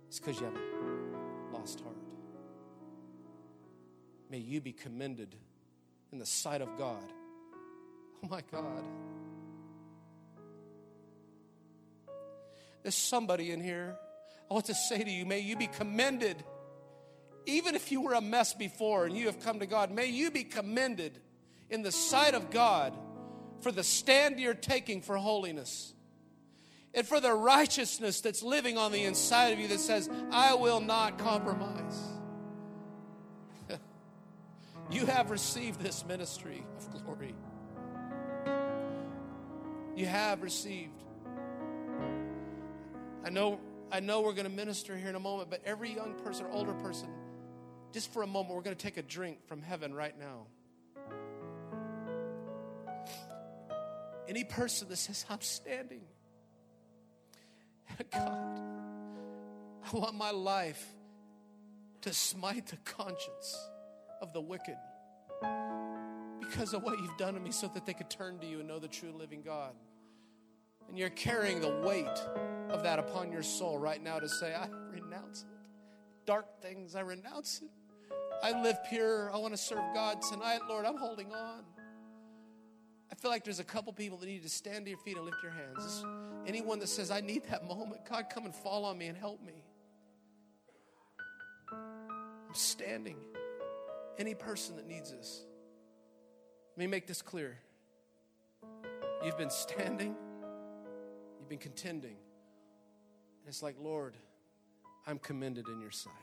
It's 0.07 0.19
because 0.19 0.39
you 0.39 0.45
have 0.45 0.55
a 0.55 1.57
lost 1.57 1.81
heart. 1.81 1.95
May 4.29 4.39
you 4.39 4.61
be 4.61 4.71
commended 4.71 5.35
in 6.11 6.19
the 6.19 6.25
sight 6.25 6.61
of 6.61 6.77
God. 6.77 7.03
Oh 8.25 8.29
my 8.29 8.41
God. 8.53 8.85
There's 12.83 12.95
somebody 12.95 13.51
in 13.51 13.59
here. 13.59 13.97
I 14.49 14.53
want 14.53 14.67
to 14.67 14.73
say 14.73 15.03
to 15.03 15.09
you, 15.11 15.25
may 15.25 15.39
you 15.39 15.57
be 15.57 15.67
commended. 15.67 16.41
Even 17.45 17.75
if 17.75 17.91
you 17.91 17.99
were 17.99 18.13
a 18.13 18.21
mess 18.21 18.53
before 18.53 19.05
and 19.05 19.17
you 19.17 19.25
have 19.25 19.41
come 19.41 19.59
to 19.59 19.65
God, 19.65 19.91
may 19.91 20.05
you 20.05 20.31
be 20.31 20.45
commended 20.45 21.19
in 21.73 21.81
the 21.81 21.91
sight 21.91 22.35
of 22.35 22.51
God 22.51 22.93
for 23.61 23.71
the 23.71 23.83
stand 23.83 24.39
you're 24.39 24.53
taking 24.53 25.01
for 25.01 25.17
holiness 25.17 25.93
and 26.93 27.07
for 27.07 27.19
the 27.19 27.33
righteousness 27.33 28.21
that's 28.21 28.43
living 28.43 28.77
on 28.77 28.91
the 28.91 29.03
inside 29.03 29.53
of 29.53 29.59
you 29.59 29.67
that 29.69 29.79
says, 29.79 30.07
I 30.31 30.53
will 30.53 30.79
not 30.79 31.17
compromise. 31.17 31.99
you 34.91 35.07
have 35.07 35.31
received 35.31 35.81
this 35.81 36.05
ministry 36.05 36.63
of 36.93 37.03
glory. 37.03 37.33
You 39.95 40.05
have 40.05 40.43
received. 40.43 41.01
I 43.25 43.31
know, 43.31 43.59
I 43.91 43.99
know 43.99 44.21
we're 44.21 44.33
going 44.33 44.49
to 44.49 44.55
minister 44.55 44.95
here 44.95 45.09
in 45.09 45.15
a 45.15 45.19
moment, 45.19 45.49
but 45.49 45.61
every 45.65 45.91
young 45.91 46.13
person 46.23 46.45
or 46.45 46.51
older 46.51 46.73
person, 46.73 47.09
just 47.91 48.13
for 48.13 48.21
a 48.21 48.27
moment, 48.27 48.53
we're 48.55 48.61
going 48.61 48.75
to 48.75 48.83
take 48.83 48.97
a 48.97 49.01
drink 49.01 49.39
from 49.47 49.63
heaven 49.63 49.95
right 49.95 50.17
now. 50.19 50.45
Any 54.27 54.43
person 54.43 54.87
that 54.89 54.97
says, 54.97 55.25
I'm 55.29 55.41
standing, 55.41 56.01
God, 58.13 58.59
I 59.85 59.97
want 59.97 60.15
my 60.15 60.31
life 60.31 60.85
to 62.01 62.13
smite 62.13 62.67
the 62.67 62.77
conscience 62.77 63.69
of 64.21 64.33
the 64.33 64.41
wicked 64.41 64.77
because 66.39 66.73
of 66.73 66.83
what 66.83 66.99
you've 66.99 67.17
done 67.17 67.33
to 67.33 67.39
me 67.39 67.51
so 67.51 67.67
that 67.73 67.85
they 67.85 67.93
could 67.93 68.09
turn 68.09 68.39
to 68.39 68.45
you 68.45 68.59
and 68.59 68.67
know 68.67 68.79
the 68.79 68.87
true 68.87 69.11
living 69.11 69.41
God. 69.41 69.73
And 70.89 70.97
you're 70.97 71.09
carrying 71.09 71.61
the 71.61 71.81
weight 71.85 72.05
of 72.69 72.83
that 72.83 72.99
upon 72.99 73.31
your 73.31 73.43
soul 73.43 73.77
right 73.77 74.01
now 74.01 74.19
to 74.19 74.29
say, 74.29 74.53
I 74.53 74.67
renounce 74.91 75.41
it. 75.41 75.47
Dark 76.25 76.61
things, 76.61 76.95
I 76.95 77.01
renounce 77.01 77.61
it. 77.63 77.69
I 78.43 78.61
live 78.61 78.77
pure. 78.89 79.33
I 79.33 79.37
want 79.37 79.53
to 79.53 79.57
serve 79.57 79.83
God 79.93 80.21
tonight, 80.21 80.59
Lord. 80.67 80.85
I'm 80.85 80.97
holding 80.97 81.33
on. 81.33 81.63
I 83.13 83.15
feel 83.15 83.29
like 83.29 83.43
there's 83.43 83.59
a 83.59 83.63
couple 83.63 83.93
people 83.93 84.17
that 84.17 84.25
need 84.25 84.41
to 84.41 84.49
stand 84.49 84.85
to 84.85 84.89
your 84.89 84.97
feet 84.97 85.17
and 85.17 85.25
lift 85.25 85.37
your 85.43 85.51
hands. 85.51 86.03
Anyone 86.47 86.79
that 86.79 86.89
says, 86.89 87.11
I 87.11 87.21
need 87.21 87.43
that 87.43 87.63
moment, 87.63 88.01
God, 88.09 88.25
come 88.33 88.45
and 88.45 88.55
fall 88.55 88.85
on 88.85 88.97
me 88.97 89.05
and 89.05 89.15
help 89.15 89.39
me. 89.45 89.53
I'm 91.71 92.55
standing. 92.55 93.17
Any 94.17 94.33
person 94.33 94.77
that 94.77 94.87
needs 94.87 95.11
this. 95.11 95.43
Let 96.75 96.79
me 96.79 96.87
make 96.87 97.05
this 97.05 97.21
clear. 97.21 97.59
You've 99.23 99.37
been 99.37 99.51
standing, 99.51 100.15
you've 101.39 101.49
been 101.49 101.59
contending. 101.59 102.15
And 102.15 103.47
it's 103.47 103.61
like, 103.61 103.75
Lord, 103.79 104.17
I'm 105.05 105.19
commended 105.19 105.67
in 105.67 105.79
your 105.79 105.91
sight. 105.91 106.13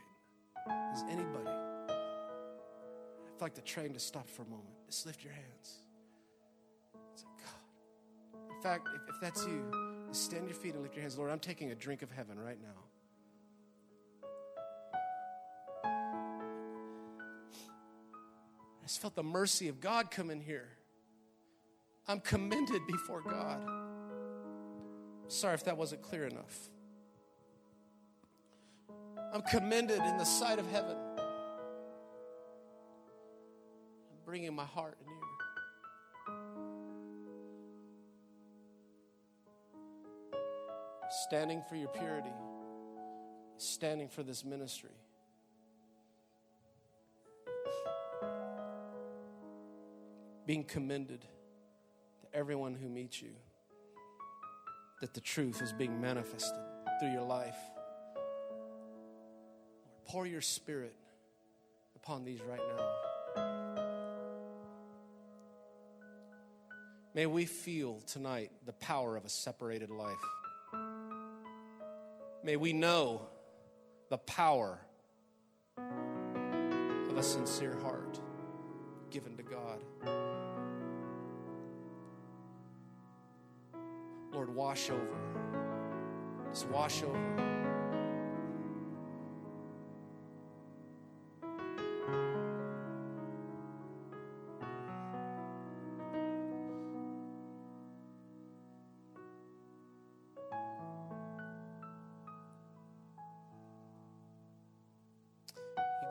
Is 0.92 1.04
anybody? 1.08 1.50
I'd 1.86 3.40
like 3.40 3.54
the 3.54 3.60
train 3.60 3.92
to 3.92 4.00
stop 4.00 4.28
for 4.28 4.42
a 4.42 4.46
moment. 4.46 4.74
Just 4.88 5.06
lift 5.06 5.22
your 5.22 5.34
hands. 5.34 5.84
In 8.60 8.64
fact, 8.64 8.88
if, 8.94 9.00
if 9.08 9.18
that's 9.22 9.46
you, 9.46 9.64
stand 10.12 10.44
your 10.46 10.54
feet 10.54 10.74
and 10.74 10.82
lift 10.82 10.94
your 10.94 11.00
hands. 11.00 11.16
Lord, 11.16 11.30
I'm 11.30 11.38
taking 11.38 11.70
a 11.70 11.74
drink 11.74 12.02
of 12.02 12.10
heaven 12.10 12.38
right 12.38 12.58
now. 12.60 12.68
I 18.82 18.86
just 18.86 19.00
felt 19.00 19.14
the 19.14 19.22
mercy 19.22 19.68
of 19.68 19.80
God 19.80 20.10
come 20.10 20.30
in 20.30 20.42
here. 20.42 20.68
I'm 22.06 22.20
commended 22.20 22.86
before 22.86 23.22
God. 23.22 23.66
Sorry 25.28 25.54
if 25.54 25.64
that 25.64 25.78
wasn't 25.78 26.02
clear 26.02 26.26
enough. 26.26 26.68
I'm 29.32 29.40
commended 29.40 30.02
in 30.02 30.18
the 30.18 30.24
sight 30.24 30.58
of 30.58 30.70
heaven. 30.70 30.98
I'm 34.10 34.18
bringing 34.26 34.54
my 34.54 34.66
heart 34.66 34.98
near. 35.06 35.19
Standing 41.10 41.60
for 41.68 41.74
your 41.74 41.88
purity, 41.88 42.30
standing 43.56 44.08
for 44.08 44.22
this 44.22 44.44
ministry. 44.44 44.94
Being 50.46 50.62
commended 50.62 51.22
to 51.22 52.26
everyone 52.32 52.74
who 52.74 52.88
meets 52.88 53.20
you 53.20 53.32
that 55.00 55.12
the 55.12 55.20
truth 55.20 55.60
is 55.60 55.72
being 55.72 56.00
manifested 56.00 56.62
through 57.00 57.10
your 57.10 57.26
life. 57.26 57.58
Pour 60.04 60.26
your 60.26 60.40
spirit 60.40 60.94
upon 61.96 62.24
these 62.24 62.40
right 62.42 62.60
now. 62.76 62.86
May 67.14 67.26
we 67.26 67.46
feel 67.46 68.00
tonight 68.06 68.52
the 68.64 68.74
power 68.74 69.16
of 69.16 69.24
a 69.24 69.28
separated 69.28 69.90
life. 69.90 70.14
May 72.50 72.56
we 72.56 72.72
know 72.72 73.28
the 74.08 74.18
power 74.18 74.80
of 75.78 77.16
a 77.16 77.22
sincere 77.22 77.76
heart 77.80 78.18
given 79.08 79.36
to 79.36 79.44
God. 79.44 79.78
Lord, 84.32 84.52
wash 84.52 84.90
over. 84.90 85.16
Just 86.52 86.66
wash 86.70 87.04
over. 87.04 87.49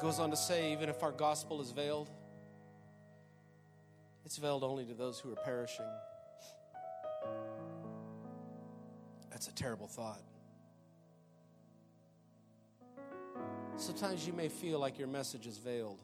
Goes 0.10 0.20
on 0.20 0.32
to 0.32 0.38
say, 0.38 0.72
even 0.72 0.90
if 0.90 1.04
our 1.04 1.12
gospel 1.12 1.62
is 1.62 1.70
veiled, 1.70 2.10
It's 4.26 4.38
veiled 4.38 4.64
only 4.64 4.86
to 4.86 4.94
those 4.94 5.20
who 5.20 5.32
are 5.32 5.36
perishing. 5.44 5.86
That's 9.32 9.48
a 9.48 9.56
terrible 9.56 9.88
thought. 9.88 10.22
Sometimes 13.76 14.28
you 14.28 14.34
may 14.34 14.48
feel 14.48 14.78
like 14.78 15.00
your 15.00 15.08
message 15.08 15.48
is 15.48 15.58
veiled. 15.58 16.00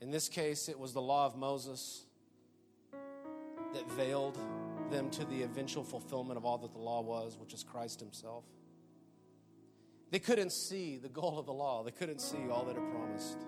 In 0.00 0.12
this 0.12 0.28
case, 0.28 0.68
it 0.68 0.78
was 0.78 0.92
the 0.92 1.02
law 1.02 1.26
of 1.26 1.36
Moses 1.36 2.02
that 3.74 3.90
veiled 3.92 4.38
them 4.90 5.10
to 5.10 5.24
the 5.24 5.42
eventual 5.42 5.82
fulfillment 5.82 6.36
of 6.36 6.44
all 6.44 6.58
that 6.58 6.72
the 6.72 6.80
law 6.80 7.00
was, 7.00 7.36
which 7.36 7.52
is 7.52 7.64
Christ 7.64 7.98
Himself. 7.98 8.44
They 10.12 10.18
couldn't 10.18 10.52
see 10.52 10.98
the 10.98 11.08
goal 11.08 11.38
of 11.38 11.46
the 11.46 11.54
law, 11.54 11.82
they 11.82 11.90
couldn't 11.90 12.20
see 12.20 12.36
all 12.50 12.66
that 12.66 12.76
it 12.76 12.90
promised. 12.90 13.38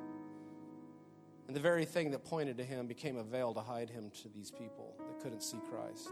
And 1.46 1.54
the 1.54 1.60
very 1.60 1.84
thing 1.84 2.10
that 2.12 2.24
pointed 2.24 2.56
to 2.56 2.64
Him 2.64 2.86
became 2.86 3.18
a 3.18 3.22
veil 3.22 3.52
to 3.52 3.60
hide 3.60 3.90
Him 3.90 4.10
to 4.22 4.30
these 4.30 4.50
people 4.50 4.96
that 4.98 5.22
couldn't 5.22 5.42
see 5.42 5.58
Christ. 5.70 6.08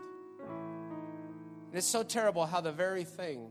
And 0.46 1.74
it's 1.74 1.86
so 1.86 2.03
terrible 2.03 2.44
how 2.44 2.61
the 2.61 2.70
very 2.70 3.03
thing, 3.03 3.50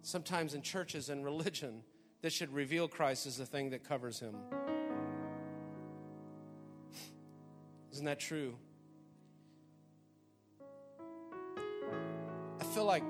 sometimes 0.00 0.54
in 0.54 0.62
churches 0.62 1.10
and 1.10 1.22
religion, 1.22 1.82
that 2.22 2.32
should 2.32 2.54
reveal 2.54 2.88
Christ 2.88 3.26
is 3.26 3.36
the 3.36 3.44
thing 3.44 3.68
that 3.70 3.84
covers 3.84 4.18
Him. 4.18 4.34
Isn't 7.92 8.06
that 8.06 8.18
true? 8.18 8.56
I 12.58 12.64
feel 12.64 12.86
like 12.86 13.04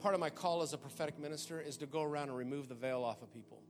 part 0.00 0.14
of 0.14 0.20
my 0.20 0.30
call 0.30 0.62
as 0.62 0.72
a 0.72 0.78
prophetic 0.78 1.18
minister 1.18 1.60
is 1.60 1.76
to 1.78 1.86
go 1.86 2.02
around 2.02 2.28
and 2.28 2.36
remove 2.36 2.68
the 2.68 2.74
veil 2.74 3.02
off 3.02 3.22
of 3.22 3.32
people. 3.32 3.60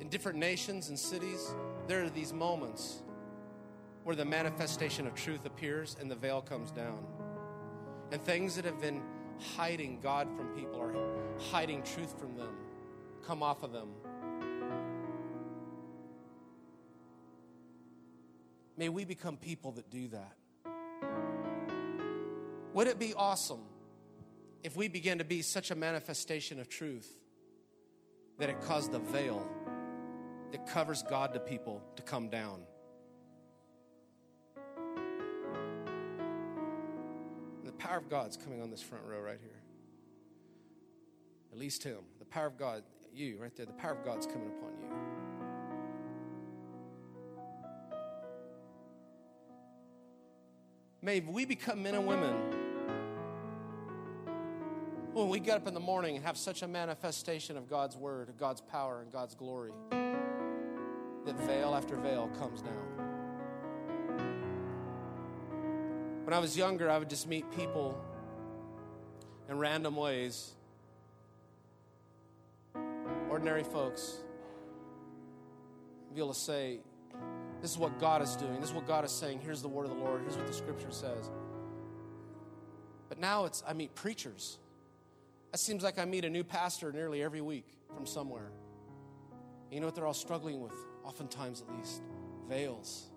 In 0.00 0.08
different 0.08 0.38
nations 0.38 0.88
and 0.88 0.98
cities, 0.98 1.54
there 1.86 2.02
are 2.02 2.10
these 2.10 2.32
moments 2.32 3.02
where 4.04 4.16
the 4.16 4.24
manifestation 4.24 5.06
of 5.06 5.14
truth 5.14 5.46
appears 5.46 5.96
and 6.00 6.10
the 6.10 6.14
veil 6.14 6.42
comes 6.42 6.70
down. 6.70 7.04
And 8.12 8.22
things 8.22 8.54
that 8.56 8.64
have 8.64 8.80
been 8.80 9.02
hiding 9.56 10.00
God 10.00 10.28
from 10.36 10.48
people 10.48 10.76
or 10.76 10.94
hiding 11.50 11.82
truth 11.82 12.18
from 12.18 12.36
them 12.36 12.54
come 13.26 13.42
off 13.42 13.62
of 13.62 13.72
them. 13.72 13.88
May 18.76 18.88
we 18.88 19.04
become 19.04 19.36
people 19.36 19.72
that 19.72 19.90
do 19.90 20.08
that. 20.08 20.36
Would 22.74 22.88
it 22.88 22.98
be 22.98 23.14
awesome 23.14 23.60
if 24.64 24.76
we 24.76 24.88
began 24.88 25.18
to 25.18 25.24
be 25.24 25.42
such 25.42 25.70
a 25.70 25.76
manifestation 25.76 26.58
of 26.58 26.68
truth 26.68 27.08
that 28.38 28.50
it 28.50 28.60
caused 28.62 28.90
the 28.90 28.98
veil 28.98 29.48
that 30.50 30.66
covers 30.66 31.04
God 31.04 31.32
to 31.34 31.40
people 31.40 31.80
to 31.94 32.02
come 32.02 32.28
down? 32.28 32.62
The 37.64 37.70
power 37.72 37.98
of 37.98 38.10
God's 38.10 38.36
coming 38.36 38.60
on 38.60 38.72
this 38.72 38.82
front 38.82 39.04
row 39.06 39.20
right 39.20 39.38
here. 39.40 39.62
At 41.52 41.58
least 41.58 41.84
Him. 41.84 41.98
The 42.18 42.24
power 42.24 42.46
of 42.46 42.58
God, 42.58 42.82
you 43.14 43.38
right 43.40 43.54
there, 43.54 43.66
the 43.66 43.72
power 43.74 43.92
of 43.92 44.04
God's 44.04 44.26
coming 44.26 44.48
upon 44.48 44.70
you. 44.80 44.88
May 51.02 51.20
we 51.20 51.44
become 51.44 51.80
men 51.80 51.94
and 51.94 52.06
women 52.06 52.63
when 55.14 55.28
we 55.28 55.38
get 55.38 55.56
up 55.56 55.68
in 55.68 55.74
the 55.74 55.80
morning 55.80 56.16
and 56.16 56.24
have 56.24 56.36
such 56.36 56.62
a 56.62 56.68
manifestation 56.68 57.56
of 57.56 57.70
God's 57.70 57.96
word, 57.96 58.32
God's 58.38 58.60
power, 58.60 59.00
and 59.00 59.12
God's 59.12 59.34
glory 59.34 59.70
that 59.90 61.38
veil 61.46 61.74
after 61.74 61.96
veil 61.96 62.28
comes 62.38 62.60
down. 62.60 62.74
When 66.24 66.34
I 66.34 66.38
was 66.38 66.56
younger, 66.56 66.90
I 66.90 66.98
would 66.98 67.08
just 67.08 67.28
meet 67.28 67.50
people 67.52 68.02
in 69.48 69.58
random 69.58 69.94
ways, 69.94 70.52
ordinary 73.30 73.62
folks, 73.62 74.16
be 76.14 76.20
able 76.20 76.32
to 76.32 76.38
say, 76.38 76.78
This 77.60 77.72
is 77.72 77.78
what 77.78 77.98
God 77.98 78.22
is 78.22 78.36
doing. 78.36 78.60
This 78.60 78.70
is 78.70 78.74
what 78.74 78.86
God 78.86 79.04
is 79.04 79.10
saying. 79.10 79.40
Here's 79.44 79.62
the 79.62 79.68
word 79.68 79.84
of 79.84 79.90
the 79.90 80.02
Lord. 80.02 80.22
Here's 80.22 80.36
what 80.36 80.46
the 80.46 80.52
scripture 80.52 80.90
says. 80.90 81.30
But 83.08 83.18
now 83.18 83.44
it's, 83.44 83.62
I 83.66 83.72
meet 83.72 83.94
preachers. 83.94 84.58
It 85.54 85.60
seems 85.60 85.84
like 85.84 86.00
I 86.00 86.04
meet 86.04 86.24
a 86.24 86.30
new 86.30 86.42
pastor 86.42 86.90
nearly 86.90 87.22
every 87.22 87.40
week 87.40 87.78
from 87.94 88.06
somewhere. 88.06 88.50
You 89.70 89.78
know 89.78 89.86
what 89.86 89.94
they're 89.94 90.06
all 90.06 90.12
struggling 90.12 90.60
with, 90.60 90.74
oftentimes 91.04 91.62
at 91.62 91.72
least? 91.76 92.02
Veils. 92.48 93.08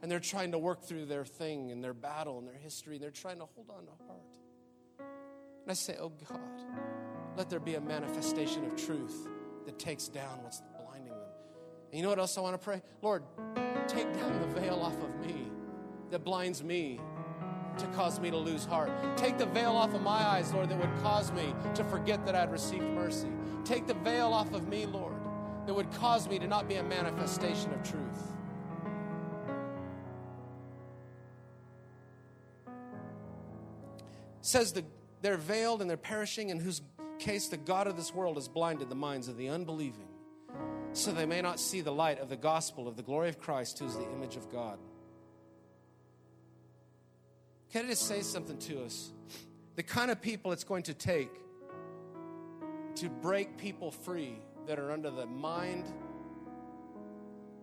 And 0.00 0.08
they're 0.08 0.20
trying 0.20 0.52
to 0.52 0.58
work 0.58 0.84
through 0.84 1.06
their 1.06 1.24
thing 1.24 1.72
and 1.72 1.82
their 1.82 1.92
battle 1.92 2.38
and 2.38 2.46
their 2.46 2.54
history, 2.54 2.94
and 2.94 3.02
they're 3.02 3.10
trying 3.10 3.38
to 3.38 3.46
hold 3.46 3.68
on 3.70 3.84
to 3.84 3.90
heart. 4.06 4.38
And 5.00 5.70
I 5.70 5.74
say, 5.74 5.96
Oh 6.00 6.12
God, 6.28 6.38
let 7.36 7.50
there 7.50 7.58
be 7.58 7.74
a 7.74 7.80
manifestation 7.80 8.64
of 8.64 8.76
truth 8.76 9.26
that 9.64 9.76
takes 9.76 10.06
down 10.06 10.44
what's 10.44 10.62
blinding 10.80 11.10
them. 11.10 11.18
And 11.90 11.98
you 11.98 12.02
know 12.04 12.10
what 12.10 12.20
else 12.20 12.38
I 12.38 12.42
want 12.42 12.54
to 12.54 12.64
pray? 12.64 12.80
Lord, 13.02 13.24
take 13.88 14.12
down 14.14 14.40
the 14.40 14.60
veil 14.60 14.78
off 14.80 15.02
of 15.02 15.26
me 15.26 15.50
that 16.10 16.22
blinds 16.22 16.62
me 16.62 17.00
to 17.78 17.86
cause 17.88 18.20
me 18.20 18.30
to 18.30 18.36
lose 18.36 18.64
heart. 18.64 18.90
Take 19.16 19.38
the 19.38 19.46
veil 19.46 19.72
off 19.72 19.94
of 19.94 20.02
my 20.02 20.10
eyes, 20.10 20.52
Lord, 20.52 20.68
that 20.68 20.78
would 20.78 21.02
cause 21.02 21.32
me 21.32 21.54
to 21.74 21.84
forget 21.84 22.24
that 22.26 22.34
I'd 22.34 22.50
received 22.50 22.84
mercy. 22.84 23.28
Take 23.64 23.86
the 23.86 23.94
veil 23.94 24.32
off 24.32 24.52
of 24.52 24.68
me, 24.68 24.86
Lord, 24.86 25.14
that 25.66 25.74
would 25.74 25.92
cause 25.92 26.28
me 26.28 26.38
to 26.38 26.46
not 26.46 26.68
be 26.68 26.76
a 26.76 26.82
manifestation 26.82 27.72
of 27.72 27.82
truth. 27.82 28.32
It 34.40 34.46
says 34.46 34.72
the, 34.72 34.84
they're 35.22 35.36
veiled 35.36 35.80
and 35.80 35.90
they're 35.90 35.96
perishing, 35.96 36.50
in 36.50 36.60
whose 36.60 36.82
case 37.18 37.48
the 37.48 37.56
God 37.56 37.86
of 37.86 37.96
this 37.96 38.14
world 38.14 38.36
has 38.36 38.46
blinded 38.46 38.88
the 38.88 38.94
minds 38.94 39.26
of 39.26 39.36
the 39.36 39.48
unbelieving, 39.48 40.06
so 40.92 41.12
they 41.12 41.26
may 41.26 41.42
not 41.42 41.58
see 41.58 41.80
the 41.80 41.92
light 41.92 42.20
of 42.20 42.28
the 42.28 42.36
gospel 42.36 42.86
of 42.86 42.96
the 42.96 43.02
glory 43.02 43.28
of 43.28 43.38
Christ, 43.38 43.78
who 43.78 43.86
is 43.86 43.96
the 43.96 44.08
image 44.12 44.36
of 44.36 44.50
God. 44.52 44.78
Can 47.72 47.84
I 47.84 47.88
just 47.88 48.06
say 48.06 48.22
something 48.22 48.58
to 48.58 48.82
us? 48.84 49.12
The 49.74 49.82
kind 49.82 50.10
of 50.10 50.20
people 50.20 50.52
it's 50.52 50.64
going 50.64 50.84
to 50.84 50.94
take 50.94 51.30
to 52.96 53.08
break 53.08 53.58
people 53.58 53.90
free 53.90 54.38
that 54.66 54.78
are 54.78 54.90
under 54.90 55.10
the 55.10 55.26
mind 55.26 55.84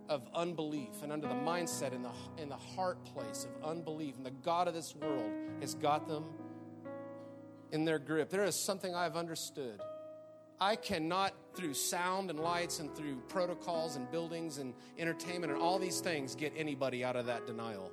of 0.10 0.28
unbelief 0.36 1.01
and 1.01 1.12
under 1.12 1.28
the 1.28 1.34
mindset 1.34 1.93
in 1.93 2.04
the, 2.04 2.12
in 2.38 2.49
the 2.49 2.56
heart 2.56 3.04
place 3.06 3.45
of 3.45 3.68
unbelief, 3.68 4.16
and 4.18 4.26
the 4.26 4.32
God 4.32 4.68
of 4.68 4.74
this 4.74 4.95
world 4.95 5.32
has 5.62 5.74
got 5.76 6.08
them 6.08 6.26
in 7.72 7.86
their 7.86 7.99
grip. 7.99 8.30
There 8.30 8.43
is 8.43 8.56
something 8.56 8.93
I've 8.93 9.16
understood. 9.16 9.82
I 10.60 10.76
cannot, 10.76 11.34
through 11.56 11.74
sound 11.74 12.30
and 12.30 12.39
lights 12.39 12.80
and 12.80 12.95
through 12.95 13.22
protocols 13.28 13.95
and 13.95 14.10
buildings 14.12 14.60
and 14.60 14.74
entertainment 14.99 15.51
and 15.51 15.62
all 15.62 15.80
these 15.80 15.99
things, 15.99 16.36
get 16.36 16.54
anybody 16.56 17.04
out 17.04 17.16
of 17.16 17.26
that 17.26 17.47
denial. 17.47 17.91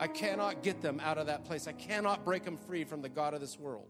I 0.00 0.06
cannot 0.06 0.62
get 0.62 0.80
them 0.80 0.98
out 1.04 1.18
of 1.18 1.26
that 1.26 1.44
place. 1.44 1.68
I 1.68 1.72
cannot 1.72 2.24
break 2.24 2.44
them 2.44 2.56
free 2.56 2.84
from 2.84 3.02
the 3.02 3.10
God 3.10 3.34
of 3.34 3.40
this 3.40 3.58
world. 3.60 3.86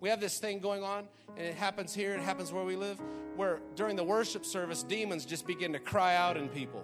We 0.00 0.08
have 0.08 0.20
this 0.20 0.38
thing 0.38 0.60
going 0.60 0.82
on, 0.82 1.06
and 1.36 1.46
it 1.46 1.54
happens 1.54 1.94
here, 1.94 2.14
it 2.14 2.20
happens 2.20 2.50
where 2.50 2.64
we 2.64 2.76
live, 2.76 2.98
where 3.36 3.60
during 3.74 3.94
the 3.94 4.04
worship 4.04 4.46
service, 4.46 4.82
demons 4.82 5.26
just 5.26 5.46
begin 5.46 5.74
to 5.74 5.78
cry 5.78 6.16
out 6.16 6.38
in 6.38 6.48
people. 6.48 6.82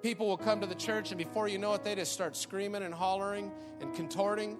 People 0.00 0.28
will 0.28 0.36
come 0.36 0.60
to 0.60 0.66
the 0.66 0.76
church, 0.76 1.10
and 1.10 1.18
before 1.18 1.48
you 1.48 1.58
know 1.58 1.74
it, 1.74 1.82
they 1.82 1.96
just 1.96 2.12
start 2.12 2.36
screaming 2.36 2.84
and 2.84 2.94
hollering 2.94 3.50
and 3.80 3.92
contorting. 3.92 4.58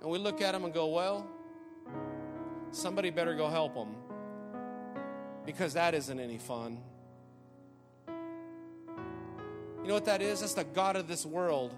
And 0.00 0.08
we 0.08 0.18
look 0.18 0.40
at 0.40 0.52
them 0.52 0.64
and 0.64 0.72
go, 0.72 0.86
Well, 0.86 1.26
somebody 2.70 3.10
better 3.10 3.34
go 3.34 3.48
help 3.48 3.74
them 3.74 3.96
because 5.44 5.74
that 5.74 5.94
isn't 5.94 6.20
any 6.20 6.38
fun. 6.38 6.78
You 9.82 9.88
know 9.88 9.94
what 9.94 10.04
that 10.06 10.22
is? 10.22 10.40
That's 10.40 10.54
the 10.54 10.64
God 10.64 10.96
of 10.96 11.08
this 11.08 11.24
world 11.24 11.74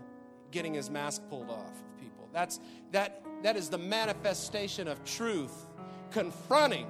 getting 0.50 0.74
his 0.74 0.90
mask 0.90 1.22
pulled 1.28 1.50
off 1.50 1.70
of 1.70 2.00
people. 2.00 2.28
That's 2.32 2.60
that 2.92 3.22
that 3.42 3.56
is 3.56 3.68
the 3.68 3.78
manifestation 3.78 4.88
of 4.88 5.04
truth 5.04 5.66
confronting 6.10 6.86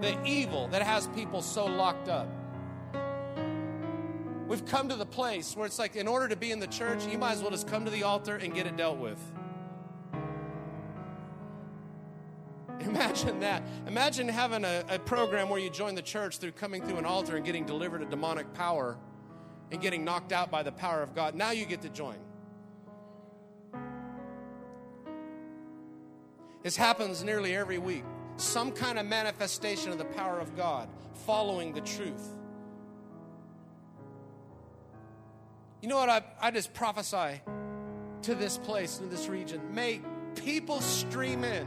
the 0.00 0.16
evil 0.24 0.68
that 0.68 0.82
has 0.82 1.06
people 1.08 1.42
so 1.42 1.66
locked 1.66 2.08
up. 2.08 2.28
We've 4.46 4.64
come 4.66 4.88
to 4.88 4.96
the 4.96 5.06
place 5.06 5.56
where 5.56 5.66
it's 5.66 5.78
like 5.78 5.94
in 5.94 6.08
order 6.08 6.26
to 6.28 6.36
be 6.36 6.50
in 6.50 6.58
the 6.58 6.66
church, 6.66 7.06
you 7.06 7.18
might 7.18 7.32
as 7.32 7.42
well 7.42 7.50
just 7.50 7.68
come 7.68 7.84
to 7.84 7.90
the 7.90 8.02
altar 8.02 8.36
and 8.36 8.52
get 8.54 8.66
it 8.66 8.76
dealt 8.76 8.98
with. 8.98 9.18
Imagine 12.80 13.40
that. 13.40 13.62
Imagine 13.86 14.26
having 14.26 14.64
a, 14.64 14.84
a 14.88 14.98
program 14.98 15.50
where 15.50 15.60
you 15.60 15.70
join 15.70 15.94
the 15.94 16.02
church 16.02 16.38
through 16.38 16.52
coming 16.52 16.82
through 16.82 16.96
an 16.96 17.04
altar 17.04 17.36
and 17.36 17.44
getting 17.44 17.64
delivered 17.64 18.02
a 18.02 18.06
demonic 18.06 18.52
power 18.54 18.96
and 19.70 19.80
getting 19.80 20.04
knocked 20.04 20.32
out 20.32 20.50
by 20.50 20.62
the 20.62 20.72
power 20.72 21.02
of 21.02 21.14
God. 21.14 21.34
Now 21.34 21.50
you 21.50 21.64
get 21.66 21.82
to 21.82 21.88
join. 21.88 22.16
This 26.62 26.76
happens 26.76 27.24
nearly 27.24 27.54
every 27.54 27.78
week. 27.78 28.04
some 28.40 28.72
kind 28.72 28.98
of 28.98 29.06
manifestation 29.06 29.92
of 29.92 29.98
the 29.98 30.04
power 30.04 30.38
of 30.38 30.56
God, 30.56 30.88
following 31.26 31.72
the 31.74 31.80
truth. 31.82 32.28
You 35.82 35.88
know 35.88 35.96
what? 35.96 36.08
I, 36.08 36.22
I 36.40 36.50
just 36.50 36.72
prophesy 36.74 37.40
to 38.22 38.34
this 38.34 38.58
place, 38.58 38.98
to 38.98 39.04
this 39.04 39.28
region. 39.28 39.60
May 39.74 40.00
people 40.34 40.80
stream 40.80 41.44
in 41.44 41.66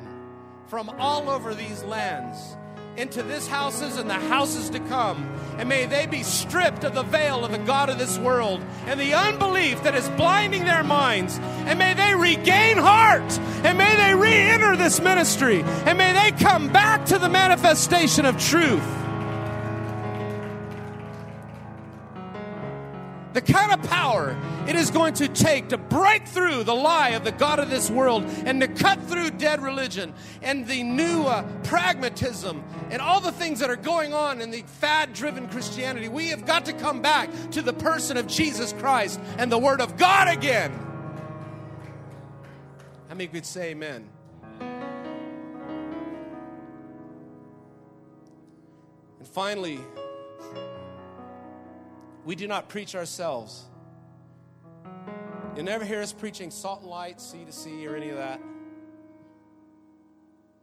from 0.68 0.89
all 0.99 1.30
over 1.30 1.54
these 1.54 1.84
lands 1.84 2.58
into 2.97 3.23
this 3.23 3.47
houses 3.47 3.97
and 3.97 4.09
the 4.09 4.13
houses 4.13 4.69
to 4.71 4.79
come. 4.79 5.29
And 5.57 5.69
may 5.69 5.85
they 5.85 6.05
be 6.05 6.23
stripped 6.23 6.83
of 6.83 6.93
the 6.93 7.03
veil 7.03 7.45
of 7.45 7.51
the 7.51 7.57
God 7.59 7.89
of 7.89 7.97
this 7.97 8.17
world 8.17 8.61
and 8.85 8.99
the 8.99 9.13
unbelief 9.13 9.83
that 9.83 9.95
is 9.95 10.07
blinding 10.09 10.65
their 10.65 10.83
minds. 10.83 11.39
And 11.41 11.79
may 11.79 11.93
they 11.93 12.15
regain 12.15 12.77
heart. 12.77 13.39
And 13.63 13.77
may 13.77 13.95
they 13.95 14.15
re 14.15 14.33
enter 14.33 14.75
this 14.75 14.99
ministry. 14.99 15.63
And 15.85 15.97
may 15.97 16.13
they 16.13 16.37
come 16.43 16.71
back 16.71 17.05
to 17.07 17.17
the 17.17 17.29
manifestation 17.29 18.25
of 18.25 18.39
truth. 18.39 19.03
The 23.34 23.41
kind 23.41 23.71
of 23.71 23.81
power 23.89 24.38
it 24.67 24.75
is 24.75 24.91
going 24.91 25.13
to 25.15 25.27
take 25.27 25.69
to 25.69 25.77
break 25.77 26.27
through 26.27 26.63
the 26.63 26.73
lie 26.73 27.09
of 27.09 27.23
the 27.23 27.31
God 27.31 27.59
of 27.59 27.69
this 27.69 27.89
world 27.89 28.23
and 28.45 28.61
to 28.61 28.67
cut 28.67 29.01
through 29.03 29.31
dead 29.31 29.61
religion 29.61 30.13
and 30.41 30.65
the 30.67 30.84
new 30.84 31.23
uh, 31.23 31.43
pragmatism 31.63 32.63
and 32.89 33.01
all 33.01 33.19
the 33.19 33.31
things 33.31 33.59
that 33.59 33.69
are 33.69 33.75
going 33.75 34.13
on 34.13 34.39
in 34.39 34.51
the 34.51 34.61
fad 34.61 35.13
driven 35.13 35.49
Christianity. 35.49 36.07
We 36.07 36.29
have 36.29 36.45
got 36.45 36.65
to 36.65 36.73
come 36.73 37.01
back 37.01 37.29
to 37.51 37.61
the 37.61 37.73
person 37.73 38.17
of 38.17 38.27
Jesus 38.27 38.73
Christ 38.73 39.19
and 39.38 39.51
the 39.51 39.57
Word 39.57 39.81
of 39.81 39.97
God 39.97 40.27
again. 40.27 40.71
How 43.09 43.15
many 43.15 43.27
could 43.27 43.45
say 43.45 43.71
amen? 43.71 44.09
And 49.19 49.27
finally, 49.31 49.79
we 52.26 52.36
do 52.36 52.47
not 52.47 52.69
preach 52.69 52.95
ourselves. 52.95 53.65
You'll 55.55 55.65
never 55.65 55.86
hear 55.86 56.01
us 56.01 56.13
preaching 56.13 56.49
salt 56.49 56.82
and 56.82 56.89
light, 56.89 57.21
sea 57.21 57.45
to 57.45 57.51
sea, 57.51 57.86
or 57.86 57.95
any 57.95 58.09
of 58.09 58.17
that. 58.17 58.39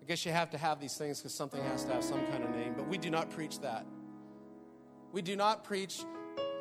I 0.02 0.06
guess 0.06 0.26
you 0.26 0.32
have 0.32 0.50
to 0.50 0.58
have 0.58 0.80
these 0.80 0.96
things 0.96 1.20
because 1.20 1.32
something 1.32 1.62
has 1.62 1.84
to 1.84 1.92
have 1.92 2.02
some 2.02 2.26
kind 2.26 2.42
of 2.42 2.50
name, 2.50 2.74
but 2.76 2.88
we 2.88 2.98
do 2.98 3.10
not 3.10 3.30
preach 3.30 3.60
that. 3.60 3.86
We 5.12 5.22
do 5.22 5.36
not 5.36 5.62
preach 5.64 6.04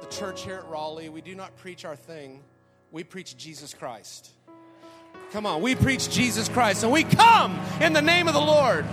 the 0.02 0.08
church 0.08 0.44
here 0.44 0.58
at 0.58 0.68
Raleigh. 0.68 1.10
We 1.10 1.22
do 1.22 1.36
not 1.36 1.56
preach 1.58 1.86
our 1.86 1.96
thing. 1.96 2.44
We 2.92 3.04
preach 3.04 3.38
Jesus 3.38 3.74
Christ. 3.74 4.32
Come 5.32 5.46
on, 5.46 5.62
we 5.62 5.76
preach 5.76 6.10
Jesus 6.10 6.50
Christ, 6.50 6.84
and 6.84 6.92
we 6.92 7.04
come 7.04 7.60
in 7.82 7.94
the 7.94 8.02
name 8.02 8.28
of 8.28 8.34
the 8.34 8.40
Lord. 8.40 8.86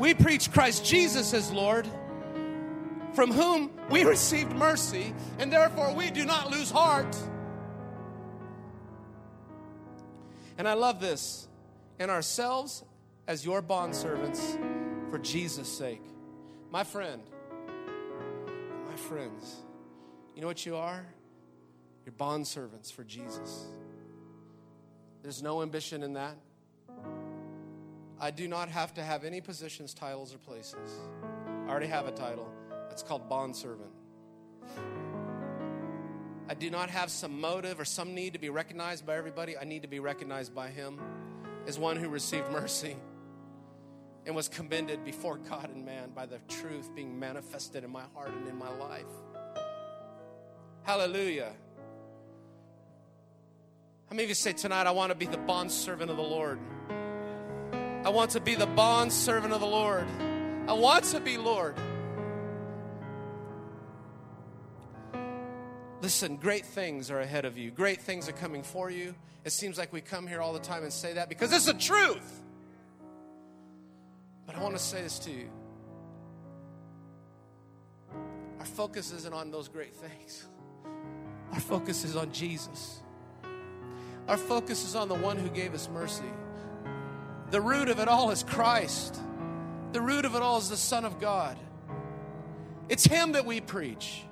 We 0.00 0.14
preach 0.14 0.50
Christ 0.50 0.82
Jesus 0.82 1.34
as 1.34 1.52
Lord, 1.52 1.86
from 3.12 3.30
whom 3.30 3.70
we 3.90 4.04
received 4.16 4.50
mercy, 4.52 5.12
and 5.38 5.52
therefore 5.52 5.92
we 5.94 6.10
do 6.10 6.24
not 6.24 6.50
lose 6.50 6.70
heart. 6.70 7.14
And 10.56 10.66
I 10.66 10.72
love 10.72 11.00
this. 11.00 11.46
And 11.98 12.10
ourselves 12.10 12.82
as 13.28 13.44
your 13.44 13.60
bondservants 13.60 14.40
for 15.10 15.18
Jesus' 15.18 15.68
sake. 15.68 16.02
My 16.70 16.82
friend, 16.82 17.20
my 18.88 18.96
friends, 18.96 19.56
you 20.34 20.40
know 20.40 20.46
what 20.46 20.64
you 20.64 20.76
are? 20.76 21.04
You're 22.06 22.14
bondservants 22.14 22.90
for 22.90 23.04
Jesus. 23.04 23.66
There's 25.22 25.42
no 25.42 25.60
ambition 25.60 26.02
in 26.02 26.14
that. 26.14 26.36
I 28.20 28.30
do 28.30 28.46
not 28.46 28.68
have 28.68 28.92
to 28.94 29.02
have 29.02 29.24
any 29.24 29.40
positions, 29.40 29.94
titles, 29.94 30.34
or 30.34 30.38
places. 30.38 31.00
I 31.66 31.70
already 31.70 31.86
have 31.86 32.06
a 32.06 32.12
title. 32.12 32.52
It's 32.90 33.02
called 33.02 33.28
bondservant. 33.30 33.90
I 36.46 36.54
do 36.54 36.68
not 36.68 36.90
have 36.90 37.10
some 37.10 37.40
motive 37.40 37.80
or 37.80 37.86
some 37.86 38.14
need 38.14 38.34
to 38.34 38.38
be 38.38 38.50
recognized 38.50 39.06
by 39.06 39.16
everybody. 39.16 39.56
I 39.56 39.64
need 39.64 39.82
to 39.82 39.88
be 39.88 40.00
recognized 40.00 40.54
by 40.54 40.68
Him 40.68 41.00
as 41.66 41.78
one 41.78 41.96
who 41.96 42.08
received 42.08 42.50
mercy 42.50 42.96
and 44.26 44.36
was 44.36 44.48
commended 44.48 45.02
before 45.02 45.38
God 45.38 45.70
and 45.74 45.86
man 45.86 46.10
by 46.14 46.26
the 46.26 46.40
truth 46.48 46.94
being 46.94 47.18
manifested 47.18 47.84
in 47.84 47.90
my 47.90 48.04
heart 48.14 48.32
and 48.34 48.46
in 48.48 48.56
my 48.56 48.70
life. 48.76 49.06
Hallelujah. 50.82 51.52
How 54.08 54.16
many 54.16 54.24
of 54.24 54.28
you 54.28 54.34
say 54.34 54.52
tonight, 54.52 54.86
I 54.86 54.90
want 54.90 55.10
to 55.10 55.16
be 55.16 55.26
the 55.26 55.38
bondservant 55.38 56.10
of 56.10 56.16
the 56.16 56.22
Lord? 56.22 56.58
I 58.02 58.08
want 58.08 58.30
to 58.30 58.40
be 58.40 58.54
the 58.54 58.66
bond 58.66 59.12
servant 59.12 59.52
of 59.52 59.60
the 59.60 59.66
Lord. 59.66 60.06
I 60.66 60.72
want 60.72 61.04
to 61.06 61.20
be 61.20 61.36
Lord. 61.36 61.76
Listen, 66.00 66.36
great 66.36 66.64
things 66.64 67.10
are 67.10 67.20
ahead 67.20 67.44
of 67.44 67.58
you. 67.58 67.70
Great 67.70 68.00
things 68.00 68.26
are 68.26 68.32
coming 68.32 68.62
for 68.62 68.90
you. 68.90 69.14
It 69.44 69.52
seems 69.52 69.76
like 69.76 69.92
we 69.92 70.00
come 70.00 70.26
here 70.26 70.40
all 70.40 70.54
the 70.54 70.58
time 70.58 70.82
and 70.82 70.92
say 70.92 71.14
that 71.14 71.28
because 71.28 71.52
it's 71.52 71.66
the 71.66 71.74
truth. 71.74 72.42
But 74.46 74.56
I 74.56 74.62
want 74.62 74.76
to 74.76 74.82
say 74.82 75.02
this 75.02 75.18
to 75.20 75.30
you. 75.30 75.50
Our 78.58 78.66
focus 78.66 79.12
isn't 79.12 79.34
on 79.34 79.50
those 79.50 79.68
great 79.68 79.94
things. 79.94 80.46
Our 81.52 81.60
focus 81.60 82.04
is 82.04 82.16
on 82.16 82.32
Jesus. 82.32 83.02
Our 84.26 84.38
focus 84.38 84.86
is 84.86 84.94
on 84.96 85.08
the 85.08 85.14
one 85.14 85.36
who 85.36 85.50
gave 85.50 85.74
us 85.74 85.88
mercy. 85.92 86.24
The 87.50 87.60
root 87.60 87.88
of 87.88 87.98
it 87.98 88.06
all 88.06 88.30
is 88.30 88.44
Christ. 88.44 89.20
The 89.92 90.00
root 90.00 90.24
of 90.24 90.36
it 90.36 90.42
all 90.42 90.58
is 90.58 90.68
the 90.68 90.76
Son 90.76 91.04
of 91.04 91.18
God. 91.18 91.58
It's 92.88 93.04
Him 93.04 93.32
that 93.32 93.44
we 93.44 93.60
preach. 93.60 94.22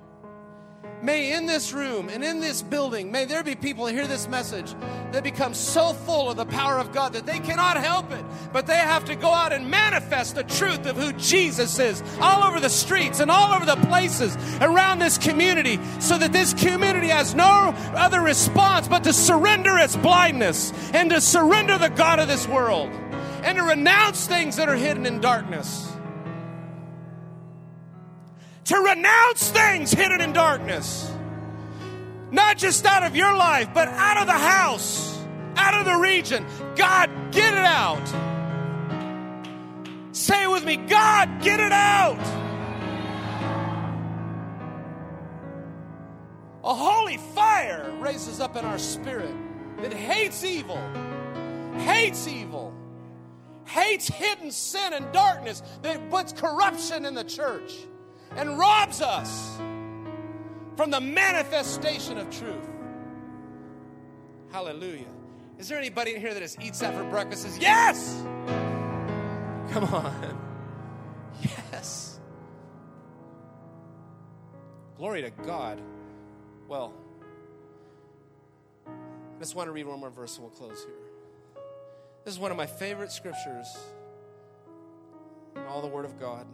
May 1.01 1.31
in 1.33 1.45
this 1.45 1.71
room 1.71 2.09
and 2.09 2.23
in 2.23 2.39
this 2.41 2.61
building, 2.61 3.11
may 3.11 3.25
there 3.25 3.43
be 3.43 3.55
people 3.55 3.85
hear 3.85 4.05
this 4.05 4.27
message 4.27 4.73
that 5.11 5.23
become 5.23 5.53
so 5.53 5.93
full 5.93 6.29
of 6.29 6.37
the 6.37 6.45
power 6.45 6.77
of 6.77 6.91
God 6.91 7.13
that 7.13 7.25
they 7.25 7.39
cannot 7.39 7.77
help 7.77 8.11
it, 8.11 8.23
but 8.51 8.67
they 8.67 8.75
have 8.75 9.05
to 9.05 9.15
go 9.15 9.29
out 9.29 9.53
and 9.53 9.69
manifest 9.69 10.35
the 10.35 10.43
truth 10.43 10.85
of 10.85 10.97
who 10.97 11.13
Jesus 11.13 11.79
is 11.79 12.03
all 12.21 12.43
over 12.43 12.59
the 12.59 12.69
streets 12.69 13.21
and 13.21 13.31
all 13.31 13.53
over 13.53 13.65
the 13.65 13.77
places 13.87 14.35
around 14.59 14.99
this 14.99 15.17
community 15.17 15.79
so 15.99 16.17
that 16.17 16.33
this 16.33 16.53
community 16.53 17.07
has 17.07 17.33
no 17.33 17.73
other 17.95 18.21
response 18.21 18.87
but 18.87 19.03
to 19.05 19.13
surrender 19.13 19.77
its 19.77 19.95
blindness 19.95 20.73
and 20.93 21.09
to 21.11 21.21
surrender 21.21 21.77
the 21.77 21.89
God 21.89 22.19
of 22.19 22.27
this 22.27 22.45
world 22.47 22.91
and 23.43 23.57
to 23.57 23.63
renounce 23.63 24.27
things 24.27 24.55
that 24.57 24.69
are 24.69 24.75
hidden 24.75 25.05
in 25.05 25.21
darkness 25.21 25.89
to 28.69 28.77
renounce 28.77 29.49
things 29.49 29.91
hidden 29.91 30.21
in 30.21 30.31
darkness. 30.31 31.11
Not 32.29 32.59
just 32.59 32.85
out 32.85 33.01
of 33.01 33.15
your 33.15 33.35
life, 33.35 33.69
but 33.73 33.87
out 33.87 34.17
of 34.17 34.27
the 34.27 34.31
house, 34.31 35.19
out 35.55 35.73
of 35.73 35.85
the 35.85 35.95
region. 35.95 36.45
God, 36.75 37.09
get 37.31 37.51
it 37.51 37.65
out. 37.65 38.07
Say 40.11 40.43
it 40.43 40.51
with 40.51 40.63
me 40.63 40.75
God, 40.77 41.41
get 41.41 41.59
it 41.59 41.71
out. 41.71 42.19
A 46.63 46.73
holy 46.75 47.17
fire 47.17 47.91
raises 47.99 48.39
up 48.39 48.55
in 48.55 48.65
our 48.65 48.77
spirit 48.77 49.33
that 49.81 49.91
hates 49.91 50.43
evil, 50.43 50.79
hates 51.79 52.27
evil, 52.27 52.68
hates 53.69 54.07
hidden 54.07 54.51
sin 54.51 54.93
and 54.93 55.11
darkness, 55.11 55.61
that 55.83 56.09
puts 56.09 56.33
corruption 56.33 57.05
in 57.05 57.13
the 57.13 57.23
church 57.23 57.73
and 58.35 58.57
robs 58.57 59.01
us 59.01 59.57
from 60.75 60.91
the 60.91 60.99
manifestation 60.99 62.17
of 62.17 62.29
truth. 62.29 62.69
Hallelujah. 64.51 65.05
Is 65.57 65.67
there 65.67 65.77
anybody 65.77 66.15
in 66.15 66.21
here 66.21 66.33
that 66.33 66.39
just 66.39 66.61
eats 66.61 66.79
that 66.79 66.95
for 66.95 67.03
breakfast? 67.05 67.43
Says, 67.43 67.57
yes! 67.59 68.23
Come 69.71 69.83
on. 69.93 70.37
Yes. 71.71 72.19
Glory 74.97 75.21
to 75.21 75.29
God. 75.29 75.79
Well, 76.67 76.93
I 78.85 79.39
just 79.39 79.55
want 79.55 79.67
to 79.67 79.71
read 79.71 79.85
one 79.85 80.01
more 80.01 80.09
verse 80.09 80.35
and 80.35 80.43
we'll 80.43 80.51
close 80.51 80.83
here. 80.83 81.08
This 82.25 82.33
is 82.33 82.39
one 82.39 82.51
of 82.51 82.57
my 82.57 82.65
favorite 82.65 83.11
scriptures 83.11 83.67
in 85.55 85.63
all 85.63 85.81
the 85.81 85.87
Word 85.87 86.05
of 86.05 86.19
God. 86.19 86.45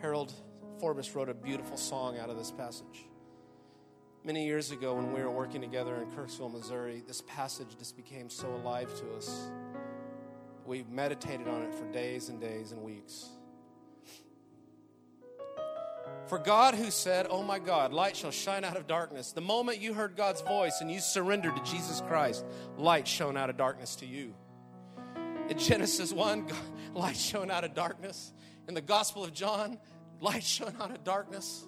Harold 0.00 0.32
Forbes 0.80 1.14
wrote 1.14 1.28
a 1.28 1.34
beautiful 1.34 1.76
song 1.76 2.18
out 2.18 2.28
of 2.28 2.36
this 2.36 2.50
passage. 2.50 3.06
Many 4.24 4.44
years 4.44 4.72
ago, 4.72 4.94
when 4.94 5.12
we 5.12 5.22
were 5.22 5.30
working 5.30 5.60
together 5.60 5.94
in 5.96 6.10
Kirksville, 6.10 6.52
Missouri, 6.52 7.02
this 7.06 7.22
passage 7.22 7.68
just 7.78 7.96
became 7.96 8.28
so 8.28 8.52
alive 8.54 8.94
to 8.98 9.16
us. 9.16 9.48
We 10.66 10.84
meditated 10.90 11.48
on 11.48 11.62
it 11.62 11.74
for 11.74 11.90
days 11.90 12.28
and 12.28 12.40
days 12.40 12.72
and 12.72 12.82
weeks. 12.82 13.30
For 16.30 16.38
God, 16.38 16.76
who 16.76 16.92
said, 16.92 17.26
Oh 17.28 17.42
my 17.42 17.58
God, 17.58 17.92
light 17.92 18.16
shall 18.16 18.30
shine 18.30 18.62
out 18.62 18.76
of 18.76 18.86
darkness, 18.86 19.32
the 19.32 19.40
moment 19.40 19.80
you 19.80 19.92
heard 19.92 20.14
God's 20.14 20.40
voice 20.42 20.78
and 20.80 20.88
you 20.88 21.00
surrendered 21.00 21.56
to 21.56 21.62
Jesus 21.64 22.00
Christ, 22.06 22.44
light 22.78 23.08
shone 23.08 23.36
out 23.36 23.50
of 23.50 23.56
darkness 23.56 23.96
to 23.96 24.06
you. 24.06 24.32
In 25.48 25.58
Genesis 25.58 26.12
1, 26.12 26.46
God, 26.46 26.56
light 26.94 27.16
shone 27.16 27.50
out 27.50 27.64
of 27.64 27.74
darkness. 27.74 28.32
In 28.68 28.74
the 28.74 28.80
Gospel 28.80 29.24
of 29.24 29.32
John, 29.32 29.76
light 30.20 30.44
shone 30.44 30.72
out 30.80 30.92
of 30.92 31.02
darkness. 31.02 31.66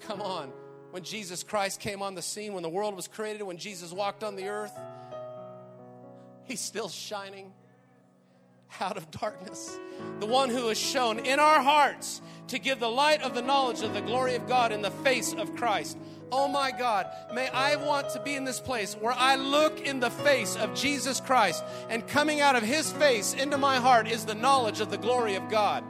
Come 0.00 0.20
on. 0.20 0.52
When 0.90 1.02
Jesus 1.02 1.42
Christ 1.42 1.80
came 1.80 2.02
on 2.02 2.14
the 2.14 2.20
scene, 2.20 2.52
when 2.52 2.62
the 2.62 2.68
world 2.68 2.94
was 2.94 3.08
created, 3.08 3.42
when 3.44 3.56
Jesus 3.56 3.90
walked 3.90 4.22
on 4.22 4.36
the 4.36 4.48
earth, 4.48 4.78
He's 6.44 6.60
still 6.60 6.90
shining 6.90 7.54
out 8.80 8.96
of 8.96 9.10
darkness. 9.10 9.78
The 10.20 10.26
one 10.26 10.50
who 10.50 10.68
is 10.68 10.78
shown 10.78 11.18
in 11.18 11.38
our 11.40 11.60
hearts 11.60 12.20
to 12.48 12.58
give 12.58 12.80
the 12.80 12.90
light 12.90 13.22
of 13.22 13.34
the 13.34 13.42
knowledge 13.42 13.82
of 13.82 13.94
the 13.94 14.00
glory 14.00 14.34
of 14.34 14.46
God 14.46 14.72
in 14.72 14.82
the 14.82 14.90
face 14.90 15.32
of 15.34 15.54
Christ. 15.56 15.98
Oh 16.30 16.48
my 16.48 16.70
God, 16.70 17.06
may 17.32 17.48
I 17.48 17.76
want 17.76 18.10
to 18.10 18.22
be 18.22 18.34
in 18.34 18.44
this 18.44 18.60
place 18.60 18.94
where 18.94 19.14
I 19.16 19.36
look 19.36 19.80
in 19.80 20.00
the 20.00 20.10
face 20.10 20.56
of 20.56 20.74
Jesus 20.74 21.20
Christ 21.20 21.64
and 21.88 22.06
coming 22.06 22.40
out 22.40 22.56
of 22.56 22.62
his 22.62 22.92
face 22.92 23.34
into 23.34 23.56
my 23.56 23.76
heart 23.76 24.08
is 24.08 24.26
the 24.26 24.34
knowledge 24.34 24.80
of 24.80 24.90
the 24.90 24.98
glory 24.98 25.36
of 25.36 25.48
God. 25.48 25.84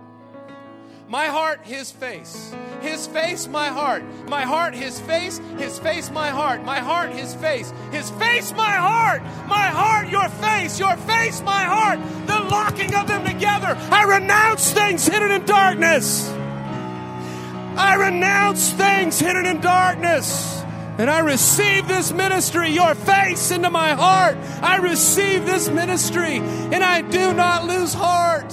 My 1.08 1.28
heart, 1.28 1.60
his 1.62 1.90
face. 1.90 2.54
His 2.82 3.06
face, 3.06 3.48
my 3.48 3.68
heart. 3.68 4.04
My 4.28 4.42
heart, 4.42 4.74
his 4.74 5.00
face. 5.00 5.38
His 5.56 5.78
face, 5.78 6.10
my 6.10 6.28
heart. 6.28 6.62
My 6.64 6.80
heart, 6.80 7.12
his 7.12 7.34
face. 7.34 7.72
His 7.90 8.10
face, 8.10 8.52
my 8.52 8.72
heart. 8.72 9.22
My 9.46 9.68
heart, 9.68 10.10
your 10.10 10.28
face. 10.28 10.78
Your 10.78 10.94
face, 10.98 11.40
my 11.40 11.64
heart. 11.64 11.98
The 12.26 12.38
locking 12.50 12.94
of 12.94 13.08
them 13.08 13.24
together. 13.24 13.74
I 13.90 14.04
renounce 14.04 14.70
things 14.70 15.08
hidden 15.08 15.30
in 15.30 15.46
darkness. 15.46 16.28
I 16.28 17.94
renounce 17.98 18.72
things 18.72 19.18
hidden 19.18 19.46
in 19.46 19.62
darkness. 19.62 20.62
And 20.98 21.08
I 21.08 21.20
receive 21.20 21.88
this 21.88 22.12
ministry, 22.12 22.68
your 22.68 22.94
face 22.94 23.50
into 23.50 23.70
my 23.70 23.94
heart. 23.94 24.36
I 24.60 24.76
receive 24.76 25.46
this 25.46 25.70
ministry, 25.70 26.36
and 26.38 26.84
I 26.84 27.00
do 27.00 27.32
not 27.32 27.64
lose 27.64 27.94
heart. 27.94 28.52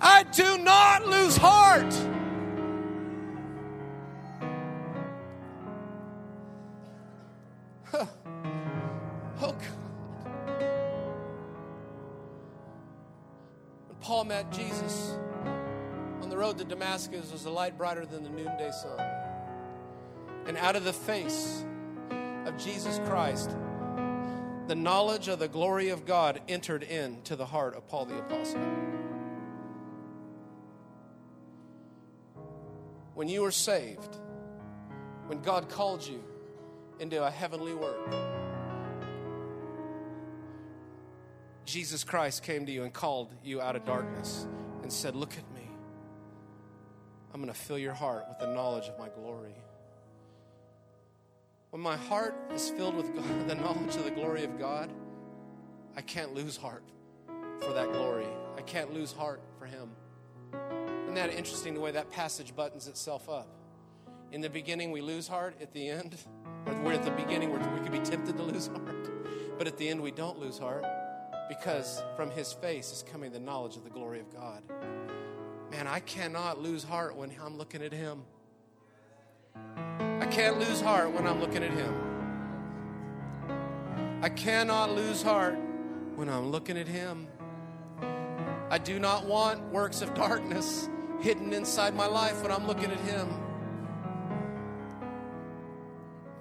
I 0.00 0.22
do 0.22 0.58
not 0.58 1.06
lose 1.06 1.36
heart. 1.36 1.92
Huh. 7.84 8.06
Oh, 9.42 9.52
God. 9.52 9.62
When 13.88 13.98
Paul 14.00 14.24
met 14.24 14.50
Jesus 14.52 15.16
on 16.22 16.30
the 16.30 16.36
road 16.36 16.56
to 16.58 16.64
Damascus, 16.64 17.30
was 17.30 17.44
a 17.44 17.50
light 17.50 17.76
brighter 17.76 18.06
than 18.06 18.22
the 18.22 18.30
noonday 18.30 18.70
sun. 18.70 19.00
And 20.46 20.56
out 20.56 20.76
of 20.76 20.84
the 20.84 20.92
face 20.94 21.64
of 22.46 22.56
Jesus 22.56 22.98
Christ, 23.04 23.50
the 24.66 24.74
knowledge 24.74 25.28
of 25.28 25.38
the 25.38 25.48
glory 25.48 25.90
of 25.90 26.06
God 26.06 26.40
entered 26.48 26.84
into 26.84 27.36
the 27.36 27.44
heart 27.44 27.74
of 27.74 27.86
Paul 27.86 28.06
the 28.06 28.18
Apostle. 28.18 28.60
When 33.20 33.28
you 33.28 33.42
were 33.42 33.50
saved, 33.50 34.16
when 35.26 35.42
God 35.42 35.68
called 35.68 36.02
you 36.06 36.24
into 37.00 37.22
a 37.22 37.30
heavenly 37.30 37.74
work, 37.74 38.14
Jesus 41.66 42.02
Christ 42.02 42.42
came 42.42 42.64
to 42.64 42.72
you 42.72 42.82
and 42.82 42.94
called 42.94 43.28
you 43.44 43.60
out 43.60 43.76
of 43.76 43.84
darkness 43.84 44.46
and 44.82 44.90
said, 44.90 45.14
Look 45.14 45.34
at 45.34 45.54
me. 45.54 45.68
I'm 47.34 47.42
going 47.42 47.52
to 47.52 47.60
fill 47.60 47.76
your 47.76 47.92
heart 47.92 48.24
with 48.26 48.38
the 48.38 48.54
knowledge 48.54 48.88
of 48.88 48.98
my 48.98 49.10
glory. 49.10 49.54
When 51.68 51.82
my 51.82 51.98
heart 51.98 52.34
is 52.54 52.70
filled 52.70 52.96
with 52.96 53.14
God, 53.14 53.24
the 53.48 53.54
knowledge 53.54 53.96
of 53.96 54.04
the 54.04 54.12
glory 54.12 54.44
of 54.44 54.58
God, 54.58 54.90
I 55.94 56.00
can't 56.00 56.32
lose 56.32 56.56
heart 56.56 56.84
for 57.60 57.74
that 57.74 57.92
glory. 57.92 58.28
I 58.56 58.62
can't 58.62 58.94
lose 58.94 59.12
heart 59.12 59.42
for 59.58 59.66
Him. 59.66 59.90
Isn't 61.10 61.28
that 61.28 61.36
interesting 61.36 61.74
the 61.74 61.80
way 61.80 61.90
that 61.90 62.08
passage 62.12 62.54
buttons 62.54 62.86
itself 62.86 63.28
up? 63.28 63.48
In 64.30 64.40
the 64.40 64.48
beginning, 64.48 64.92
we 64.92 65.00
lose 65.00 65.26
heart. 65.26 65.56
At 65.60 65.72
the 65.72 65.88
end, 65.88 66.16
we're 66.84 66.92
at 66.92 67.02
the 67.02 67.10
beginning 67.10 67.50
where 67.50 67.58
we 67.58 67.80
could 67.80 67.90
be 67.90 67.98
tempted 67.98 68.36
to 68.36 68.42
lose 68.44 68.66
heart. 68.76 69.10
But 69.58 69.66
at 69.66 69.76
the 69.76 69.88
end, 69.88 70.00
we 70.00 70.12
don't 70.12 70.38
lose 70.38 70.56
heart 70.56 70.86
because 71.48 72.00
from 72.14 72.30
his 72.30 72.52
face 72.52 72.92
is 72.92 73.04
coming 73.10 73.32
the 73.32 73.40
knowledge 73.40 73.76
of 73.76 73.82
the 73.82 73.90
glory 73.90 74.20
of 74.20 74.32
God. 74.32 74.62
Man, 75.72 75.88
I 75.88 75.98
cannot 75.98 76.62
lose 76.62 76.84
heart 76.84 77.16
when 77.16 77.32
I'm 77.44 77.58
looking 77.58 77.82
at 77.82 77.92
him. 77.92 78.22
I 79.56 80.26
can't 80.30 80.60
lose 80.60 80.80
heart 80.80 81.10
when 81.10 81.26
I'm 81.26 81.40
looking 81.40 81.64
at 81.64 81.72
him. 81.72 81.92
I 84.22 84.28
cannot 84.28 84.94
lose 84.94 85.22
heart 85.22 85.58
when 86.14 86.28
I'm 86.28 86.52
looking 86.52 86.78
at 86.78 86.86
him. 86.86 87.26
I 88.70 88.78
do 88.78 89.00
not 89.00 89.26
want 89.26 89.72
works 89.72 90.02
of 90.02 90.14
darkness 90.14 90.88
hidden 91.20 91.52
inside 91.52 91.94
my 91.94 92.06
life 92.06 92.42
when 92.42 92.50
I'm 92.50 92.66
looking 92.66 92.90
at 92.90 93.00
Him. 93.00 93.28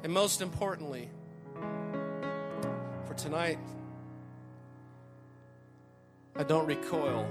And 0.04 0.14
most 0.14 0.42
importantly, 0.42 1.10
for 3.06 3.14
tonight, 3.16 3.60
I 6.36 6.44
don't 6.44 6.66
recoil 6.66 7.28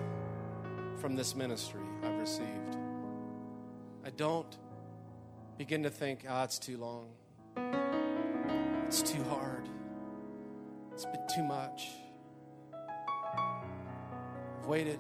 from 0.97 1.17
this 1.17 1.35
ministry 1.35 1.81
I've 2.03 2.19
received. 2.19 2.77
I 4.05 4.11
don't 4.11 4.59
begin 5.57 5.83
to 5.85 5.91
think, 5.91 6.25
ah, 6.29 6.41
oh, 6.41 6.45
it's 6.45 6.59
too 6.59 6.77
long. 6.77 7.09
It's 8.87 9.03
too 9.03 9.23
hard. 9.25 9.69
It's 10.93 11.05
been 11.05 11.27
too 11.35 11.45
much. 11.45 11.89
I've 14.61 14.67
waited. 14.67 14.99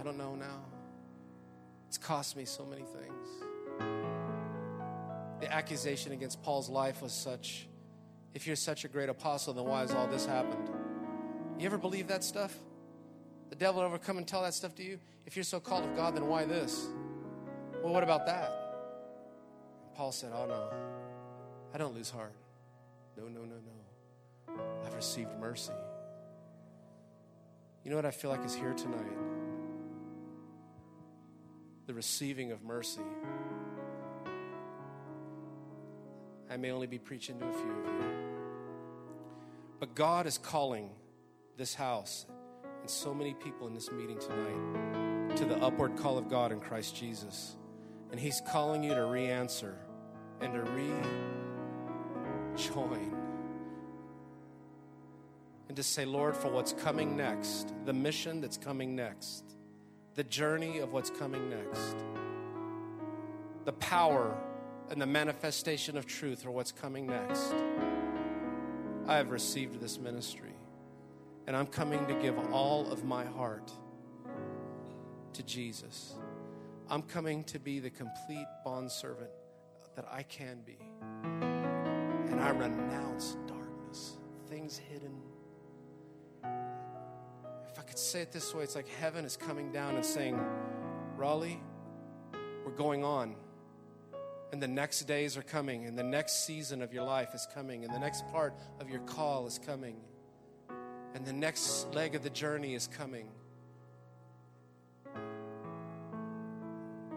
I 0.00 0.02
don't 0.02 0.18
know 0.18 0.34
now. 0.34 0.73
It's 1.94 2.04
cost 2.04 2.36
me 2.36 2.44
so 2.44 2.66
many 2.66 2.82
things. 2.82 3.28
The 5.40 5.52
accusation 5.52 6.10
against 6.10 6.42
Paul's 6.42 6.68
life 6.68 7.00
was 7.00 7.12
such 7.12 7.68
if 8.34 8.48
you're 8.48 8.56
such 8.56 8.84
a 8.84 8.88
great 8.88 9.08
apostle, 9.08 9.54
then 9.54 9.64
why 9.64 9.82
has 9.82 9.92
all 9.92 10.08
this 10.08 10.26
happened? 10.26 10.70
You 11.56 11.66
ever 11.66 11.78
believe 11.78 12.08
that 12.08 12.24
stuff? 12.24 12.52
The 13.48 13.54
devil 13.54 13.80
ever 13.80 13.96
come 13.98 14.18
and 14.18 14.26
tell 14.26 14.42
that 14.42 14.54
stuff 14.54 14.74
to 14.74 14.82
you? 14.82 14.98
If 15.24 15.36
you're 15.36 15.44
so 15.44 15.60
called 15.60 15.84
of 15.84 15.94
God, 15.94 16.16
then 16.16 16.26
why 16.26 16.44
this? 16.44 16.84
Well, 17.80 17.92
what 17.92 18.02
about 18.02 18.26
that? 18.26 18.50
Paul 19.94 20.10
said, 20.10 20.32
Oh 20.34 20.46
no, 20.46 20.70
I 21.72 21.78
don't 21.78 21.94
lose 21.94 22.10
heart. 22.10 22.34
No, 23.16 23.28
no, 23.28 23.42
no, 23.42 23.54
no. 23.54 24.62
I've 24.84 24.96
received 24.96 25.30
mercy. 25.38 25.70
You 27.84 27.90
know 27.90 27.96
what 27.96 28.04
I 28.04 28.10
feel 28.10 28.32
like 28.32 28.44
is 28.44 28.52
here 28.52 28.72
tonight? 28.72 29.33
The 31.86 31.94
receiving 31.94 32.52
of 32.52 32.62
mercy. 32.62 33.02
I 36.50 36.56
may 36.56 36.70
only 36.70 36.86
be 36.86 36.98
preaching 36.98 37.38
to 37.38 37.46
a 37.46 37.52
few 37.52 37.70
of 37.70 37.86
you. 37.86 38.04
But 39.80 39.94
God 39.94 40.26
is 40.26 40.38
calling 40.38 40.90
this 41.56 41.74
house 41.74 42.26
and 42.80 42.88
so 42.88 43.12
many 43.12 43.34
people 43.34 43.66
in 43.66 43.74
this 43.74 43.90
meeting 43.90 44.18
tonight 44.18 45.36
to 45.36 45.44
the 45.44 45.56
upward 45.56 45.96
call 45.96 46.16
of 46.16 46.28
God 46.28 46.52
in 46.52 46.60
Christ 46.60 46.96
Jesus. 46.96 47.56
And 48.10 48.20
He's 48.20 48.40
calling 48.48 48.84
you 48.84 48.94
to 48.94 49.04
re 49.06 49.26
answer 49.26 49.76
and 50.40 50.54
to 50.54 50.60
rejoin. 52.54 53.16
And 55.68 55.76
to 55.76 55.82
say, 55.82 56.04
Lord, 56.04 56.36
for 56.36 56.48
what's 56.48 56.72
coming 56.72 57.16
next, 57.16 57.74
the 57.84 57.92
mission 57.92 58.40
that's 58.40 58.58
coming 58.58 58.94
next 58.94 59.53
the 60.14 60.24
journey 60.24 60.78
of 60.78 60.92
what's 60.92 61.10
coming 61.10 61.50
next. 61.50 61.96
The 63.64 63.72
power 63.72 64.36
and 64.90 65.00
the 65.00 65.06
manifestation 65.06 65.96
of 65.96 66.06
truth 66.06 66.46
are 66.46 66.50
what's 66.50 66.70
coming 66.70 67.06
next. 67.06 67.52
I 69.06 69.16
have 69.16 69.30
received 69.30 69.80
this 69.80 69.98
ministry, 69.98 70.52
and 71.46 71.56
I'm 71.56 71.66
coming 71.66 72.06
to 72.06 72.14
give 72.14 72.38
all 72.52 72.90
of 72.92 73.04
my 73.04 73.24
heart 73.24 73.72
to 75.32 75.42
Jesus. 75.42 76.14
I'm 76.88 77.02
coming 77.02 77.42
to 77.44 77.58
be 77.58 77.80
the 77.80 77.90
complete 77.90 78.46
bondservant 78.64 79.30
that 79.96 80.06
I 80.12 80.22
can 80.22 80.60
be. 80.64 80.78
And 82.30 82.40
I 82.40 82.50
renounce 82.50 83.36
darkness, 83.46 84.18
things 84.48 84.78
hidden 84.78 85.23
could 87.84 87.98
say 87.98 88.20
it 88.20 88.32
this 88.32 88.54
way 88.54 88.64
it's 88.64 88.74
like 88.74 88.88
heaven 88.88 89.24
is 89.24 89.36
coming 89.36 89.70
down 89.72 89.96
and 89.96 90.04
saying, 90.04 90.38
Raleigh, 91.16 91.60
we're 92.64 92.72
going 92.72 93.04
on. 93.04 93.36
And 94.52 94.62
the 94.62 94.68
next 94.68 95.02
days 95.04 95.36
are 95.36 95.42
coming, 95.42 95.86
and 95.86 95.98
the 95.98 96.04
next 96.04 96.46
season 96.46 96.82
of 96.82 96.92
your 96.92 97.04
life 97.04 97.34
is 97.34 97.46
coming, 97.54 97.84
and 97.84 97.92
the 97.92 97.98
next 97.98 98.24
part 98.30 98.54
of 98.80 98.88
your 98.88 99.00
call 99.00 99.46
is 99.46 99.58
coming, 99.58 99.96
and 101.14 101.24
the 101.26 101.32
next 101.32 101.92
leg 101.94 102.14
of 102.14 102.22
the 102.22 102.30
journey 102.30 102.74
is 102.74 102.86
coming. 102.86 103.28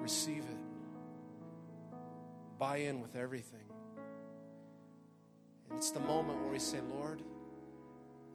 receive 0.07 0.38
it, 0.38 1.97
buy 2.57 2.78
in 2.78 3.01
with 3.01 3.18
everything. 3.18 3.59
And 5.70 5.78
it's 5.78 5.91
the 5.91 5.99
moment 5.99 6.39
where 6.39 6.53
we 6.53 6.59
say, 6.59 6.80
Lord, 6.95 7.22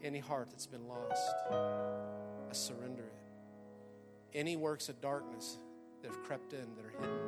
any 0.03 0.19
heart 0.19 0.49
that's 0.51 0.67
been 0.67 0.87
lost, 0.89 1.35
I 1.51 2.53
surrender 2.53 3.05
it. 3.05 4.39
Any 4.39 4.57
works 4.57 4.89
of 4.89 5.01
darkness 5.01 5.59
that 6.01 6.11
have 6.11 6.23
crept 6.25 6.53
in, 6.53 6.75
that 6.77 6.85
are 6.85 6.91
hidden, 6.91 7.19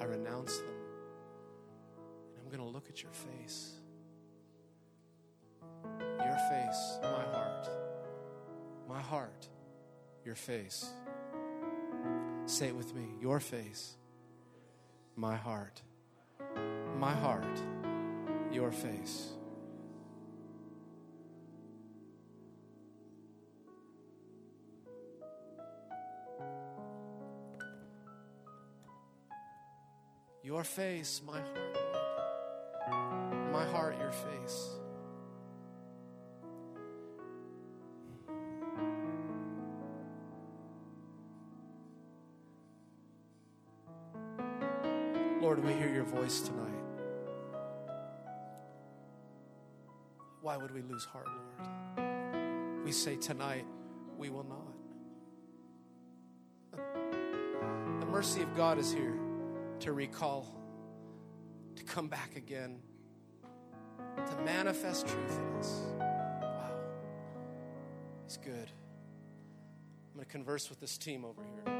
I 0.00 0.04
renounce 0.04 0.58
them. 0.58 0.74
And 2.34 2.42
I'm 2.42 2.48
going 2.48 2.66
to 2.66 2.74
look 2.74 2.88
at 2.88 3.02
your 3.02 3.12
face. 3.12 3.74
Your 6.18 6.38
face, 6.50 6.98
my 7.02 7.24
heart. 7.32 7.68
My 8.88 9.00
heart, 9.00 9.48
your 10.24 10.34
face. 10.34 10.90
Say 12.46 12.68
it 12.68 12.74
with 12.74 12.94
me. 12.94 13.04
Your 13.20 13.38
face, 13.38 13.96
my 15.14 15.36
heart. 15.36 15.82
My 16.98 17.14
heart, 17.14 17.62
your 18.50 18.72
face. 18.72 19.30
Your 30.50 30.64
face, 30.64 31.22
my 31.24 31.38
heart. 31.38 31.76
My 33.52 33.64
heart, 33.66 33.96
your 34.00 34.10
face. 34.10 34.70
Lord, 45.40 45.64
we 45.64 45.72
hear 45.74 45.88
your 45.88 46.02
voice 46.02 46.40
tonight. 46.40 46.66
Why 50.42 50.56
would 50.56 50.74
we 50.74 50.82
lose 50.82 51.04
heart, 51.04 51.28
Lord? 51.28 52.84
We 52.84 52.90
say 52.90 53.14
tonight, 53.14 53.66
we 54.18 54.30
will 54.30 54.46
not. 54.48 54.74
The 58.00 58.06
mercy 58.06 58.42
of 58.42 58.56
God 58.56 58.78
is 58.78 58.92
here 58.92 59.29
to 59.80 59.92
recall, 59.92 60.46
to 61.76 61.82
come 61.84 62.08
back 62.08 62.36
again, 62.36 62.80
to 64.16 64.36
manifest 64.44 65.06
truth 65.06 65.38
in 65.38 65.58
us. 65.58 65.80
Wow. 65.98 66.70
He's 68.24 68.36
good. 68.36 68.70
I'm 70.10 70.16
going 70.16 70.26
to 70.26 70.30
converse 70.30 70.68
with 70.68 70.80
this 70.80 70.98
team 70.98 71.24
over 71.24 71.42
here. 71.42 71.79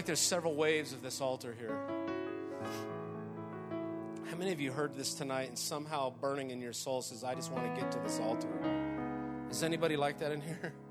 Like 0.00 0.06
there's 0.06 0.18
several 0.18 0.54
waves 0.54 0.94
of 0.94 1.02
this 1.02 1.20
altar 1.20 1.54
here. 1.58 1.78
How 4.30 4.36
many 4.38 4.50
of 4.50 4.58
you 4.58 4.72
heard 4.72 4.96
this 4.96 5.12
tonight 5.12 5.50
and 5.50 5.58
somehow 5.58 6.14
burning 6.22 6.52
in 6.52 6.58
your 6.62 6.72
soul 6.72 7.02
says, 7.02 7.22
I 7.22 7.34
just 7.34 7.52
want 7.52 7.66
to 7.66 7.78
get 7.78 7.92
to 7.92 7.98
this 7.98 8.18
altar? 8.18 8.48
Is 9.50 9.62
anybody 9.62 9.98
like 9.98 10.20
that 10.20 10.32
in 10.32 10.40
here? 10.40 10.72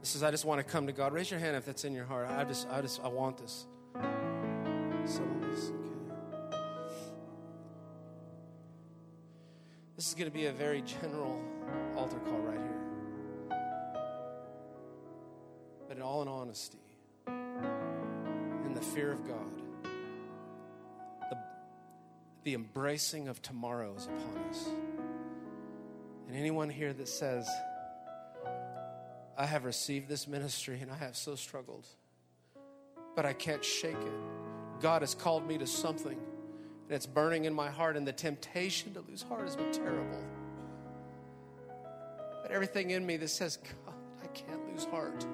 This 0.00 0.10
says, 0.10 0.22
I 0.22 0.30
just 0.30 0.44
want 0.44 0.58
to 0.58 0.64
come 0.70 0.86
to 0.86 0.92
God. 0.92 1.14
Raise 1.14 1.30
your 1.30 1.40
hand 1.40 1.56
if 1.56 1.64
that's 1.64 1.86
in 1.86 1.94
your 1.94 2.04
heart. 2.04 2.28
I 2.28 2.44
just, 2.44 2.68
I 2.68 2.82
just, 2.82 3.02
I 3.02 3.08
want 3.08 3.38
this. 3.38 3.66
Us, 3.96 5.18
okay. 5.18 6.58
This 9.96 10.06
is 10.08 10.14
going 10.14 10.30
to 10.30 10.34
be 10.34 10.44
a 10.44 10.52
very 10.52 10.82
general 10.82 11.40
altar 11.96 12.18
call 12.18 12.40
right 12.40 12.58
here. 12.58 13.58
But 15.88 15.96
in 15.96 16.02
all 16.02 16.20
in 16.20 16.28
honesty, 16.28 16.76
fear 18.84 19.12
of 19.12 19.26
God, 19.26 19.62
the, 21.30 21.38
the 22.44 22.54
embracing 22.54 23.28
of 23.28 23.40
tomorrow 23.42 23.94
is 23.96 24.06
upon 24.06 24.44
us. 24.50 24.68
And 26.28 26.36
anyone 26.36 26.70
here 26.70 26.92
that 26.92 27.08
says, 27.08 27.48
I 29.36 29.46
have 29.46 29.64
received 29.64 30.08
this 30.08 30.28
ministry 30.28 30.78
and 30.80 30.90
I 30.90 30.96
have 30.96 31.16
so 31.16 31.34
struggled, 31.34 31.86
but 33.16 33.26
I 33.26 33.32
can't 33.32 33.64
shake 33.64 33.92
it. 33.94 34.80
God 34.80 35.02
has 35.02 35.14
called 35.14 35.46
me 35.46 35.58
to 35.58 35.66
something 35.66 36.18
and 36.86 36.94
it's 36.94 37.06
burning 37.06 37.46
in 37.46 37.54
my 37.54 37.70
heart, 37.70 37.96
and 37.96 38.06
the 38.06 38.12
temptation 38.12 38.92
to 38.92 39.00
lose 39.08 39.22
heart 39.22 39.42
has 39.42 39.56
been 39.56 39.72
terrible. 39.72 40.22
But 42.42 42.50
everything 42.50 42.90
in 42.90 43.06
me 43.06 43.16
that 43.16 43.28
says, 43.28 43.56
God, 43.56 43.94
I 44.22 44.26
can't 44.28 44.70
lose 44.70 44.84
heart. 44.84 45.24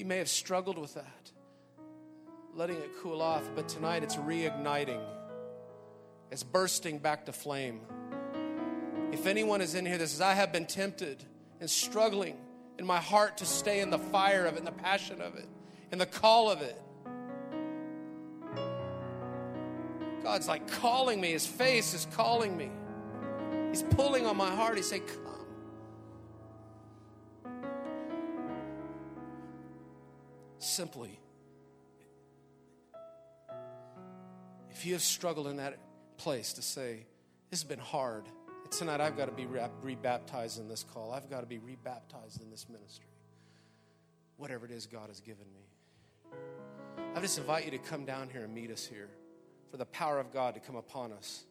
You 0.00 0.06
may 0.06 0.16
have 0.16 0.30
struggled 0.30 0.78
with 0.78 0.94
that, 0.94 1.30
letting 2.54 2.76
it 2.76 2.88
cool 3.02 3.20
off, 3.20 3.46
but 3.54 3.68
tonight 3.68 4.02
it's 4.02 4.16
reigniting. 4.16 5.04
It's 6.30 6.42
bursting 6.42 6.96
back 6.96 7.26
to 7.26 7.34
flame. 7.34 7.82
If 9.12 9.26
anyone 9.26 9.60
is 9.60 9.74
in 9.74 9.84
here 9.84 9.98
that 9.98 10.08
says, 10.08 10.22
I 10.22 10.32
have 10.32 10.52
been 10.52 10.64
tempted 10.64 11.22
and 11.60 11.68
struggling 11.68 12.38
in 12.78 12.86
my 12.86 12.96
heart 12.96 13.36
to 13.36 13.44
stay 13.44 13.80
in 13.80 13.90
the 13.90 13.98
fire 13.98 14.46
of 14.46 14.54
it, 14.54 14.60
and 14.60 14.66
the 14.66 14.72
passion 14.72 15.20
of 15.20 15.36
it, 15.36 15.46
and 15.92 16.00
the 16.00 16.06
call 16.06 16.50
of 16.50 16.62
it, 16.62 16.80
God's 20.22 20.48
like 20.48 20.66
calling 20.66 21.20
me. 21.20 21.32
His 21.32 21.46
face 21.46 21.92
is 21.92 22.06
calling 22.12 22.56
me. 22.56 22.70
He's 23.68 23.82
pulling 23.82 24.24
on 24.24 24.38
my 24.38 24.50
heart. 24.50 24.78
He's 24.78 24.88
saying, 24.88 25.02
Come. 25.02 25.39
Simply, 30.70 31.18
if 34.70 34.86
you 34.86 34.92
have 34.92 35.02
struggled 35.02 35.48
in 35.48 35.56
that 35.56 35.78
place 36.16 36.52
to 36.52 36.62
say, 36.62 37.06
This 37.50 37.60
has 37.60 37.68
been 37.68 37.80
hard, 37.80 38.26
tonight 38.70 39.00
I've 39.00 39.16
got 39.16 39.26
to 39.26 39.32
be 39.32 39.46
rebaptized 39.82 40.60
in 40.60 40.68
this 40.68 40.84
call, 40.84 41.12
I've 41.12 41.28
got 41.28 41.40
to 41.40 41.46
be 41.46 41.58
rebaptized 41.58 42.40
in 42.40 42.52
this 42.52 42.68
ministry. 42.68 43.08
Whatever 44.36 44.64
it 44.64 44.70
is 44.70 44.86
God 44.86 45.08
has 45.08 45.18
given 45.18 45.44
me. 45.52 46.38
I 47.16 47.20
just 47.20 47.36
invite 47.36 47.64
you 47.64 47.72
to 47.72 47.78
come 47.78 48.04
down 48.04 48.30
here 48.30 48.44
and 48.44 48.54
meet 48.54 48.70
us 48.70 48.86
here 48.86 49.08
for 49.72 49.76
the 49.76 49.86
power 49.86 50.20
of 50.20 50.32
God 50.32 50.54
to 50.54 50.60
come 50.60 50.76
upon 50.76 51.10
us. 51.10 51.42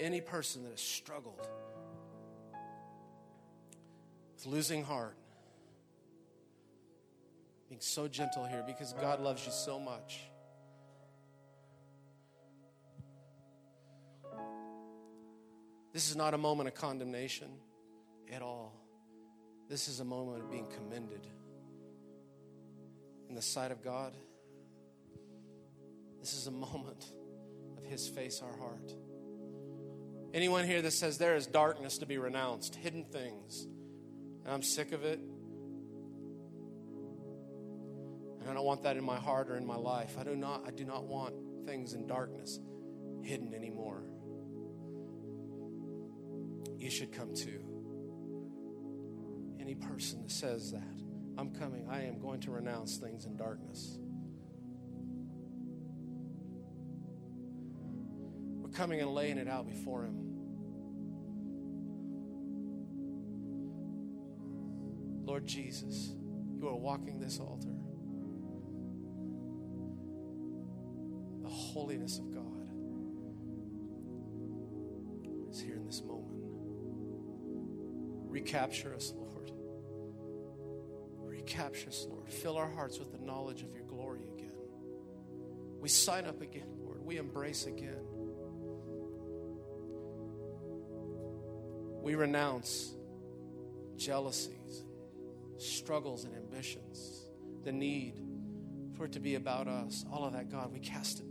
Any 0.00 0.20
person 0.20 0.64
that 0.64 0.70
has 0.70 0.80
struggled 0.80 1.46
with 4.34 4.44
losing 4.44 4.82
heart, 4.82 5.14
being 7.68 7.80
so 7.80 8.08
gentle 8.08 8.46
here 8.46 8.64
because 8.66 8.94
God 8.94 9.20
loves 9.20 9.44
you 9.44 9.52
so 9.52 9.78
much. 9.78 10.20
This 15.92 16.10
is 16.10 16.16
not 16.16 16.34
a 16.34 16.38
moment 16.38 16.68
of 16.68 16.74
condemnation 16.74 17.48
at 18.32 18.42
all. 18.42 18.74
This 19.68 19.88
is 19.88 20.00
a 20.00 20.04
moment 20.04 20.42
of 20.42 20.50
being 20.50 20.66
commended 20.66 21.26
in 23.28 23.34
the 23.34 23.42
sight 23.42 23.70
of 23.70 23.82
God. 23.82 24.14
This 26.20 26.34
is 26.34 26.46
a 26.46 26.50
moment 26.52 27.04
of 27.76 27.84
His 27.84 28.08
face, 28.08 28.42
our 28.42 28.56
heart. 28.58 28.92
Anyone 30.32 30.66
here 30.66 30.82
that 30.82 30.92
says 30.92 31.18
there 31.18 31.36
is 31.36 31.46
darkness 31.46 31.98
to 31.98 32.06
be 32.06 32.18
renounced, 32.18 32.74
hidden 32.74 33.04
things, 33.04 33.66
and 34.44 34.52
I'm 34.52 34.62
sick 34.62 34.92
of 34.92 35.04
it, 35.04 35.20
and 38.48 38.56
I 38.56 38.60
don't 38.60 38.66
want 38.66 38.82
that 38.84 38.96
in 38.96 39.04
my 39.04 39.18
heart 39.18 39.50
or 39.50 39.56
in 39.56 39.66
my 39.66 39.76
life. 39.76 40.16
I 40.18 40.24
do 40.24 40.34
not, 40.34 40.64
I 40.66 40.70
do 40.70 40.86
not 40.86 41.04
want 41.04 41.34
things 41.66 41.92
in 41.92 42.06
darkness 42.06 42.58
hidden 43.22 43.52
anymore. 43.52 44.04
You 46.78 46.90
should 46.90 47.12
come 47.12 47.34
too. 47.34 47.60
Any 49.60 49.74
person 49.74 50.22
that 50.22 50.30
says 50.30 50.72
that, 50.72 51.02
I'm 51.36 51.50
coming, 51.50 51.86
I 51.90 52.04
am 52.04 52.20
going 52.20 52.40
to 52.40 52.50
renounce 52.50 52.96
things 52.96 53.26
in 53.26 53.36
darkness. 53.36 53.98
We're 58.62 58.70
coming 58.70 59.02
and 59.02 59.12
laying 59.12 59.36
it 59.36 59.48
out 59.48 59.68
before 59.68 60.04
Him. 60.04 60.24
Lord 65.26 65.46
Jesus, 65.46 66.14
you 66.58 66.66
are 66.66 66.76
walking 66.76 67.20
this 67.20 67.40
altar. 67.40 67.76
Holiness 71.78 72.18
of 72.18 72.34
God 72.34 72.42
is 75.48 75.60
here 75.60 75.76
in 75.76 75.86
this 75.86 76.02
moment. 76.02 76.42
Recapture 78.28 78.92
us, 78.96 79.12
Lord. 79.16 79.52
Recapture 81.18 81.90
us, 81.90 82.04
Lord. 82.10 82.28
Fill 82.28 82.56
our 82.56 82.68
hearts 82.68 82.98
with 82.98 83.12
the 83.12 83.18
knowledge 83.24 83.62
of 83.62 83.72
your 83.72 83.84
glory 83.84 84.24
again. 84.36 84.50
We 85.78 85.88
sign 85.88 86.24
up 86.24 86.42
again, 86.42 86.66
Lord. 86.80 87.00
We 87.00 87.16
embrace 87.16 87.66
again. 87.66 88.04
We 92.02 92.16
renounce 92.16 92.92
jealousies, 93.96 94.82
struggles, 95.58 96.24
and 96.24 96.34
ambitions, 96.34 97.28
the 97.62 97.70
need 97.70 98.20
for 98.96 99.04
it 99.04 99.12
to 99.12 99.20
be 99.20 99.36
about 99.36 99.68
us. 99.68 100.04
All 100.12 100.24
of 100.24 100.32
that, 100.32 100.50
God, 100.50 100.72
we 100.72 100.80
cast 100.80 101.20
it. 101.20 101.27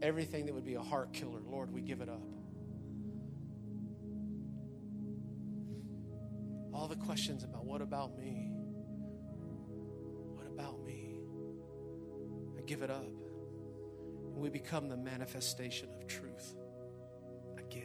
Everything 0.00 0.46
that 0.46 0.54
would 0.54 0.64
be 0.64 0.74
a 0.74 0.82
heart 0.82 1.12
killer, 1.12 1.40
Lord, 1.50 1.72
we 1.72 1.80
give 1.80 2.00
it 2.00 2.08
up. 2.08 2.22
All 6.72 6.86
the 6.86 6.96
questions 6.96 7.42
about 7.42 7.64
what 7.64 7.82
about 7.82 8.16
me? 8.16 8.52
What 10.34 10.46
about 10.46 10.84
me? 10.84 11.18
I 12.56 12.62
give 12.62 12.82
it 12.82 12.90
up. 12.90 13.02
And 13.02 14.36
we 14.36 14.48
become 14.48 14.88
the 14.88 14.96
manifestation 14.96 15.88
of 15.96 16.06
truth 16.06 16.54
again. 17.58 17.82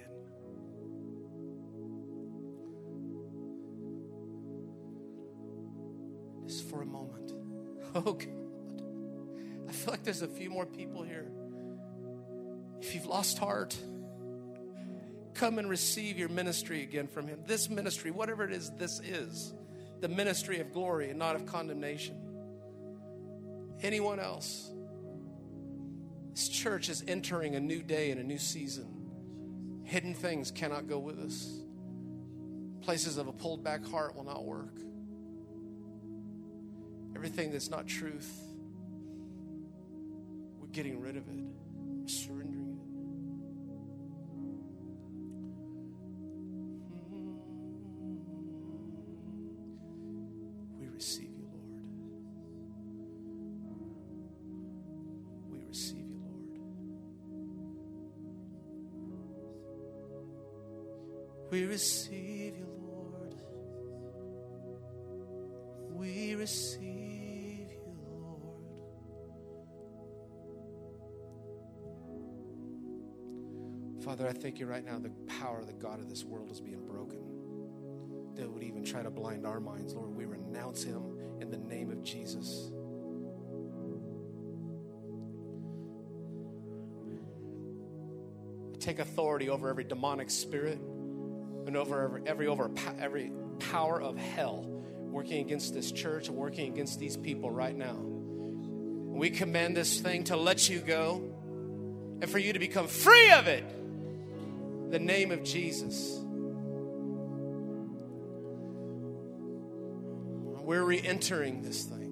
Just 6.45 6.70
for 6.70 6.82
a 6.82 6.86
moment. 6.86 7.32
Oh, 7.95 8.14
God. 8.14 8.28
I 9.70 9.72
feel 9.72 9.91
like 9.91 10.03
there's 10.03 10.24
a 10.24 10.28
few 10.28 10.49
more 10.49 10.66
people 10.66 11.03
here. 11.03 11.32
If 12.93 12.97
you've 12.97 13.07
lost 13.07 13.39
heart, 13.39 13.75
come 15.33 15.57
and 15.57 15.67
receive 15.67 16.19
your 16.19 16.29
ministry 16.29 16.83
again 16.83 17.07
from 17.07 17.27
Him. 17.27 17.39
This 17.47 17.67
ministry, 17.67 18.11
whatever 18.11 18.43
it 18.43 18.51
is, 18.51 18.69
this 18.77 18.99
is 18.99 19.51
the 19.99 20.07
ministry 20.07 20.59
of 20.59 20.71
glory 20.71 21.09
and 21.09 21.17
not 21.17 21.35
of 21.35 21.47
condemnation. 21.47 22.15
Anyone 23.81 24.19
else? 24.19 24.69
This 26.35 26.47
church 26.47 26.87
is 26.87 27.03
entering 27.07 27.55
a 27.55 27.59
new 27.59 27.81
day 27.81 28.11
and 28.11 28.21
a 28.21 28.23
new 28.23 28.37
season. 28.37 28.85
Hidden 29.85 30.13
things 30.13 30.51
cannot 30.51 30.87
go 30.87 30.99
with 30.99 31.17
us. 31.17 31.51
Places 32.81 33.17
of 33.17 33.27
a 33.27 33.33
pulled 33.33 33.63
back 33.63 33.83
heart 33.87 34.15
will 34.15 34.23
not 34.23 34.45
work. 34.45 34.77
Everything 37.15 37.51
that's 37.51 37.71
not 37.71 37.87
truth, 37.87 38.31
we're 40.59 40.67
getting 40.67 41.01
rid 41.01 41.17
of 41.17 41.27
it, 41.27 41.43
we're 42.29 42.53
You 74.56 74.68
right 74.68 74.86
now 74.86 74.99
the 74.99 75.10
power 75.39 75.60
of 75.60 75.68
the 75.68 75.74
God 75.74 75.99
of 75.99 76.10
this 76.10 76.24
world 76.24 76.49
is 76.51 76.62
being 76.62 76.86
broken. 76.86 77.20
That 78.36 78.51
would 78.51 78.64
even 78.64 78.84
try 78.84 79.04
to 79.04 79.10
blind 79.10 79.45
our 79.45 79.60
minds, 79.60 79.93
Lord. 79.93 80.16
We 80.16 80.26
renounce 80.26 80.84
him 80.84 81.18
in 81.41 81.49
the 81.49 81.58
name 81.58 81.91
of 81.91 82.04
Jesus. 82.04 82.72
Take 88.80 88.99
authority 88.99 89.49
over 89.49 89.70
every 89.70 89.86
demonic 89.86 90.30
spirit 90.30 90.78
and 90.78 91.78
over 91.78 92.04
every, 92.04 92.22
every 92.26 92.47
over 92.47 92.70
every 92.99 93.32
power 93.60 94.01
of 94.01 94.18
hell 94.18 94.66
working 95.14 95.39
against 95.39 95.74
this 95.74 95.91
church 95.91 96.28
and 96.28 96.36
working 96.36 96.72
against 96.72 96.99
these 96.99 97.16
people 97.16 97.49
right 97.49 97.76
now. 97.76 97.95
We 97.95 99.30
command 99.30 99.78
this 99.78 99.99
thing 100.01 100.26
to 100.26 100.36
let 100.36 100.70
you 100.70 100.80
go 100.80 101.24
and 102.22 102.30
for 102.30 102.39
you 102.39 102.51
to 102.54 102.60
become 102.60 102.88
free 102.88 103.32
of 103.32 103.47
it. 103.47 103.64
The 104.93 104.99
name 104.99 105.31
of 105.31 105.43
Jesus. 105.43 106.19
We're 110.61 110.83
re 110.83 111.01
entering 111.03 111.63
this 111.63 111.81
thing. 111.85 112.11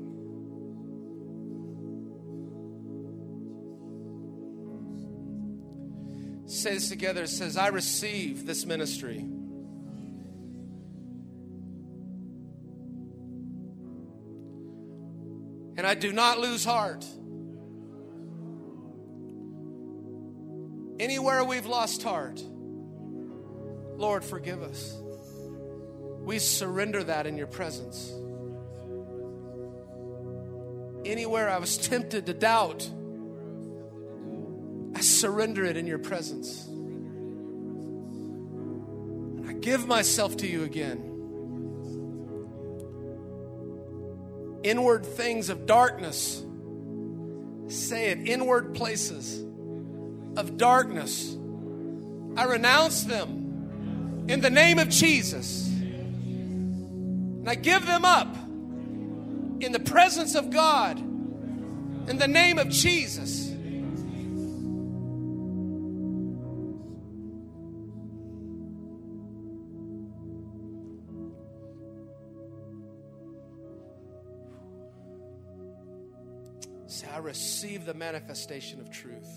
Say 6.48 6.74
this 6.74 6.90
together. 6.90 7.22
It 7.26 7.30
says, 7.30 7.56
I 7.56 7.68
receive 7.68 8.48
this 8.48 8.66
ministry. 8.66 9.20
And 15.78 15.86
I 15.86 15.94
do 15.94 16.12
not 16.12 16.40
lose 16.40 16.66
heart. 16.66 17.06
Anywhere 21.00 21.44
we've 21.44 21.68
lost 21.68 22.02
heart, 22.02 22.42
Lord, 24.02 24.24
forgive 24.26 24.64
us. 24.64 24.98
We 26.24 26.40
surrender 26.40 27.04
that 27.04 27.28
in 27.28 27.38
your 27.38 27.46
presence. 27.46 28.12
Anywhere 31.06 31.48
I 31.48 31.60
was 31.60 31.78
tempted 31.78 32.26
to 32.26 32.34
doubt, 32.34 32.90
I 34.96 35.02
surrender 35.02 35.64
it 35.66 35.78
in 35.78 35.86
your 35.86 36.00
presence. 36.00 36.66
And 39.38 39.48
I 39.48 39.54
give 39.54 39.86
myself 39.86 40.36
to 40.38 40.48
you 40.48 40.64
again. 40.64 41.08
Inward 44.64 45.06
things 45.06 45.50
of 45.50 45.68
darkness, 45.68 46.44
say 47.68 48.10
it, 48.10 48.28
inward 48.28 48.74
places 48.74 49.44
of 50.38 50.58
darkness, 50.58 51.38
I 52.36 52.46
renounce 52.46 53.04
them 53.04 53.41
in 54.28 54.42
the 54.42 54.50
name 54.50 54.80
of 54.80 54.90
Jesus. 54.90 55.68
And 55.68 57.50
I 57.50 57.56
give 57.56 57.86
them 57.86 58.06
up 58.06 58.36
in 59.60 59.72
the 59.72 59.80
presence 59.80 60.36
of 60.36 60.50
God 60.50 61.00
in 61.00 62.18
the 62.18 62.28
name 62.28 62.58
of 62.58 62.70
Jesus. 62.70 63.48
Say, 76.88 77.08
I 77.08 77.20
receive 77.20 77.86
the 77.86 77.94
manifestation 77.94 78.82
of 78.82 78.92
truth. 78.92 79.30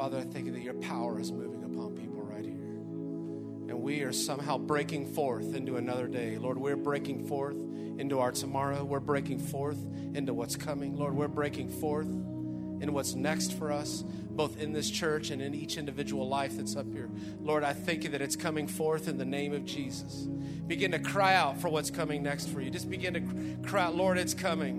Father, 0.00 0.16
I 0.16 0.22
thank 0.22 0.46
you 0.46 0.52
that 0.52 0.62
your 0.62 0.72
power 0.72 1.20
is 1.20 1.30
moving 1.30 1.62
upon 1.62 1.94
people 1.94 2.22
right 2.22 2.42
here. 2.42 2.54
And 2.54 3.82
we 3.82 4.00
are 4.00 4.14
somehow 4.14 4.56
breaking 4.56 5.12
forth 5.12 5.54
into 5.54 5.76
another 5.76 6.08
day. 6.08 6.38
Lord, 6.38 6.56
we're 6.56 6.74
breaking 6.74 7.26
forth 7.26 7.58
into 7.98 8.18
our 8.18 8.32
tomorrow. 8.32 8.82
We're 8.82 9.00
breaking 9.00 9.40
forth 9.40 9.76
into 10.14 10.32
what's 10.32 10.56
coming. 10.56 10.96
Lord, 10.96 11.14
we're 11.14 11.28
breaking 11.28 11.68
forth 11.68 12.06
in 12.06 12.94
what's 12.94 13.14
next 13.14 13.52
for 13.58 13.70
us, 13.70 14.02
both 14.30 14.58
in 14.58 14.72
this 14.72 14.90
church 14.90 15.28
and 15.28 15.42
in 15.42 15.54
each 15.54 15.76
individual 15.76 16.26
life 16.26 16.56
that's 16.56 16.76
up 16.76 16.90
here. 16.90 17.10
Lord, 17.38 17.62
I 17.62 17.74
thank 17.74 18.02
you 18.02 18.08
that 18.08 18.22
it's 18.22 18.36
coming 18.36 18.68
forth 18.68 19.06
in 19.06 19.18
the 19.18 19.26
name 19.26 19.52
of 19.52 19.66
Jesus. 19.66 20.26
Begin 20.66 20.92
to 20.92 20.98
cry 20.98 21.34
out 21.34 21.60
for 21.60 21.68
what's 21.68 21.90
coming 21.90 22.22
next 22.22 22.48
for 22.48 22.62
you. 22.62 22.70
Just 22.70 22.88
begin 22.88 23.12
to 23.12 23.68
cry 23.68 23.82
out, 23.82 23.96
Lord, 23.96 24.16
it's 24.16 24.32
coming. 24.32 24.76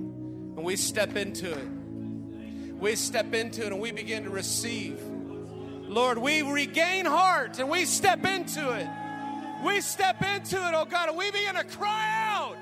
And 0.58 0.66
we 0.66 0.78
step 0.78 1.16
into 1.16 1.52
it. 1.52 1.68
We 2.80 2.96
step 2.96 3.36
into 3.36 3.68
it 3.68 3.72
and 3.72 3.80
we 3.80 3.92
begin 3.92 4.24
to 4.24 4.32
receive. 4.32 5.00
Lord, 5.92 6.18
we 6.18 6.42
regain 6.42 7.06
heart 7.06 7.60
and 7.60 7.70
we 7.70 7.84
step 7.84 8.26
into 8.26 8.72
it. 8.72 8.88
We 9.66 9.82
step 9.82 10.22
into 10.22 10.56
it, 10.56 10.74
oh 10.74 10.86
God, 10.86 11.10
and 11.10 11.18
we 11.18 11.30
begin 11.32 11.56
to 11.56 11.66
cry 11.66 12.10
out 12.30 12.56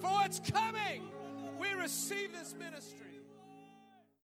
for 0.00 0.06
what's 0.06 0.40
coming. 0.40 1.02
We 1.60 1.70
receive 1.74 2.32
this 2.32 2.54
ministry. 2.58 2.97